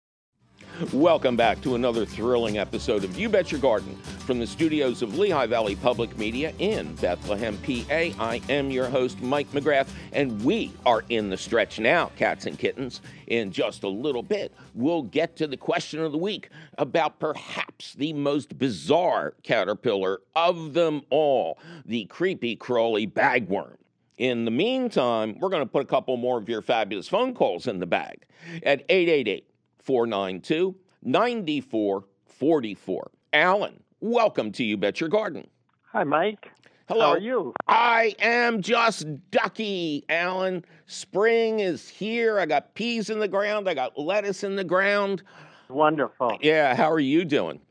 Welcome 0.93 1.35
back 1.35 1.61
to 1.61 1.75
another 1.75 2.05
thrilling 2.05 2.57
episode 2.57 3.03
of 3.03 3.19
You 3.19 3.27
Bet 3.27 3.51
Your 3.51 3.59
Garden 3.59 3.95
from 4.25 4.39
the 4.39 4.47
studios 4.47 5.01
of 5.01 5.17
Lehigh 5.17 5.45
Valley 5.45 5.75
Public 5.75 6.17
Media 6.17 6.53
in 6.59 6.95
Bethlehem, 6.95 7.57
PA. 7.57 8.23
I 8.23 8.41
am 8.49 8.71
your 8.71 8.87
host, 8.87 9.21
Mike 9.21 9.51
McGrath, 9.51 9.89
and 10.13 10.41
we 10.43 10.71
are 10.85 11.03
in 11.09 11.29
the 11.29 11.35
stretch 11.35 11.79
now, 11.79 12.09
cats 12.15 12.45
and 12.45 12.57
kittens. 12.57 13.01
In 13.27 13.51
just 13.51 13.83
a 13.83 13.89
little 13.89 14.23
bit, 14.23 14.53
we'll 14.73 15.03
get 15.03 15.35
to 15.35 15.45
the 15.45 15.57
question 15.57 15.99
of 15.99 16.13
the 16.13 16.17
week 16.17 16.49
about 16.77 17.19
perhaps 17.19 17.93
the 17.93 18.13
most 18.13 18.57
bizarre 18.57 19.35
caterpillar 19.43 20.21
of 20.35 20.73
them 20.73 21.01
all 21.09 21.59
the 21.85 22.05
creepy, 22.05 22.55
crawly 22.55 23.05
bagworm. 23.05 23.75
In 24.17 24.45
the 24.45 24.51
meantime, 24.51 25.37
we're 25.39 25.49
going 25.49 25.63
to 25.63 25.69
put 25.69 25.83
a 25.83 25.87
couple 25.87 26.15
more 26.15 26.37
of 26.37 26.47
your 26.47 26.61
fabulous 26.61 27.07
phone 27.07 27.33
calls 27.33 27.67
in 27.67 27.79
the 27.79 27.85
bag 27.85 28.23
at 28.63 28.83
888 28.89 29.50
492 29.83 30.75
9444. 31.03 33.11
Alan, 33.33 33.83
welcome 33.99 34.51
to 34.51 34.63
You 34.63 34.77
Bet 34.77 34.99
Your 34.99 35.09
Garden. 35.09 35.47
Hi, 35.91 36.03
Mike. 36.03 36.51
Hello. 36.87 37.05
How 37.05 37.11
are 37.13 37.19
you? 37.19 37.53
I 37.67 38.15
am 38.19 38.61
just 38.61 39.05
ducky, 39.31 40.03
Alan. 40.09 40.65
Spring 40.87 41.59
is 41.59 41.87
here. 41.87 42.39
I 42.39 42.45
got 42.45 42.73
peas 42.75 43.09
in 43.09 43.19
the 43.19 43.27
ground. 43.27 43.69
I 43.69 43.73
got 43.73 43.97
lettuce 43.97 44.43
in 44.43 44.55
the 44.55 44.63
ground. 44.63 45.23
Wonderful. 45.69 46.37
Yeah, 46.41 46.75
how 46.75 46.91
are 46.91 46.99
you 46.99 47.23
doing? 47.23 47.61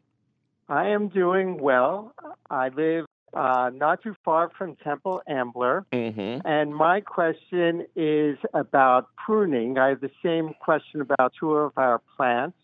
I 0.68 0.88
am 0.88 1.08
doing 1.08 1.58
well. 1.58 2.14
I 2.48 2.68
live 2.68 3.04
uh, 3.34 3.70
not 3.74 4.02
too 4.02 4.14
far 4.24 4.50
from 4.56 4.76
Temple 4.76 5.22
Ambler. 5.28 5.86
Mm-hmm. 5.92 6.46
And 6.46 6.74
my 6.74 7.00
question 7.00 7.86
is 7.96 8.38
about 8.54 9.08
pruning. 9.16 9.78
I 9.78 9.88
have 9.90 10.00
the 10.00 10.10
same 10.22 10.54
question 10.60 11.00
about 11.00 11.32
two 11.38 11.52
of 11.52 11.72
our 11.76 12.00
plants. 12.16 12.56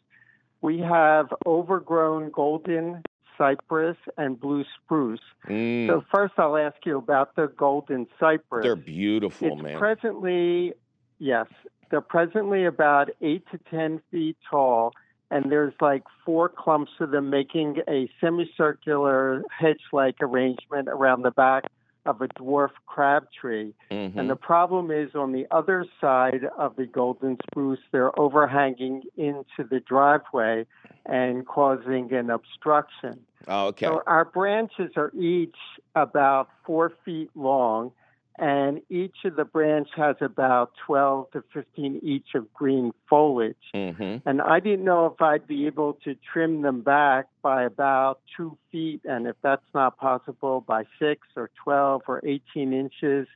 We 0.60 0.80
have 0.80 1.32
overgrown 1.46 2.30
golden 2.30 3.02
cypress 3.38 3.96
and 4.16 4.40
blue 4.40 4.64
spruce. 4.82 5.20
Mm, 5.48 5.86
So 5.86 6.04
first 6.12 6.34
I'll 6.38 6.56
ask 6.56 6.76
you 6.84 6.96
about 6.98 7.36
the 7.36 7.48
golden 7.56 8.06
cypress. 8.18 8.64
they're 8.64 8.76
beautiful, 8.76 9.52
it's 9.52 9.62
man. 9.62 9.78
presently, 9.78 10.72
yes, 11.18 11.46
they're 11.90 12.00
presently 12.00 12.64
about 12.64 13.10
eight 13.20 13.44
to 13.52 13.58
10 13.70 14.00
feet 14.10 14.36
tall, 14.50 14.92
and 15.31 15.51
there's 15.51 15.74
like 15.81 16.05
four 16.24 16.49
clumps 16.49 16.93
of 17.01 17.11
them 17.11 17.31
making 17.31 17.79
a 17.89 18.09
semicircular 18.20 19.43
hedge 19.51 19.81
like 19.93 20.16
arrangement 20.20 20.89
around 20.89 21.22
the 21.22 21.31
back 21.31 21.64
of 22.07 22.20
a 22.22 22.29
dwarf 22.29 22.70
crab 22.87 23.27
tree. 23.33 23.74
Mhm. 23.91 24.16
And 24.16 24.31
the 24.31 24.37
problem 24.37 24.91
is 24.91 25.14
on 25.14 25.33
the 25.33 25.47
other 25.51 25.85
side 26.01 26.45
of 26.57 26.77
the 26.77 26.87
golden 26.87 27.37
spruce, 27.51 27.81
they're 27.91 28.18
overhanging 28.18 29.03
into 29.16 29.64
the 29.68 29.81
driveway 29.81 30.66
and 31.05 31.47
causing 31.47 32.12
an 32.12 32.31
obstruction. 32.31 33.27
Oh, 33.49 33.66
okay. 33.68 33.87
So 33.87 34.03
our 34.07 34.24
branches 34.24 34.93
are 34.97 35.11
each 35.14 35.57
about 35.95 36.49
four 36.64 36.91
feet 37.05 37.31
long, 37.35 37.93
and 38.39 38.82
each 38.91 39.16
of 39.24 39.37
the 39.37 39.45
branch 39.45 39.89
has 39.97 40.16
about 40.20 40.72
12 40.87 41.30
to 41.32 41.45
15 41.53 42.01
each 42.03 42.34
of 42.34 42.53
green 42.53 42.93
foliage. 43.09 43.57
hmm 43.72 44.16
And 44.26 44.43
I 44.43 44.61
didn't 44.61 44.84
know 44.84 45.07
if 45.07 45.20
I'd 45.20 45.47
be 45.47 45.66
able 45.66 45.95
to 46.05 46.16
trim 46.32 46.62
them 46.62 46.82
back 46.82 47.26
by 47.43 47.64
about 47.64 48.20
two 48.37 48.59
feet, 48.70 49.01
and 49.05 49.26
if 49.26 49.37
that's 49.43 49.66
not 49.74 49.97
possible, 49.97 50.61
by 50.61 50.84
six 50.99 51.26
or 51.37 51.51
12 51.64 52.03
or 52.07 52.20
18 52.24 52.72
inches, 52.72 53.26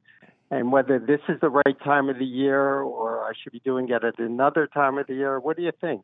and 0.50 0.72
whether 0.72 0.98
this 0.98 1.20
is 1.28 1.40
the 1.40 1.48
right 1.50 1.78
time 1.82 2.08
of 2.08 2.18
the 2.18 2.24
year 2.24 2.80
or 2.80 3.22
I 3.22 3.32
should 3.40 3.52
be 3.52 3.60
doing 3.60 3.88
it 3.88 4.04
at 4.04 4.18
another 4.18 4.66
time 4.66 4.98
of 4.98 5.06
the 5.06 5.14
year. 5.14 5.38
What 5.38 5.56
do 5.56 5.62
you 5.62 5.72
think? 5.80 6.02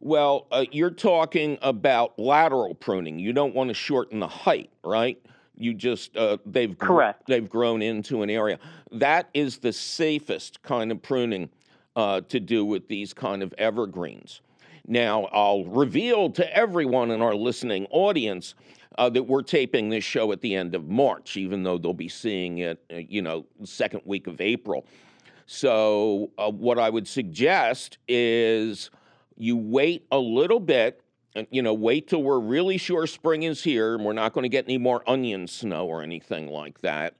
Well, 0.00 0.46
uh, 0.52 0.66
you're 0.72 0.90
talking 0.90 1.58
about 1.62 2.18
lateral 2.18 2.74
pruning. 2.74 3.18
You 3.18 3.32
don't 3.32 3.54
want 3.54 3.68
to 3.68 3.74
shorten 3.74 4.20
the 4.20 4.28
height, 4.28 4.70
right? 4.84 5.18
You 5.56 5.74
just 5.74 6.16
uh, 6.16 6.38
they've 6.44 6.76
Correct. 6.76 7.26
they've 7.26 7.48
grown 7.48 7.82
into 7.82 8.22
an 8.22 8.30
area. 8.30 8.58
That 8.92 9.28
is 9.34 9.58
the 9.58 9.72
safest 9.72 10.62
kind 10.62 10.92
of 10.92 11.02
pruning 11.02 11.48
uh, 11.94 12.20
to 12.28 12.40
do 12.40 12.64
with 12.64 12.88
these 12.88 13.14
kind 13.14 13.42
of 13.42 13.54
evergreens. 13.58 14.40
Now, 14.86 15.24
I'll 15.32 15.64
reveal 15.64 16.30
to 16.30 16.56
everyone 16.56 17.10
in 17.10 17.20
our 17.20 17.34
listening 17.34 17.86
audience 17.90 18.54
uh, 18.98 19.10
that 19.10 19.22
we're 19.24 19.42
taping 19.42 19.88
this 19.88 20.04
show 20.04 20.30
at 20.32 20.40
the 20.40 20.54
end 20.54 20.74
of 20.74 20.88
March, 20.88 21.36
even 21.36 21.62
though 21.62 21.76
they'll 21.76 21.92
be 21.92 22.08
seeing 22.08 22.58
it, 22.58 22.82
uh, 22.92 22.96
you 22.96 23.22
know, 23.22 23.46
second 23.64 24.02
week 24.04 24.26
of 24.26 24.40
April. 24.40 24.86
So, 25.46 26.30
uh, 26.38 26.50
what 26.50 26.78
I 26.78 26.90
would 26.90 27.06
suggest 27.06 27.98
is 28.08 28.90
you 29.36 29.56
wait 29.56 30.06
a 30.10 30.18
little 30.18 30.60
bit, 30.60 31.02
you 31.50 31.62
know, 31.62 31.74
wait 31.74 32.08
till 32.08 32.22
we're 32.22 32.40
really 32.40 32.78
sure 32.78 33.06
spring 33.06 33.42
is 33.42 33.62
here, 33.62 33.94
and 33.94 34.04
we're 34.04 34.12
not 34.12 34.32
going 34.32 34.42
to 34.42 34.48
get 34.48 34.64
any 34.64 34.78
more 34.78 35.02
onion 35.08 35.46
snow 35.46 35.86
or 35.86 36.02
anything 36.02 36.48
like 36.48 36.80
that. 36.80 37.14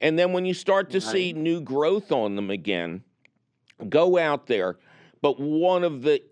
And 0.00 0.18
then 0.18 0.32
when 0.32 0.44
you 0.44 0.54
start 0.54 0.90
to 0.90 1.00
see 1.00 1.32
new 1.32 1.60
growth 1.60 2.10
on 2.12 2.36
them 2.36 2.50
again, 2.50 3.02
go 3.88 4.18
out 4.18 4.46
there. 4.46 4.76
But 5.20 5.38
one 5.38 5.84
of 5.84 6.02
the 6.02 6.22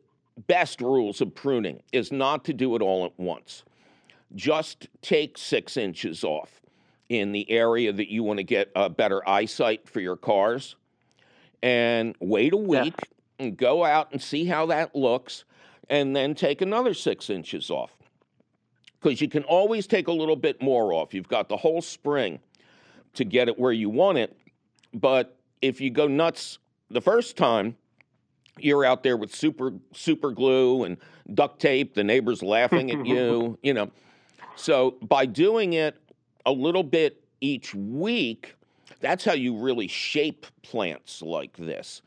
best 0.47 0.81
rules 0.81 1.21
of 1.21 1.35
pruning 1.35 1.83
is 1.93 2.13
not 2.13 2.45
to 2.47 2.53
do 2.53 2.77
it 2.77 2.83
all 2.83 3.05
at 3.05 3.19
once. 3.19 3.65
Just 4.35 4.89
take 5.03 5.37
six 5.37 5.77
inches 5.77 6.25
off 6.25 6.61
in 7.09 7.33
the 7.33 7.51
area 7.51 7.93
that 7.93 8.11
you 8.11 8.23
want 8.23 8.39
to 8.39 8.45
get 8.45 8.71
a 8.77 8.89
better 8.89 9.27
eyesight 9.29 9.89
for 9.89 10.01
your 10.01 10.17
cars 10.17 10.77
and 11.63 12.15
wait 12.21 12.53
a 12.53 12.59
week 12.59 12.95
and 13.39 13.57
go 13.57 13.85
out 13.85 14.13
and 14.13 14.23
see 14.23 14.45
how 14.45 14.67
that 14.67 14.95
looks 14.95 15.45
and 15.91 16.15
then 16.15 16.35
take 16.35 16.61
another 16.61 16.95
six 16.95 17.31
inches 17.31 17.71
off. 17.71 17.93
Because 19.01 19.21
you 19.21 19.29
can 19.29 19.45
always 19.45 19.87
take 19.87 20.09
a 20.09 20.13
little 20.13 20.37
bit 20.37 20.61
more 20.61 20.93
off. 20.93 21.15
You've 21.15 21.29
got 21.29 21.49
the 21.49 21.57
whole 21.57 21.81
spring 21.81 22.41
to 23.15 23.25
get 23.25 23.49
it 23.49 23.59
where 23.59 23.73
you 23.73 23.89
want 23.89 24.19
it. 24.19 24.37
But 24.93 25.37
if 25.63 25.81
you 25.81 25.91
go 25.91 26.09
nuts 26.09 26.59
the 26.91 27.01
first 27.01 27.37
time 27.37 27.77
you're 28.61 28.85
out 28.85 29.03
there 29.03 29.17
with 29.17 29.35
super 29.35 29.73
super 29.93 30.31
glue 30.33 30.85
and 30.85 30.97
duct 31.35 31.61
tape 31.61 31.95
the 31.95 32.03
neighbors 32.05 32.43
laughing 32.43 32.91
at 32.91 33.07
you 33.07 33.59
you 33.63 33.75
know. 33.75 33.91
So 34.57 34.97
by 35.03 35.27
doing 35.27 35.75
it 35.75 35.97
a 36.47 36.53
little 36.53 36.83
bit 36.83 37.23
each 37.41 37.75
week 37.75 38.55
that's 39.01 39.25
how 39.25 39.35
you 39.35 39.57
really 39.57 39.87
shape 39.87 40.47
plants 40.63 41.23
like 41.23 41.57
this 41.57 42.03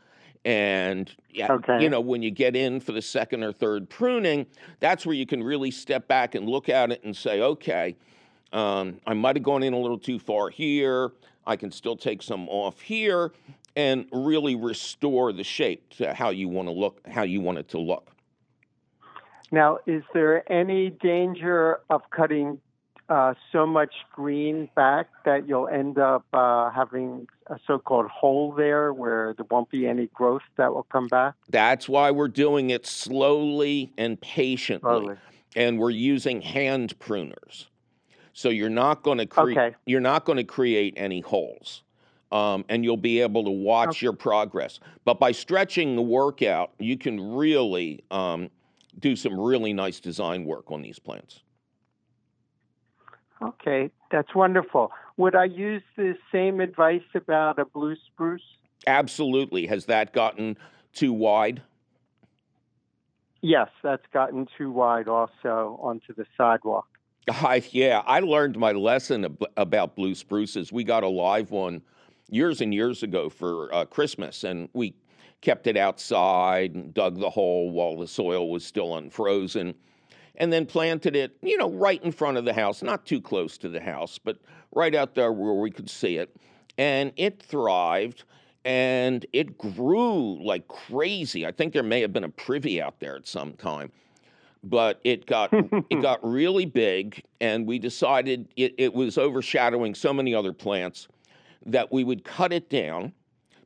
and 0.45 1.13
yeah, 1.29 1.51
Okay. 1.51 1.83
you 1.83 1.89
know 1.89 2.01
when 2.01 2.23
you 2.23 2.31
get 2.31 2.55
in 2.55 2.79
for 2.79 2.93
the 2.93 3.01
second 3.01 3.43
or 3.43 3.51
third 3.51 3.89
pruning 3.89 4.45
that's 4.79 5.05
where 5.05 5.15
you 5.15 5.25
can 5.25 5.43
really 5.43 5.69
step 5.71 6.07
back 6.07 6.33
and 6.35 6.49
look 6.49 6.67
at 6.67 6.91
it 6.91 7.03
and 7.03 7.15
say 7.15 7.41
okay 7.41 7.95
um, 8.53 8.99
i 9.05 9.13
might 9.13 9.35
have 9.35 9.43
gone 9.43 9.61
in 9.61 9.73
a 9.73 9.77
little 9.77 9.99
too 9.99 10.17
far 10.17 10.49
here 10.49 11.11
i 11.45 11.55
can 11.55 11.71
still 11.71 11.95
take 11.95 12.23
some 12.23 12.49
off 12.49 12.81
here 12.81 13.31
and 13.75 14.05
really 14.11 14.55
restore 14.55 15.31
the 15.31 15.43
shape 15.43 15.87
to 15.91 16.13
how 16.13 16.29
you 16.31 16.49
want 16.49 16.67
to 16.67 16.73
look 16.73 16.99
how 17.07 17.21
you 17.23 17.39
want 17.39 17.57
it 17.59 17.69
to 17.69 17.77
look 17.79 18.09
Now, 19.51 19.79
is 19.85 20.01
there 20.13 20.49
any 20.51 20.89
danger 20.89 21.81
of 21.89 22.01
cutting 22.09 22.59
uh, 23.11 23.33
so 23.51 23.65
much 23.65 23.93
green 24.13 24.69
back 24.73 25.07
that 25.25 25.45
you'll 25.47 25.67
end 25.67 25.97
up 25.97 26.25
uh, 26.31 26.69
having 26.71 27.27
a 27.47 27.57
so-called 27.67 28.07
hole 28.07 28.53
there 28.53 28.93
where 28.93 29.33
there 29.35 29.45
won't 29.51 29.69
be 29.69 29.85
any 29.85 30.07
growth 30.13 30.41
that 30.55 30.73
will 30.73 30.87
come 30.91 31.07
back? 31.09 31.33
That's 31.49 31.89
why 31.89 32.11
we're 32.11 32.29
doing 32.29 32.69
it 32.69 32.87
slowly 32.87 33.91
and 33.97 34.19
patiently. 34.21 34.89
Slowly. 34.89 35.15
And 35.57 35.77
we're 35.77 35.89
using 35.89 36.41
hand 36.41 36.97
pruners. 36.99 37.67
So 38.31 38.47
you're 38.47 38.69
not 38.69 39.03
going 39.03 39.17
to 39.17 39.25
create 39.25 39.57
Okay. 39.57 39.75
you're 39.85 39.99
not 39.99 40.23
going 40.23 40.37
to 40.37 40.45
create 40.45 40.93
any 40.95 41.19
holes. 41.19 41.83
Um, 42.31 42.63
and 42.69 42.85
you'll 42.85 42.95
be 42.95 43.19
able 43.19 43.43
to 43.43 43.51
watch 43.51 43.89
Okay. 43.89 44.05
your 44.05 44.13
progress. 44.13 44.79
But 45.03 45.19
by 45.19 45.33
stretching 45.33 45.97
the 45.97 46.01
workout, 46.01 46.71
you 46.79 46.97
can 46.97 47.35
really 47.35 48.05
um, 48.09 48.49
do 48.99 49.17
some 49.17 49.37
really 49.37 49.73
nice 49.73 49.99
design 49.99 50.45
work 50.45 50.71
on 50.71 50.81
these 50.81 50.97
plants. 50.97 51.41
Okay, 53.41 53.89
that's 54.11 54.33
wonderful. 54.35 54.91
Would 55.17 55.35
I 55.35 55.45
use 55.45 55.83
the 55.95 56.15
same 56.31 56.59
advice 56.59 57.01
about 57.15 57.59
a 57.59 57.65
blue 57.65 57.95
spruce? 58.07 58.41
Absolutely. 58.87 59.65
Has 59.67 59.85
that 59.85 60.13
gotten 60.13 60.57
too 60.93 61.13
wide? 61.13 61.61
Yes, 63.41 63.69
that's 63.81 64.05
gotten 64.13 64.47
too 64.57 64.71
wide 64.71 65.07
also 65.07 65.79
onto 65.81 66.13
the 66.13 66.25
sidewalk. 66.37 66.87
I, 67.29 67.63
yeah, 67.71 68.03
I 68.05 68.19
learned 68.19 68.57
my 68.57 68.71
lesson 68.71 69.25
ab- 69.25 69.45
about 69.57 69.95
blue 69.95 70.15
spruces. 70.15 70.71
We 70.71 70.83
got 70.83 71.03
a 71.03 71.07
live 71.07 71.51
one 71.51 71.81
years 72.29 72.61
and 72.61 72.73
years 72.73 73.03
ago 73.03 73.29
for 73.29 73.73
uh, 73.73 73.85
Christmas, 73.85 74.43
and 74.43 74.69
we 74.73 74.95
kept 75.41 75.65
it 75.65 75.77
outside 75.77 76.75
and 76.75 76.93
dug 76.93 77.19
the 77.19 77.29
hole 77.29 77.71
while 77.71 77.97
the 77.97 78.07
soil 78.07 78.49
was 78.49 78.63
still 78.63 78.97
unfrozen, 78.97 79.73
and 80.35 80.51
then 80.51 80.65
planted 80.65 81.15
it, 81.15 81.37
you 81.41 81.57
know, 81.57 81.69
right 81.69 82.01
in 82.03 82.11
front 82.11 82.37
of 82.37 82.45
the 82.45 82.53
house, 82.53 82.81
not 82.81 83.05
too 83.05 83.21
close 83.21 83.57
to 83.59 83.69
the 83.69 83.81
house, 83.81 84.17
but 84.17 84.37
right 84.73 84.95
out 84.95 85.15
there 85.15 85.31
where 85.31 85.53
we 85.53 85.71
could 85.71 85.89
see 85.89 86.17
it. 86.17 86.35
And 86.77 87.11
it 87.17 87.41
thrived 87.41 88.23
and 88.63 89.25
it 89.33 89.57
grew 89.57 90.43
like 90.43 90.67
crazy. 90.67 91.45
I 91.45 91.51
think 91.51 91.73
there 91.73 91.83
may 91.83 92.01
have 92.01 92.13
been 92.13 92.23
a 92.23 92.29
privy 92.29 92.81
out 92.81 92.99
there 92.99 93.15
at 93.15 93.27
some 93.27 93.53
time 93.53 93.91
but 94.63 94.99
it 95.03 95.25
got 95.25 95.49
it 95.53 96.01
got 96.01 96.19
really 96.23 96.65
big, 96.65 97.23
and 97.39 97.65
we 97.65 97.79
decided 97.79 98.47
it, 98.55 98.73
it 98.77 98.93
was 98.93 99.17
overshadowing 99.17 99.95
so 99.95 100.13
many 100.13 100.35
other 100.35 100.53
plants 100.53 101.07
that 101.65 101.91
we 101.91 102.03
would 102.03 102.23
cut 102.23 102.53
it 102.53 102.69
down, 102.69 103.13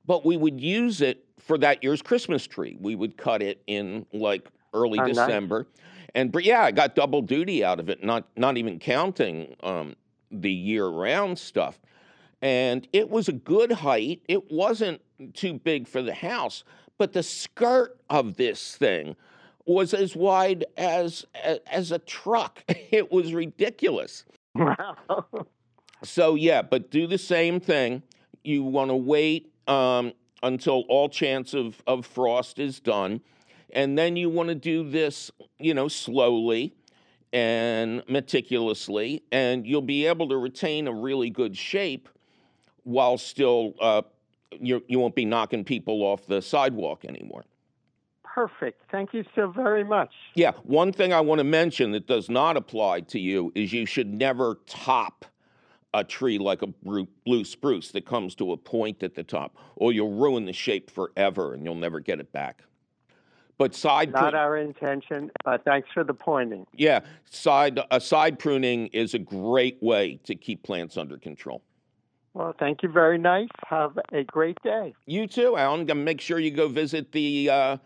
but 0.06 0.26
we 0.26 0.38
would 0.38 0.60
use 0.60 1.02
it 1.02 1.26
for 1.40 1.58
that 1.58 1.84
year's 1.84 2.02
Christmas 2.02 2.48
tree. 2.48 2.78
We 2.80 2.96
would 2.96 3.18
cut 3.18 3.42
it 3.42 3.62
in 3.68 4.06
like 4.14 4.50
early 4.74 5.00
Oh, 5.00 5.06
nice. 5.18 5.68
And 6.16 6.32
but 6.32 6.46
yeah, 6.46 6.64
I 6.64 6.72
got 6.72 6.96
double 6.96 7.22
duty 7.22 7.64
out 7.64 7.80
of 7.80 7.90
it, 7.90 8.04
not 8.04 8.26
not 8.38 8.58
even 8.58 8.80
counting 8.80 9.54
um, 9.62 9.96
the 10.32 10.52
year 10.52 10.88
round 10.88 11.38
stuff. 11.38 11.80
And 12.42 12.88
it 12.94 13.10
was 13.10 13.28
a 13.28 13.34
good 13.34 13.72
height. 13.72 14.22
It 14.28 14.52
wasn't 14.52 15.02
too 15.34 15.54
big 15.54 15.88
for 15.88 16.02
the 16.02 16.14
house, 16.14 16.64
but 16.98 17.14
the 17.14 17.24
skirt 17.24 18.00
of 18.10 18.38
this 18.38 18.76
thing 18.78 19.16
was 19.66 19.94
as 19.94 20.16
wide 20.16 20.66
as 20.78 21.26
as 21.70 21.92
a 21.92 22.00
truck. 22.00 22.64
It 22.92 23.12
was 23.12 23.34
ridiculous. 23.34 24.24
Wow. 24.56 24.96
So 26.04 26.36
yeah, 26.36 26.62
but 26.62 26.92
do 26.92 27.08
the 27.08 27.18
same 27.18 27.60
thing. 27.60 28.04
You 28.44 28.64
want 28.64 28.92
to 28.92 28.96
wait 28.96 29.52
um, 29.68 30.14
until 30.44 30.84
all 30.88 31.10
chance 31.10 31.56
of 31.56 31.82
of 31.88 32.06
frost 32.06 32.60
is 32.60 32.80
done, 32.80 33.22
and 33.76 33.98
then 33.98 34.16
you 34.16 34.30
want 34.30 34.50
to 34.50 34.56
do 34.56 34.90
this, 34.90 35.30
you 35.60 35.74
know, 35.74 35.88
slowly 35.88 36.74
and 37.34 38.02
meticulously, 38.08 39.22
and 39.32 39.68
you'll 39.68 39.82
be 39.82 40.08
able 40.08 40.30
to 40.30 40.38
retain 40.38 40.88
a 40.88 40.94
really 40.94 41.30
good 41.30 41.56
shape 41.56 42.08
while 42.84 43.18
still 43.18 43.74
uh, 43.82 44.02
you 44.60 44.82
you 44.88 44.98
won't 44.98 45.16
be 45.16 45.26
knocking 45.26 45.64
people 45.64 46.02
off 46.02 46.26
the 46.26 46.42
sidewalk 46.42 47.04
anymore. 47.06 47.44
Perfect. 48.24 48.82
Thank 48.92 49.14
you 49.14 49.24
so 49.36 49.48
very 49.48 49.84
much. 49.84 50.12
Yeah, 50.34 50.52
one 50.64 50.92
thing 50.92 51.14
I 51.14 51.22
want 51.22 51.40
to 51.40 51.46
mention 51.46 51.92
that 51.92 52.08
does 52.08 52.30
not 52.30 52.58
apply 52.58 53.02
to 53.02 53.20
you 53.20 53.52
is 53.56 53.72
you 53.72 53.86
should 53.86 54.14
never 54.14 54.60
top 54.68 55.26
a 55.94 56.04
tree 56.04 56.38
like 56.38 56.62
a 56.62 56.68
blue 56.68 57.46
spruce 57.46 57.92
that 57.92 58.06
comes 58.06 58.36
to 58.36 58.52
a 58.52 58.58
point 58.58 59.04
at 59.04 59.16
the 59.16 59.24
top, 59.24 59.56
or 59.78 59.94
you'll 59.94 60.14
ruin 60.14 60.46
the 60.46 60.54
shape 60.54 60.90
forever 60.92 61.54
and 61.54 61.64
you'll 61.64 61.76
never 61.76 62.02
get 62.02 62.20
it 62.20 62.32
back. 62.34 62.64
But 63.58 63.74
side 63.74 64.12
Not 64.12 64.20
prun- 64.20 64.36
our 64.36 64.58
intention, 64.58 65.32
but 65.46 65.64
thanks 65.64 65.88
for 65.94 66.04
the 66.04 66.14
pointing. 66.14 66.68
yeah, 66.74 67.00
side 67.30 67.80
a 67.90 68.02
side 68.02 68.38
pruning 68.38 68.88
is 68.88 69.14
a 69.14 69.20
great 69.20 69.82
way 69.82 70.20
to 70.26 70.36
keep 70.36 70.62
plants 70.64 70.98
under 70.98 71.18
control. 71.18 71.62
Well, 72.34 72.54
thank 72.60 72.84
you 72.84 72.90
very 72.90 73.18
nice. 73.18 73.48
Have 73.68 73.98
a 74.12 74.24
great 74.26 74.58
day. 74.62 74.94
You 75.06 75.26
too, 75.26 75.56
Alan. 75.56 75.86
Gonna 75.86 76.02
make 76.02 76.20
sure 76.20 76.38
you 76.38 76.52
go 76.52 76.68
visit 76.68 77.14
the 77.14 77.50
uh, 77.50 77.78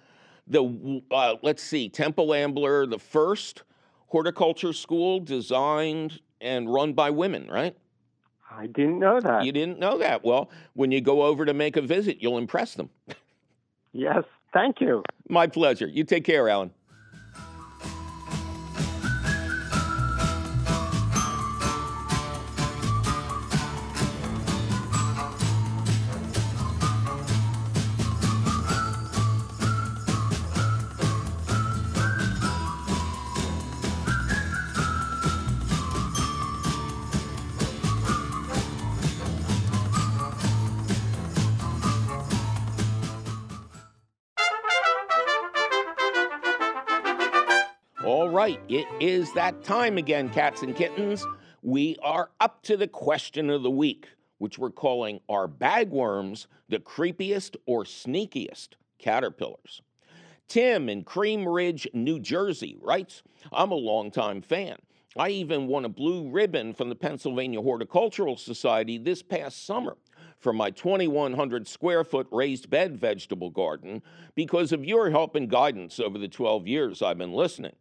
the 0.48 1.04
uh, 1.12 1.36
let's 1.44 1.62
see, 1.62 1.88
Temple 1.88 2.34
Ambler, 2.34 2.88
the 2.88 2.98
first 2.98 3.62
horticulture 4.08 4.74
school 4.74 5.20
designed 5.20 6.20
and 6.42 6.74
run 6.74 6.94
by 6.94 7.12
women, 7.12 7.48
right? 7.48 7.78
I 8.50 8.66
didn't 8.66 8.98
know 8.98 9.20
that. 9.22 9.44
You 9.46 9.52
didn't 9.52 9.78
know 9.78 10.00
that. 10.00 10.24
Well, 10.24 10.50
when 10.74 10.92
you 10.92 11.00
go 11.00 11.22
over 11.22 11.46
to 11.46 11.54
make 11.54 11.78
a 11.78 11.82
visit, 11.82 12.18
you'll 12.20 12.40
impress 12.40 12.74
them. 12.74 12.90
Yes, 13.92 14.24
thank 14.54 14.82
you. 14.82 15.04
My 15.30 15.48
pleasure. 15.48 15.88
You 15.88 16.04
take 16.04 16.24
care, 16.26 16.50
Alan. 16.50 16.72
It 48.70 48.88
is 49.00 49.34
that 49.34 49.64
time 49.64 49.98
again, 49.98 50.30
cats 50.30 50.62
and 50.62 50.76
kittens. 50.76 51.26
We 51.64 51.98
are 52.04 52.30
up 52.40 52.62
to 52.64 52.78
the 52.78 52.88
question 52.88 53.50
of 53.50 53.64
the 53.64 53.72
week, 53.72 54.08
which 54.38 54.60
we're 54.60 54.70
calling 54.70 55.22
Are 55.28 55.48
bagworms 55.48 56.46
the 56.70 56.78
creepiest 56.78 57.56
or 57.66 57.84
sneakiest 57.84 58.70
caterpillars? 59.00 59.82
Tim 60.48 60.88
in 60.88 61.04
Cream 61.04 61.48
Ridge, 61.48 61.88
New 61.96 62.20
Jersey 62.20 62.78
writes 62.80 63.24
I'm 63.52 63.72
a 63.72 63.76
longtime 63.76 64.44
fan. 64.44 64.78
I 65.18 65.30
even 65.30 65.66
won 65.66 65.86
a 65.86 65.90
blue 65.90 66.30
ribbon 66.30 66.76
from 66.76 66.90
the 66.90 66.96
Pennsylvania 66.96 67.64
Horticultural 67.64 68.38
Society 68.38 69.00
this 69.00 69.24
past 69.24 69.66
summer 69.66 69.98
for 70.38 70.54
my 70.54 70.70
2,100 70.70 71.68
square 71.68 72.04
foot 72.04 72.28
raised 72.32 72.70
bed 72.70 72.98
vegetable 72.98 73.50
garden 73.50 74.04
because 74.36 74.72
of 74.72 74.86
your 74.86 75.10
help 75.10 75.36
and 75.36 75.50
guidance 75.50 76.00
over 76.00 76.20
the 76.20 76.28
12 76.28 76.68
years 76.68 77.02
I've 77.02 77.18
been 77.18 77.34
listening. 77.34 77.74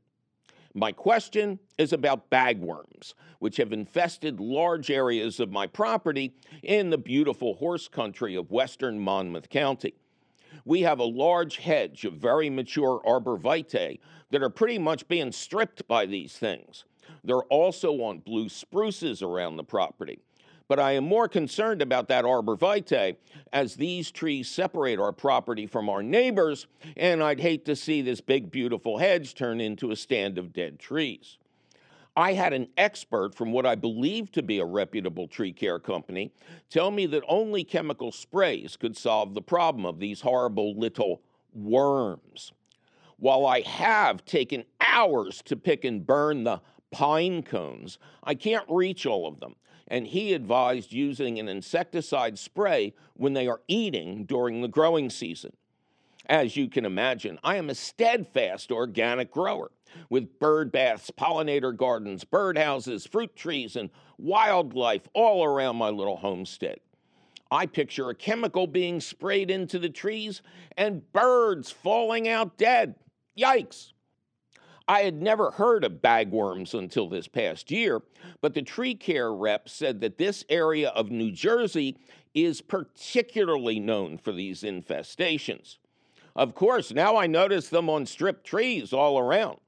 My 0.74 0.92
question 0.92 1.58
is 1.78 1.92
about 1.92 2.30
bagworms, 2.30 3.14
which 3.38 3.56
have 3.56 3.72
infested 3.72 4.38
large 4.38 4.90
areas 4.90 5.40
of 5.40 5.50
my 5.50 5.66
property 5.66 6.34
in 6.62 6.90
the 6.90 6.98
beautiful 6.98 7.54
horse 7.54 7.88
country 7.88 8.34
of 8.34 8.50
western 8.50 8.98
Monmouth 8.98 9.48
County. 9.48 9.94
We 10.64 10.82
have 10.82 10.98
a 10.98 11.04
large 11.04 11.56
hedge 11.56 12.04
of 12.04 12.14
very 12.14 12.50
mature 12.50 13.00
arborvitae 13.06 13.98
that 14.30 14.42
are 14.42 14.50
pretty 14.50 14.78
much 14.78 15.08
being 15.08 15.32
stripped 15.32 15.88
by 15.88 16.06
these 16.06 16.36
things. 16.36 16.84
They're 17.24 17.42
also 17.44 17.92
on 18.02 18.18
blue 18.18 18.48
spruces 18.48 19.22
around 19.22 19.56
the 19.56 19.64
property. 19.64 20.20
But 20.68 20.78
I 20.78 20.92
am 20.92 21.04
more 21.04 21.28
concerned 21.28 21.80
about 21.80 22.08
that 22.08 22.26
arborvitae 22.26 23.16
as 23.52 23.74
these 23.74 24.10
trees 24.10 24.50
separate 24.50 25.00
our 25.00 25.12
property 25.12 25.66
from 25.66 25.88
our 25.88 26.02
neighbors, 26.02 26.66
and 26.96 27.22
I'd 27.22 27.40
hate 27.40 27.64
to 27.64 27.74
see 27.74 28.02
this 28.02 28.20
big, 28.20 28.50
beautiful 28.50 28.98
hedge 28.98 29.34
turn 29.34 29.60
into 29.60 29.90
a 29.90 29.96
stand 29.96 30.36
of 30.36 30.52
dead 30.52 30.78
trees. 30.78 31.38
I 32.14 32.32
had 32.32 32.52
an 32.52 32.68
expert 32.76 33.34
from 33.34 33.52
what 33.52 33.64
I 33.64 33.76
believe 33.76 34.32
to 34.32 34.42
be 34.42 34.58
a 34.58 34.64
reputable 34.64 35.28
tree 35.28 35.52
care 35.52 35.78
company 35.78 36.32
tell 36.68 36.90
me 36.90 37.06
that 37.06 37.22
only 37.28 37.62
chemical 37.64 38.12
sprays 38.12 38.76
could 38.76 38.96
solve 38.96 39.34
the 39.34 39.40
problem 39.40 39.86
of 39.86 40.00
these 40.00 40.20
horrible 40.20 40.76
little 40.76 41.22
worms. 41.54 42.52
While 43.18 43.46
I 43.46 43.60
have 43.60 44.24
taken 44.24 44.64
hours 44.80 45.42
to 45.42 45.56
pick 45.56 45.84
and 45.84 46.04
burn 46.04 46.44
the 46.44 46.60
pine 46.90 47.42
cones, 47.42 47.98
I 48.24 48.34
can't 48.34 48.66
reach 48.68 49.06
all 49.06 49.28
of 49.28 49.38
them. 49.40 49.54
And 49.88 50.06
he 50.06 50.34
advised 50.34 50.92
using 50.92 51.38
an 51.38 51.48
insecticide 51.48 52.38
spray 52.38 52.94
when 53.14 53.32
they 53.32 53.48
are 53.48 53.62
eating 53.68 54.24
during 54.24 54.60
the 54.60 54.68
growing 54.68 55.10
season. 55.10 55.52
As 56.26 56.56
you 56.56 56.68
can 56.68 56.84
imagine, 56.84 57.38
I 57.42 57.56
am 57.56 57.70
a 57.70 57.74
steadfast 57.74 58.70
organic 58.70 59.30
grower 59.30 59.70
with 60.10 60.38
bird 60.38 60.70
baths, 60.70 61.10
pollinator 61.10 61.74
gardens, 61.74 62.24
birdhouses, 62.24 63.08
fruit 63.08 63.34
trees, 63.34 63.76
and 63.76 63.88
wildlife 64.18 65.08
all 65.14 65.42
around 65.42 65.76
my 65.76 65.88
little 65.88 66.18
homestead. 66.18 66.80
I 67.50 67.64
picture 67.64 68.10
a 68.10 68.14
chemical 68.14 68.66
being 68.66 69.00
sprayed 69.00 69.50
into 69.50 69.78
the 69.78 69.88
trees 69.88 70.42
and 70.76 71.10
birds 71.12 71.70
falling 71.70 72.28
out 72.28 72.58
dead. 72.58 72.96
Yikes! 73.38 73.92
I 74.88 75.00
had 75.00 75.20
never 75.20 75.50
heard 75.50 75.84
of 75.84 76.00
bagworms 76.00 76.72
until 76.72 77.10
this 77.10 77.28
past 77.28 77.70
year, 77.70 78.00
but 78.40 78.54
the 78.54 78.62
tree 78.62 78.94
care 78.94 79.32
rep 79.34 79.68
said 79.68 80.00
that 80.00 80.16
this 80.16 80.46
area 80.48 80.88
of 80.88 81.10
New 81.10 81.30
Jersey 81.30 81.98
is 82.34 82.62
particularly 82.62 83.80
known 83.80 84.16
for 84.16 84.32
these 84.32 84.62
infestations. 84.62 85.76
Of 86.34 86.54
course, 86.54 86.90
now 86.90 87.16
I 87.16 87.26
notice 87.26 87.68
them 87.68 87.90
on 87.90 88.06
stripped 88.06 88.46
trees 88.46 88.94
all 88.94 89.18
around. 89.18 89.58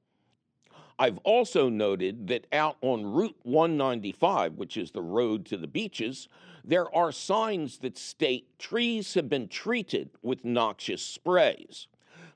I've 0.99 1.19
also 1.19 1.69
noted 1.69 2.29
that 2.29 2.47
out 2.53 2.77
on 2.81 3.05
Route 3.05 3.39
195, 3.43 4.55
which 4.55 4.79
is 4.79 4.91
the 4.91 5.03
road 5.03 5.45
to 5.47 5.59
the 5.59 5.67
beaches, 5.67 6.29
there 6.65 6.95
are 6.95 7.13
signs 7.13 7.79
that 7.79 7.99
state 7.99 8.59
trees 8.59 9.15
have 9.15 9.29
been 9.29 9.49
treated 9.49 10.11
with 10.23 10.45
noxious 10.45 11.03
sprays. 11.03 11.89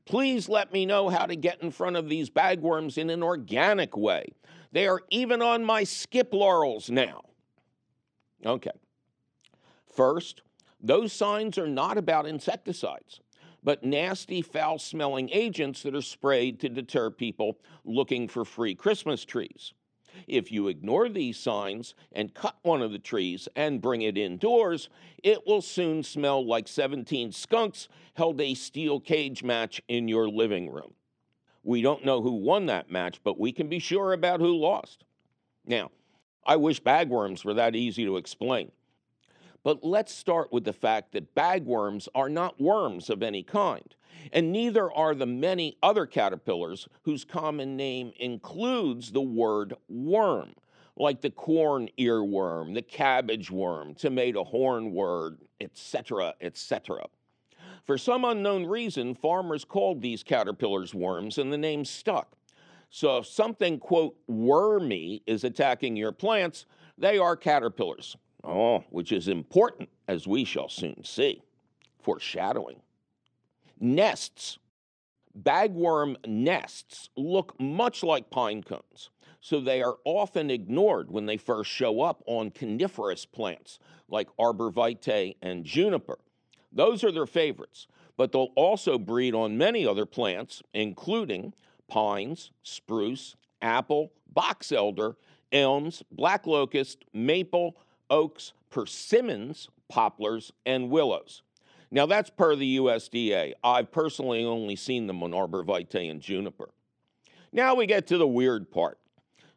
Please 0.07 0.49
let 0.49 0.73
me 0.73 0.85
know 0.85 1.09
how 1.09 1.27
to 1.27 1.37
get 1.37 1.63
in 1.63 1.71
front 1.71 1.97
of 1.97 2.09
these 2.09 2.29
bagworms 2.29 2.99
in 2.99 3.09
an 3.11 3.23
organic 3.23 3.97
way. 3.97 4.27
They 4.73 4.87
are 4.87 5.01
even 5.11 5.41
on 5.41 5.65
my 5.65 5.85
skip 5.85 6.35
laurels 6.35 6.91
now. 6.91 7.23
Okay. 8.45 8.73
First, 9.95 10.43
those 10.81 11.13
signs 11.13 11.57
are 11.57 11.69
not 11.69 11.97
about 11.97 12.27
insecticides, 12.27 13.21
but 13.63 13.85
nasty, 13.85 14.43
foul 14.43 14.79
smelling 14.79 15.31
agents 15.33 15.83
that 15.83 15.95
are 15.95 16.03
sprayed 16.03 16.61
to 16.61 16.69
deter 16.69 17.09
people 17.11 17.59
looking 17.85 18.29
for 18.29 18.45
free 18.45 18.75
Christmas 18.75 19.25
trees. 19.25 19.73
If 20.27 20.51
you 20.53 20.69
ignore 20.69 21.09
these 21.09 21.39
signs 21.39 21.95
and 22.13 22.35
cut 22.35 22.57
one 22.63 22.83
of 22.83 22.93
the 22.93 22.99
trees 22.99 23.49
and 23.57 23.81
bring 23.81 24.03
it 24.03 24.19
indoors, 24.19 24.89
it 25.23 25.47
will 25.47 25.63
soon 25.63 26.03
smell 26.03 26.45
like 26.47 26.69
17 26.69 27.33
skunks 27.33 27.89
held 28.15 28.41
a 28.41 28.55
steel 28.55 29.01
cage 29.01 29.43
match 29.43 29.83
in 29.89 30.09
your 30.09 30.29
living 30.29 30.71
room. 30.71 30.95
We 31.63 31.83
don't 31.83 32.05
know 32.05 32.23
who 32.23 32.33
won 32.33 32.67
that 32.67 32.91
match, 32.91 33.21
but 33.25 33.41
we 33.41 33.53
can 33.53 33.69
be 33.69 33.79
sure 33.79 34.13
about 34.13 34.41
who 34.41 34.57
lost. 34.57 35.05
Now, 35.67 35.91
I 36.47 36.57
wish 36.57 36.83
bagworms 36.83 37.45
were 37.45 37.55
that 37.55 37.75
easy 37.75 38.05
to 38.05 38.19
explain. 38.19 38.71
But 39.65 39.83
let's 39.83 40.15
start 40.15 40.53
with 40.53 40.65
the 40.65 40.75
fact 40.75 41.13
that 41.13 41.35
bagworms 41.35 42.07
are 42.15 42.29
not 42.29 42.61
worms 42.61 43.09
of 43.09 43.23
any 43.23 43.43
kind, 43.43 43.95
and 44.31 44.53
neither 44.53 44.93
are 44.93 45.15
the 45.15 45.27
many 45.27 45.79
other 45.83 46.05
caterpillars 46.05 46.87
whose 47.03 47.25
common 47.25 47.75
name 47.75 48.13
includes 48.21 49.11
the 49.11 49.23
word 49.23 49.75
worm, 49.89 50.55
like 50.97 51.23
the 51.23 51.31
corn 51.31 51.89
earworm, 51.99 52.75
the 52.75 52.83
cabbage 52.83 53.51
worm, 53.51 53.95
tomato 53.95 54.45
hornworm, 54.45 55.39
etc., 55.61 56.35
etc. 56.43 57.07
For 57.85 57.97
some 57.97 58.27
unknown 58.27 58.67
reason, 58.67 59.15
farmers 59.15 59.65
called 59.65 60.03
these 60.03 60.23
caterpillars 60.23 60.95
worms 60.95 61.39
and 61.39 61.51
the 61.51 61.59
name 61.59 61.87
stuck. 61.87 62.37
So 62.91 63.19
if 63.19 63.27
something, 63.27 63.79
quote, 63.79 64.15
wormy 64.29 65.23
is 65.27 65.43
attacking 65.43 65.97
your 65.97 66.13
plants, 66.13 66.67
they 66.97 67.19
are 67.19 67.35
caterpillars. 67.35 68.17
Oh, 68.45 68.85
which 68.91 69.11
is 69.11 69.29
important, 69.29 69.89
as 70.07 70.27
we 70.27 70.45
shall 70.45 70.69
soon 70.69 71.03
see. 71.05 71.43
Foreshadowing. 72.03 72.81
Nests. 73.81 74.59
Bagworm 75.37 76.17
nests 76.27 77.09
look 77.17 77.59
much 77.59 78.05
like 78.05 78.31
pine 78.31 78.63
cones, 78.63 79.11
so 79.41 79.61
they 79.61 79.83
are 79.83 79.97
often 80.05 80.49
ignored 80.49 81.11
when 81.11 81.27
they 81.27 81.37
first 81.37 81.71
show 81.71 82.03
up 82.03 82.23
on 82.27 82.53
coniferous 82.53 83.27
plants 83.27 83.81
like 84.09 84.29
arborvitae 84.39 85.35
and 85.43 85.65
juniper. 85.65 86.19
Those 86.71 87.03
are 87.03 87.11
their 87.11 87.27
favorites, 87.27 87.89
but 88.17 88.31
they'll 88.31 88.53
also 88.55 88.97
breed 88.97 89.35
on 89.35 89.59
many 89.59 89.85
other 89.85 90.07
plants, 90.07 90.63
including 90.73 91.53
pines, 91.89 92.53
spruce, 92.63 93.35
apple, 93.61 94.13
box 94.33 94.71
elder, 94.71 95.17
elms, 95.51 96.05
black 96.13 96.47
locust, 96.47 97.05
maple, 97.13 97.77
oaks, 98.11 98.53
persimmons, 98.71 99.69
poplars, 99.89 100.53
and 100.67 100.91
willows. 100.91 101.43
Now, 101.91 102.07
that's 102.07 102.31
per 102.31 102.57
the 102.57 102.79
USDA. 102.79 103.53
I've 103.63 103.93
personally 103.93 104.45
only 104.45 104.77
seen 104.77 105.07
them 105.07 105.23
on 105.23 105.31
arborvitae 105.31 106.11
and 106.11 106.21
juniper. 106.21 106.71
Now 107.53 107.77
we 107.77 107.87
get 107.87 108.09
to 108.09 108.19
the 108.19 108.27
weird 108.27 108.71
part. 108.73 108.99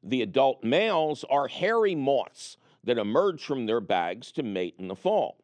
The 0.04 0.22
adult 0.22 0.64
males 0.64 1.26
are 1.32 1.48
hairy 1.48 1.96
moths 1.96 2.58
that 2.84 3.00
emerge 3.00 3.44
from 3.44 3.66
their 3.66 3.82
bags 3.82 4.32
to 4.34 4.44
mate 4.44 4.76
in 4.78 4.88
the 4.88 4.96
fall. 4.96 5.38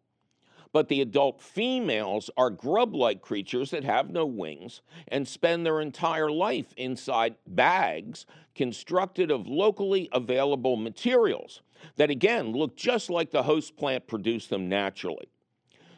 But 0.74 0.90
the 0.90 1.02
adult 1.02 1.40
females 1.40 2.32
are 2.36 2.50
grub 2.50 2.96
like 2.96 3.22
creatures 3.22 3.70
that 3.72 3.84
have 3.84 4.10
no 4.10 4.26
wings 4.26 4.82
and 5.08 5.28
spend 5.28 5.66
their 5.66 5.80
entire 5.80 6.32
life 6.32 6.74
inside 6.76 7.36
bags 7.46 8.26
constructed 8.56 9.30
of 9.30 9.48
locally 9.48 10.10
available 10.12 10.76
materials 10.76 11.62
that, 11.98 12.10
again, 12.10 12.54
look 12.54 12.76
just 12.76 13.10
like 13.12 13.30
the 13.30 13.44
host 13.44 13.78
plant 13.78 14.08
produced 14.08 14.50
them 14.50 14.68
naturally. 14.68 15.28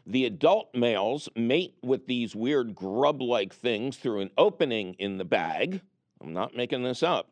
The 0.05 0.26
adult 0.26 0.76
males 0.76 1.30
mate 1.36 1.76
with 1.82 2.05
these 2.05 2.36
weird 2.36 2.76
grub 2.76 3.21
like 3.21 3.53
things 3.53 3.95
through 3.95 4.21
an 4.21 4.32
opening 4.38 4.95
in 4.99 5.17
the 5.17 5.26
bag. 5.26 5.82
I'm 6.21 6.34
not 6.34 6.55
making 6.55 6.84
this 6.84 7.01
up. 7.01 7.32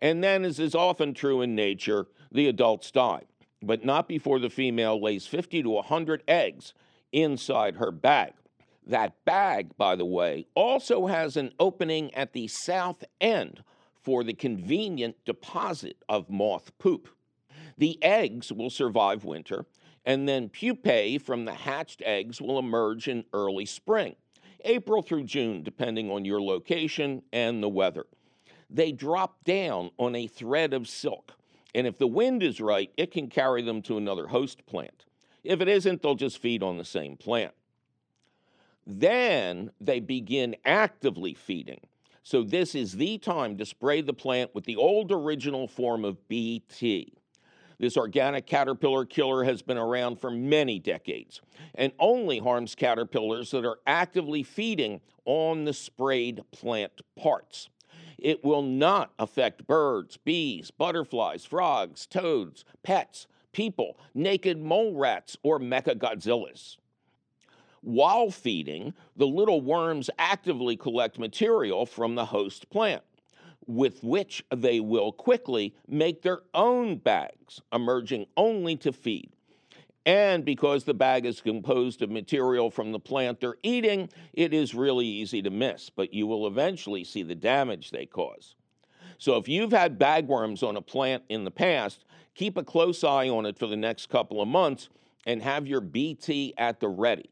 And 0.00 0.22
then, 0.22 0.44
as 0.44 0.60
is 0.60 0.76
often 0.76 1.12
true 1.12 1.42
in 1.42 1.56
nature, 1.56 2.06
the 2.30 2.46
adults 2.46 2.92
die 2.92 3.24
but 3.62 3.84
not 3.84 4.08
before 4.08 4.38
the 4.38 4.50
female 4.50 5.00
lays 5.00 5.26
50 5.26 5.62
to 5.62 5.70
100 5.70 6.22
eggs 6.28 6.74
inside 7.12 7.76
her 7.76 7.90
bag. 7.90 8.32
That 8.86 9.22
bag, 9.24 9.76
by 9.76 9.96
the 9.96 10.06
way, 10.06 10.46
also 10.54 11.06
has 11.06 11.36
an 11.36 11.52
opening 11.60 12.14
at 12.14 12.32
the 12.32 12.48
south 12.48 13.04
end 13.20 13.62
for 14.00 14.24
the 14.24 14.32
convenient 14.32 15.16
deposit 15.24 15.96
of 16.08 16.30
moth 16.30 16.76
poop. 16.78 17.08
The 17.76 18.02
eggs 18.02 18.50
will 18.52 18.70
survive 18.70 19.24
winter, 19.24 19.66
and 20.06 20.26
then 20.26 20.48
pupae 20.48 21.18
from 21.18 21.44
the 21.44 21.52
hatched 21.52 22.02
eggs 22.06 22.40
will 22.40 22.58
emerge 22.58 23.08
in 23.08 23.24
early 23.34 23.66
spring, 23.66 24.16
April 24.64 25.02
through 25.02 25.24
June, 25.24 25.62
depending 25.62 26.10
on 26.10 26.24
your 26.24 26.40
location 26.40 27.22
and 27.32 27.62
the 27.62 27.68
weather. 27.68 28.06
They 28.70 28.92
drop 28.92 29.44
down 29.44 29.90
on 29.98 30.14
a 30.14 30.26
thread 30.26 30.72
of 30.72 30.88
silk 30.88 31.37
and 31.74 31.86
if 31.86 31.98
the 31.98 32.06
wind 32.06 32.42
is 32.42 32.60
right, 32.60 32.90
it 32.96 33.10
can 33.10 33.28
carry 33.28 33.62
them 33.62 33.82
to 33.82 33.98
another 33.98 34.28
host 34.28 34.66
plant. 34.66 35.04
If 35.44 35.60
it 35.60 35.68
isn't, 35.68 36.02
they'll 36.02 36.14
just 36.14 36.38
feed 36.38 36.62
on 36.62 36.78
the 36.78 36.84
same 36.84 37.16
plant. 37.16 37.52
Then 38.86 39.70
they 39.80 40.00
begin 40.00 40.56
actively 40.64 41.34
feeding. 41.34 41.80
So, 42.22 42.42
this 42.42 42.74
is 42.74 42.92
the 42.92 43.18
time 43.18 43.56
to 43.56 43.64
spray 43.64 44.00
the 44.02 44.12
plant 44.12 44.54
with 44.54 44.64
the 44.64 44.76
old 44.76 45.12
original 45.12 45.66
form 45.66 46.04
of 46.04 46.28
BT. 46.28 47.14
This 47.78 47.96
organic 47.96 48.46
caterpillar 48.46 49.04
killer 49.04 49.44
has 49.44 49.62
been 49.62 49.78
around 49.78 50.20
for 50.20 50.30
many 50.30 50.78
decades 50.78 51.40
and 51.74 51.92
only 51.98 52.38
harms 52.38 52.74
caterpillars 52.74 53.52
that 53.52 53.64
are 53.64 53.78
actively 53.86 54.42
feeding 54.42 55.00
on 55.24 55.64
the 55.64 55.72
sprayed 55.72 56.42
plant 56.50 57.00
parts. 57.16 57.68
It 58.18 58.44
will 58.44 58.62
not 58.62 59.12
affect 59.18 59.66
birds, 59.66 60.16
bees, 60.16 60.70
butterflies, 60.70 61.44
frogs, 61.44 62.06
toads, 62.06 62.64
pets, 62.82 63.26
people, 63.52 63.98
naked 64.12 64.58
mole 64.58 64.94
rats, 64.94 65.36
or 65.42 65.58
mechagodzillas. 65.58 66.76
While 67.80 68.30
feeding, 68.30 68.92
the 69.16 69.26
little 69.26 69.60
worms 69.60 70.10
actively 70.18 70.76
collect 70.76 71.18
material 71.18 71.86
from 71.86 72.16
the 72.16 72.26
host 72.26 72.68
plant, 72.70 73.04
with 73.66 74.02
which 74.02 74.44
they 74.54 74.80
will 74.80 75.12
quickly 75.12 75.74
make 75.86 76.22
their 76.22 76.42
own 76.54 76.96
bags, 76.96 77.60
emerging 77.72 78.26
only 78.36 78.76
to 78.76 78.92
feed. 78.92 79.30
And 80.08 80.42
because 80.42 80.84
the 80.84 80.94
bag 80.94 81.26
is 81.26 81.42
composed 81.42 82.00
of 82.00 82.10
material 82.10 82.70
from 82.70 82.92
the 82.92 82.98
plant 82.98 83.40
they're 83.40 83.58
eating, 83.62 84.08
it 84.32 84.54
is 84.54 84.74
really 84.74 85.04
easy 85.04 85.42
to 85.42 85.50
miss, 85.50 85.90
but 85.90 86.14
you 86.14 86.26
will 86.26 86.46
eventually 86.46 87.04
see 87.04 87.22
the 87.22 87.34
damage 87.34 87.90
they 87.90 88.06
cause. 88.06 88.54
So 89.18 89.36
if 89.36 89.48
you've 89.48 89.70
had 89.70 89.98
bagworms 89.98 90.66
on 90.66 90.78
a 90.78 90.80
plant 90.80 91.24
in 91.28 91.44
the 91.44 91.50
past, 91.50 92.06
keep 92.34 92.56
a 92.56 92.64
close 92.64 93.04
eye 93.04 93.28
on 93.28 93.44
it 93.44 93.58
for 93.58 93.66
the 93.66 93.76
next 93.76 94.08
couple 94.08 94.40
of 94.40 94.48
months 94.48 94.88
and 95.26 95.42
have 95.42 95.66
your 95.66 95.82
BT 95.82 96.54
at 96.56 96.80
the 96.80 96.88
ready. 96.88 97.28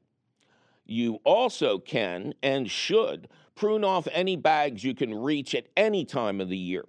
You 0.85 1.21
also 1.25 1.79
can 1.79 2.35
and 2.43 2.71
should 2.71 3.29
prune 3.55 3.85
off 3.85 4.07
any 4.13 4.37
bags 4.37 4.85
you 4.85 4.95
can 4.95 5.15
reach 5.15 5.55
at 5.55 5.69
any 5.79 6.05
time 6.05 6.43
of 6.43 6.51
the 6.51 6.59
year. 6.59 6.85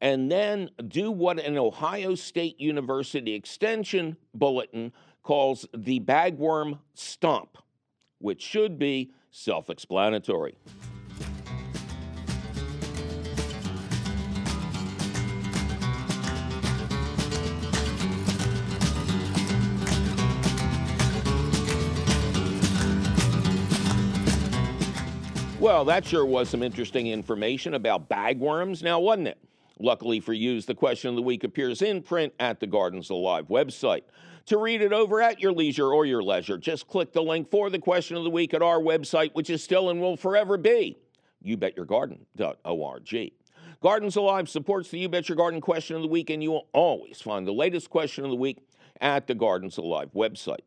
And 0.00 0.30
then 0.30 0.70
do 0.86 1.10
what 1.10 1.38
an 1.38 1.58
Ohio 1.58 2.14
State 2.14 2.60
University 2.60 3.34
Extension 3.34 4.16
bulletin 4.34 4.92
calls 5.22 5.66
the 5.74 6.00
bagworm 6.00 6.78
stomp, 6.94 7.58
which 8.18 8.42
should 8.42 8.78
be 8.78 9.12
self 9.30 9.70
explanatory. 9.70 10.56
Well, 25.62 25.84
that 25.84 26.04
sure 26.04 26.26
was 26.26 26.50
some 26.50 26.60
interesting 26.60 27.06
information 27.06 27.74
about 27.74 28.08
bagworms 28.08 28.82
now, 28.82 28.98
wasn't 28.98 29.28
it? 29.28 29.38
Luckily 29.78 30.18
for 30.18 30.32
you, 30.32 30.60
the 30.60 30.74
question 30.74 31.10
of 31.10 31.14
the 31.14 31.22
week 31.22 31.44
appears 31.44 31.82
in 31.82 32.02
print 32.02 32.32
at 32.40 32.58
the 32.58 32.66
Gardens 32.66 33.10
Alive 33.10 33.46
website. 33.46 34.02
To 34.46 34.58
read 34.58 34.82
it 34.82 34.92
over 34.92 35.22
at 35.22 35.40
your 35.40 35.52
leisure 35.52 35.92
or 35.92 36.04
your 36.04 36.22
leisure, 36.22 36.58
just 36.58 36.88
click 36.88 37.12
the 37.12 37.22
link 37.22 37.50
for 37.50 37.70
the 37.70 37.78
question 37.78 38.16
of 38.16 38.24
the 38.24 38.30
week 38.30 38.54
at 38.54 38.62
our 38.62 38.80
website, 38.80 39.34
which 39.34 39.50
is 39.50 39.62
still 39.62 39.90
and 39.90 40.00
will 40.00 40.16
forever 40.16 40.56
be 40.56 40.98
youbetyourgarden.org. 41.44 43.32
Gardens 43.80 44.16
Alive 44.16 44.48
supports 44.48 44.90
the 44.90 44.98
You 44.98 45.08
Bet 45.08 45.28
Your 45.28 45.36
Garden 45.36 45.60
question 45.60 45.96
of 45.96 46.02
the 46.02 46.08
week, 46.08 46.30
and 46.30 46.42
you 46.42 46.52
will 46.52 46.68
always 46.72 47.20
find 47.20 47.46
the 47.46 47.52
latest 47.52 47.90
question 47.90 48.24
of 48.24 48.30
the 48.30 48.36
week 48.36 48.58
at 49.00 49.26
the 49.26 49.34
Gardens 49.34 49.76
Alive 49.76 50.10
website. 50.14 50.60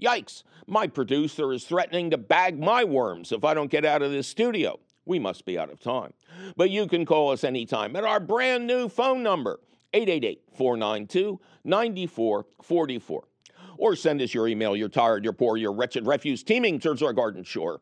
Yikes, 0.00 0.42
my 0.66 0.86
producer 0.86 1.52
is 1.52 1.64
threatening 1.64 2.10
to 2.10 2.18
bag 2.18 2.58
my 2.58 2.84
worms 2.84 3.32
if 3.32 3.44
I 3.44 3.54
don't 3.54 3.70
get 3.70 3.84
out 3.84 4.02
of 4.02 4.10
this 4.10 4.28
studio. 4.28 4.78
We 5.04 5.18
must 5.18 5.44
be 5.44 5.58
out 5.58 5.70
of 5.70 5.80
time. 5.80 6.12
But 6.56 6.70
you 6.70 6.86
can 6.86 7.04
call 7.04 7.32
us 7.32 7.42
anytime 7.42 7.96
at 7.96 8.04
our 8.04 8.20
brand 8.20 8.66
new 8.66 8.88
phone 8.88 9.22
number, 9.22 9.58
888 9.92 10.42
492 10.56 11.40
9444. 11.64 13.24
Or 13.78 13.96
send 13.96 14.20
us 14.22 14.34
your 14.34 14.48
email, 14.48 14.76
you're 14.76 14.88
tired, 14.88 15.24
you're 15.24 15.32
poor, 15.32 15.56
you're 15.56 15.72
wretched 15.72 16.06
refuse 16.06 16.42
teeming 16.42 16.78
towards 16.78 17.02
our 17.02 17.12
garden 17.12 17.42
shore 17.42 17.80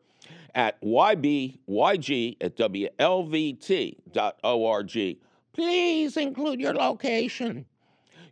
at 0.55 0.81
ybyg 0.81 2.37
at 2.41 2.57
wlvt.org. 2.57 3.57
Please 5.53 6.17
include 6.17 6.59
your 6.59 6.73
location. 6.73 7.65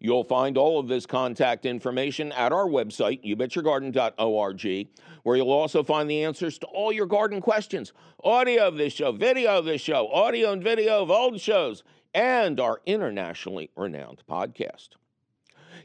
You'll 0.01 0.23
find 0.23 0.57
all 0.57 0.80
of 0.80 0.88
this 0.88 1.05
contact 1.05 1.65
information 1.65 2.32
at 2.32 2.53
our 2.53 2.67
website, 2.67 3.21
youbetyourgarden.org, 3.25 4.88
where 5.23 5.36
you'll 5.36 5.51
also 5.51 5.84
find 5.84 6.09
the 6.09 6.23
answers 6.23 6.57
to 6.59 6.67
all 6.67 6.93
your 6.93 7.05
garden 7.05 7.41
questions 7.41 7.91
audio 8.23 8.65
of 8.67 8.77
this 8.77 8.93
show, 8.93 9.11
video 9.11 9.57
of 9.59 9.65
this 9.65 9.82
show, 9.82 10.09
audio 10.13 10.53
and 10.53 10.63
video 10.63 11.01
of 11.01 11.11
old 11.11 11.41
shows, 11.41 11.84
and 12.14 12.60
our 12.60 12.82
internationally 12.86 13.70
renowned 13.76 14.24
podcast. 14.30 14.89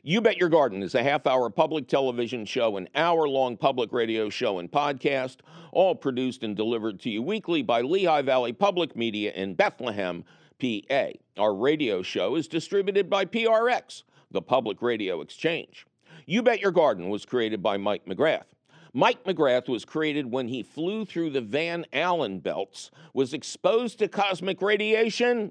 You 0.03 0.21
Bet 0.21 0.37
Your 0.37 0.51
Garden 0.51 0.83
is 0.83 0.95
a 0.95 1.03
half 1.03 1.27
hour 1.27 1.49
public 1.49 1.89
television 1.89 2.45
show, 2.45 2.77
an 2.77 2.89
hour 2.95 3.27
long 3.27 3.57
public 3.57 3.93
radio 3.93 4.29
show, 4.29 4.59
and 4.59 4.71
podcast, 4.71 5.39
all 5.73 5.95
produced 5.95 6.43
and 6.43 6.55
delivered 6.55 7.01
to 7.01 7.11
you 7.11 7.23
weekly 7.23 7.63
by 7.63 7.81
Lehigh 7.81 8.23
Valley 8.23 8.53
Public 8.53 8.95
Media 8.97 9.33
in 9.33 9.55
Bethlehem, 9.55 10.25
PA. 10.61 11.09
Our 11.39 11.55
radio 11.55 12.03
show 12.03 12.37
is 12.37 12.49
distributed 12.49 13.09
by 13.09 13.25
PRX, 13.25 14.03
the 14.31 14.43
Public 14.43 14.83
Radio 14.83 15.21
Exchange. 15.23 15.87
You 16.27 16.43
Bet 16.43 16.61
Your 16.61 16.71
Garden 16.71 17.09
was 17.09 17.25
created 17.25 17.63
by 17.63 17.77
Mike 17.77 18.05
McGrath. 18.05 18.55
Mike 18.93 19.25
McGrath 19.25 19.69
was 19.69 19.85
created 19.85 20.31
when 20.31 20.49
he 20.49 20.63
flew 20.63 21.05
through 21.05 21.31
the 21.31 21.41
Van 21.41 21.85
Allen 21.93 22.39
belts, 22.39 22.91
was 23.13 23.35
exposed 23.35 23.99
to 23.99 24.09
cosmic 24.09 24.63
radiation, 24.63 25.51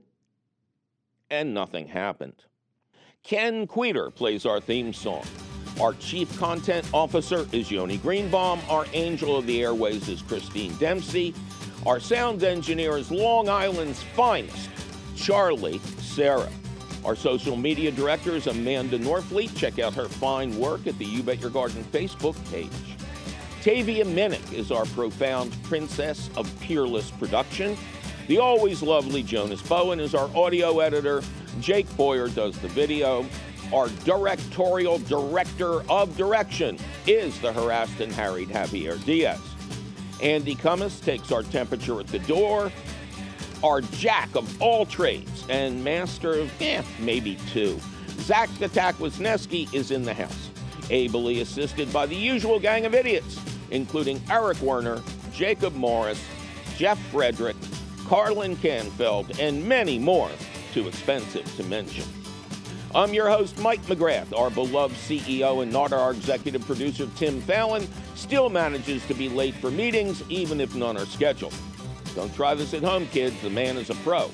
and 1.34 1.54
nothing 1.54 1.88
happened. 1.88 2.46
Ken 3.24 3.66
Queter 3.66 4.12
plays 4.12 4.46
our 4.46 4.62
theme 4.62 4.94
song. 4.94 5.26
Our 5.82 5.94
chief 5.94 6.38
content 6.38 6.88
officer 6.94 7.48
is 7.52 7.72
Yoni 7.72 7.98
Greenbaum. 7.98 8.60
Our 8.70 8.86
angel 8.94 9.36
of 9.38 9.48
the 9.48 9.64
airways 9.64 10.08
is 10.08 10.22
Christine 10.22 10.76
Dempsey. 10.76 11.34
Our 11.88 12.00
sound 12.00 12.44
engineer 12.44 12.98
is 12.98 13.10
Long 13.10 13.50
Island's 13.50 14.04
finest, 14.04 14.70
Charlie 15.16 15.80
Sarah. 15.98 16.52
Our 17.04 17.16
social 17.16 17.58
media 17.58 17.92
director 17.92 18.36
is 18.36 18.46
Amanda 18.46 19.00
Norfleet. 19.00 19.58
Check 19.58 19.80
out 19.80 19.96
her 19.96 20.08
fine 20.08 20.56
work 20.60 20.86
at 20.86 20.98
the 21.00 21.06
You 21.06 21.24
Bet 21.24 21.42
Your 21.42 21.50
Garden 21.50 21.84
Facebook 21.86 22.36
page. 22.52 22.70
Tavia 23.62 24.06
Minnick 24.06 24.54
is 24.54 24.72
our 24.72 24.86
profound 24.86 25.52
princess 25.64 26.30
of 26.38 26.48
peerless 26.60 27.10
production. 27.12 27.76
The 28.28 28.38
always 28.38 28.82
lovely 28.82 29.22
Jonas 29.22 29.62
Bowen 29.62 30.00
is 30.00 30.16
our 30.16 30.30
audio 30.36 30.80
editor. 30.80 31.22
Jake 31.60 31.94
Boyer 31.98 32.30
does 32.30 32.58
the 32.60 32.70
video. 32.70 33.26
Our 33.74 33.90
directorial 34.06 35.00
director 35.00 35.82
of 35.90 36.16
direction 36.16 36.78
is 37.06 37.38
the 37.42 37.52
harassed 37.52 38.00
and 38.00 38.14
harried 38.14 38.50
Javier 38.50 39.04
Diaz. 39.04 39.42
Andy 40.22 40.56
Cummins 40.56 41.02
takes 41.02 41.32
our 41.34 41.44
temperature 41.44 42.00
at 42.00 42.08
the 42.08 42.20
door 42.20 42.72
Our 43.62 43.82
jack 43.82 44.36
of 44.36 44.62
all 44.62 44.86
trades 44.86 45.46
and 45.50 45.84
master 45.84 46.34
of, 46.34 46.62
eh, 46.62 46.82
maybe 47.00 47.38
two. 47.52 47.80
Zach 48.20 48.50
the 48.60 48.68
is 49.74 49.92
in 49.92 50.04
the 50.04 50.14
house, 50.14 50.50
ably 50.90 51.42
assisted 51.42 51.92
by 51.92 52.06
the 52.06 52.16
usual 52.16 52.60
gang 52.60 52.86
of 52.86 52.94
idiots, 52.94 53.40
including 53.72 54.22
Eric 54.30 54.62
Werner, 54.62 55.02
Jacob 55.34 55.76
Morris, 55.76 56.22
Jeff 56.78 57.00
Frederick, 57.08 57.56
Carlin 58.08 58.56
Canfeld, 58.58 59.40
and 59.40 59.66
many 59.66 59.98
more 59.98 60.30
too 60.74 60.88
expensive 60.88 61.46
to 61.56 61.64
mention. 61.64 62.06
I'm 62.96 63.14
your 63.14 63.30
host, 63.30 63.58
Mike 63.60 63.82
McGrath. 63.84 64.38
Our 64.38 64.52
beloved 64.52 64.96
CEO 64.96 65.64
and 65.64 65.72
not 65.72 65.94
our 65.94 66.12
executive 66.12 66.66
producer, 66.66 67.08
Tim 67.16 67.42
Fallon, 67.42 67.88
still 68.16 68.50
manages 68.50 69.06
to 69.08 69.14
be 69.14 69.30
late 69.30 69.56
for 69.56 69.72
meetings, 69.72 70.24
even 70.30 70.62
if 70.62 70.76
none 70.76 70.98
are 70.98 71.06
scheduled. 71.06 71.56
Don't 72.14 72.34
try 72.36 72.54
this 72.54 72.74
at 72.74 72.84
home, 72.84 73.08
kids. 73.08 73.42
The 73.42 73.50
man 73.50 73.78
is 73.78 73.90
a 73.90 73.96
pro. 73.96 74.30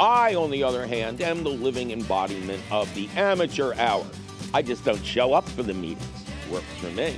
I, 0.00 0.34
on 0.34 0.50
the 0.50 0.64
other 0.64 0.86
hand, 0.86 1.20
am 1.20 1.44
the 1.44 1.50
living 1.50 1.90
embodiment 1.90 2.62
of 2.70 2.92
the 2.94 3.08
amateur 3.16 3.74
hour. 3.74 4.06
I 4.54 4.62
just 4.62 4.84
don't 4.84 5.04
show 5.04 5.34
up 5.34 5.48
for 5.50 5.62
the 5.62 5.74
meetings. 5.74 6.08
Works 6.50 6.64
for 6.80 6.90
me. 6.90 7.16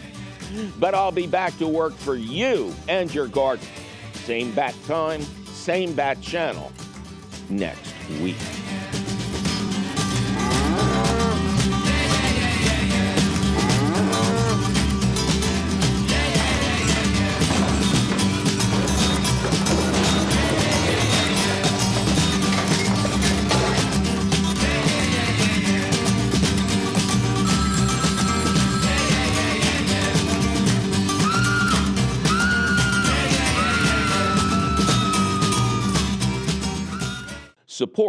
But 0.78 0.94
I'll 0.94 1.12
be 1.12 1.26
back 1.26 1.56
to 1.58 1.68
work 1.68 1.94
for 1.94 2.16
you 2.16 2.74
and 2.88 3.14
your 3.14 3.28
garden. 3.28 3.66
Same 4.14 4.52
bat 4.52 4.74
time, 4.86 5.24
same 5.66 5.92
bat 5.94 6.20
channel 6.22 6.70
next 7.50 7.92
week. 8.22 8.36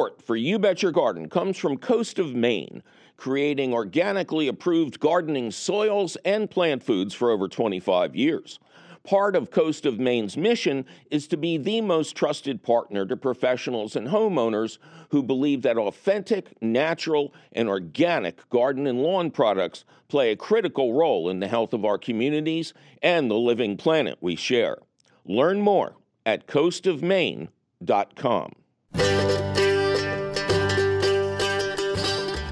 Support 0.08 0.26
for 0.26 0.36
You 0.38 0.58
Bet 0.58 0.82
Your 0.82 0.94
Garden 0.94 1.28
comes 1.28 1.58
from 1.58 1.76
Coast 1.76 2.18
of 2.18 2.34
Maine, 2.34 2.82
creating 3.18 3.74
organically 3.74 4.48
approved 4.48 5.02
gardening 5.02 5.52
soils 5.52 6.16
and 6.24 6.50
plant 6.50 6.82
foods 6.82 7.14
for 7.14 7.30
over 7.30 7.50
25 7.50 8.16
years. 8.16 8.58
Part 9.04 9.36
of 9.36 9.52
Coast 9.52 9.86
of 9.86 10.00
Maine's 10.00 10.38
mission 10.38 10.86
is 11.12 11.28
to 11.28 11.36
be 11.36 11.58
the 11.58 11.82
most 11.82 12.16
trusted 12.16 12.64
partner 12.64 13.06
to 13.06 13.18
professionals 13.18 13.98
and 13.98 14.08
homeowners 14.08 14.78
who 15.10 15.22
believe 15.22 15.62
that 15.64 15.78
authentic, 15.78 16.54
natural, 16.62 17.34
and 17.52 17.68
organic 17.68 18.50
garden 18.50 18.88
and 18.88 19.04
lawn 19.04 19.30
products 19.30 19.84
play 20.08 20.32
a 20.32 20.38
critical 20.38 20.94
role 20.94 21.30
in 21.30 21.42
the 21.42 21.50
health 21.50 21.74
of 21.74 21.84
our 21.84 21.98
communities 21.98 22.74
and 23.02 23.30
the 23.30 23.36
living 23.36 23.76
planet 23.76 24.18
we 24.22 24.38
share. 24.38 24.78
Learn 25.26 25.60
more 25.60 25.98
at 26.26 26.48
coastofmaine.com. 26.48 28.54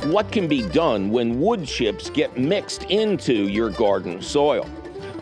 What 0.05 0.31
can 0.31 0.47
be 0.47 0.61
done 0.61 1.09
when 1.09 1.39
wood 1.39 1.65
chips 1.65 2.11
get 2.11 2.37
mixed 2.37 2.83
into 2.91 3.47
your 3.47 3.71
garden 3.71 4.21
soil? 4.21 4.69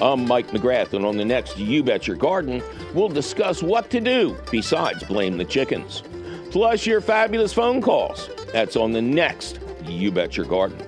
I'm 0.02 0.28
Mike 0.28 0.48
McGrath, 0.48 0.92
and 0.92 1.06
on 1.06 1.16
the 1.16 1.24
next 1.24 1.58
You 1.58 1.84
Bet 1.84 2.06
Your 2.06 2.18
Garden, 2.18 2.62
we'll 2.94 3.08
discuss 3.08 3.64
what 3.64 3.90
to 3.92 4.02
do 4.02 4.36
besides 4.52 5.02
blame 5.06 5.38
the 5.38 5.46
chickens. 5.46 6.04
Plus, 6.52 6.86
your 6.86 7.00
fabulous 7.00 7.54
phone 7.54 7.82
calls. 7.82 8.30
That's 8.52 8.76
on 8.76 8.92
the 8.92 9.02
next 9.02 9.62
You 9.86 10.12
Bet 10.12 10.36
Your 10.36 10.48
Garden. 10.48 10.86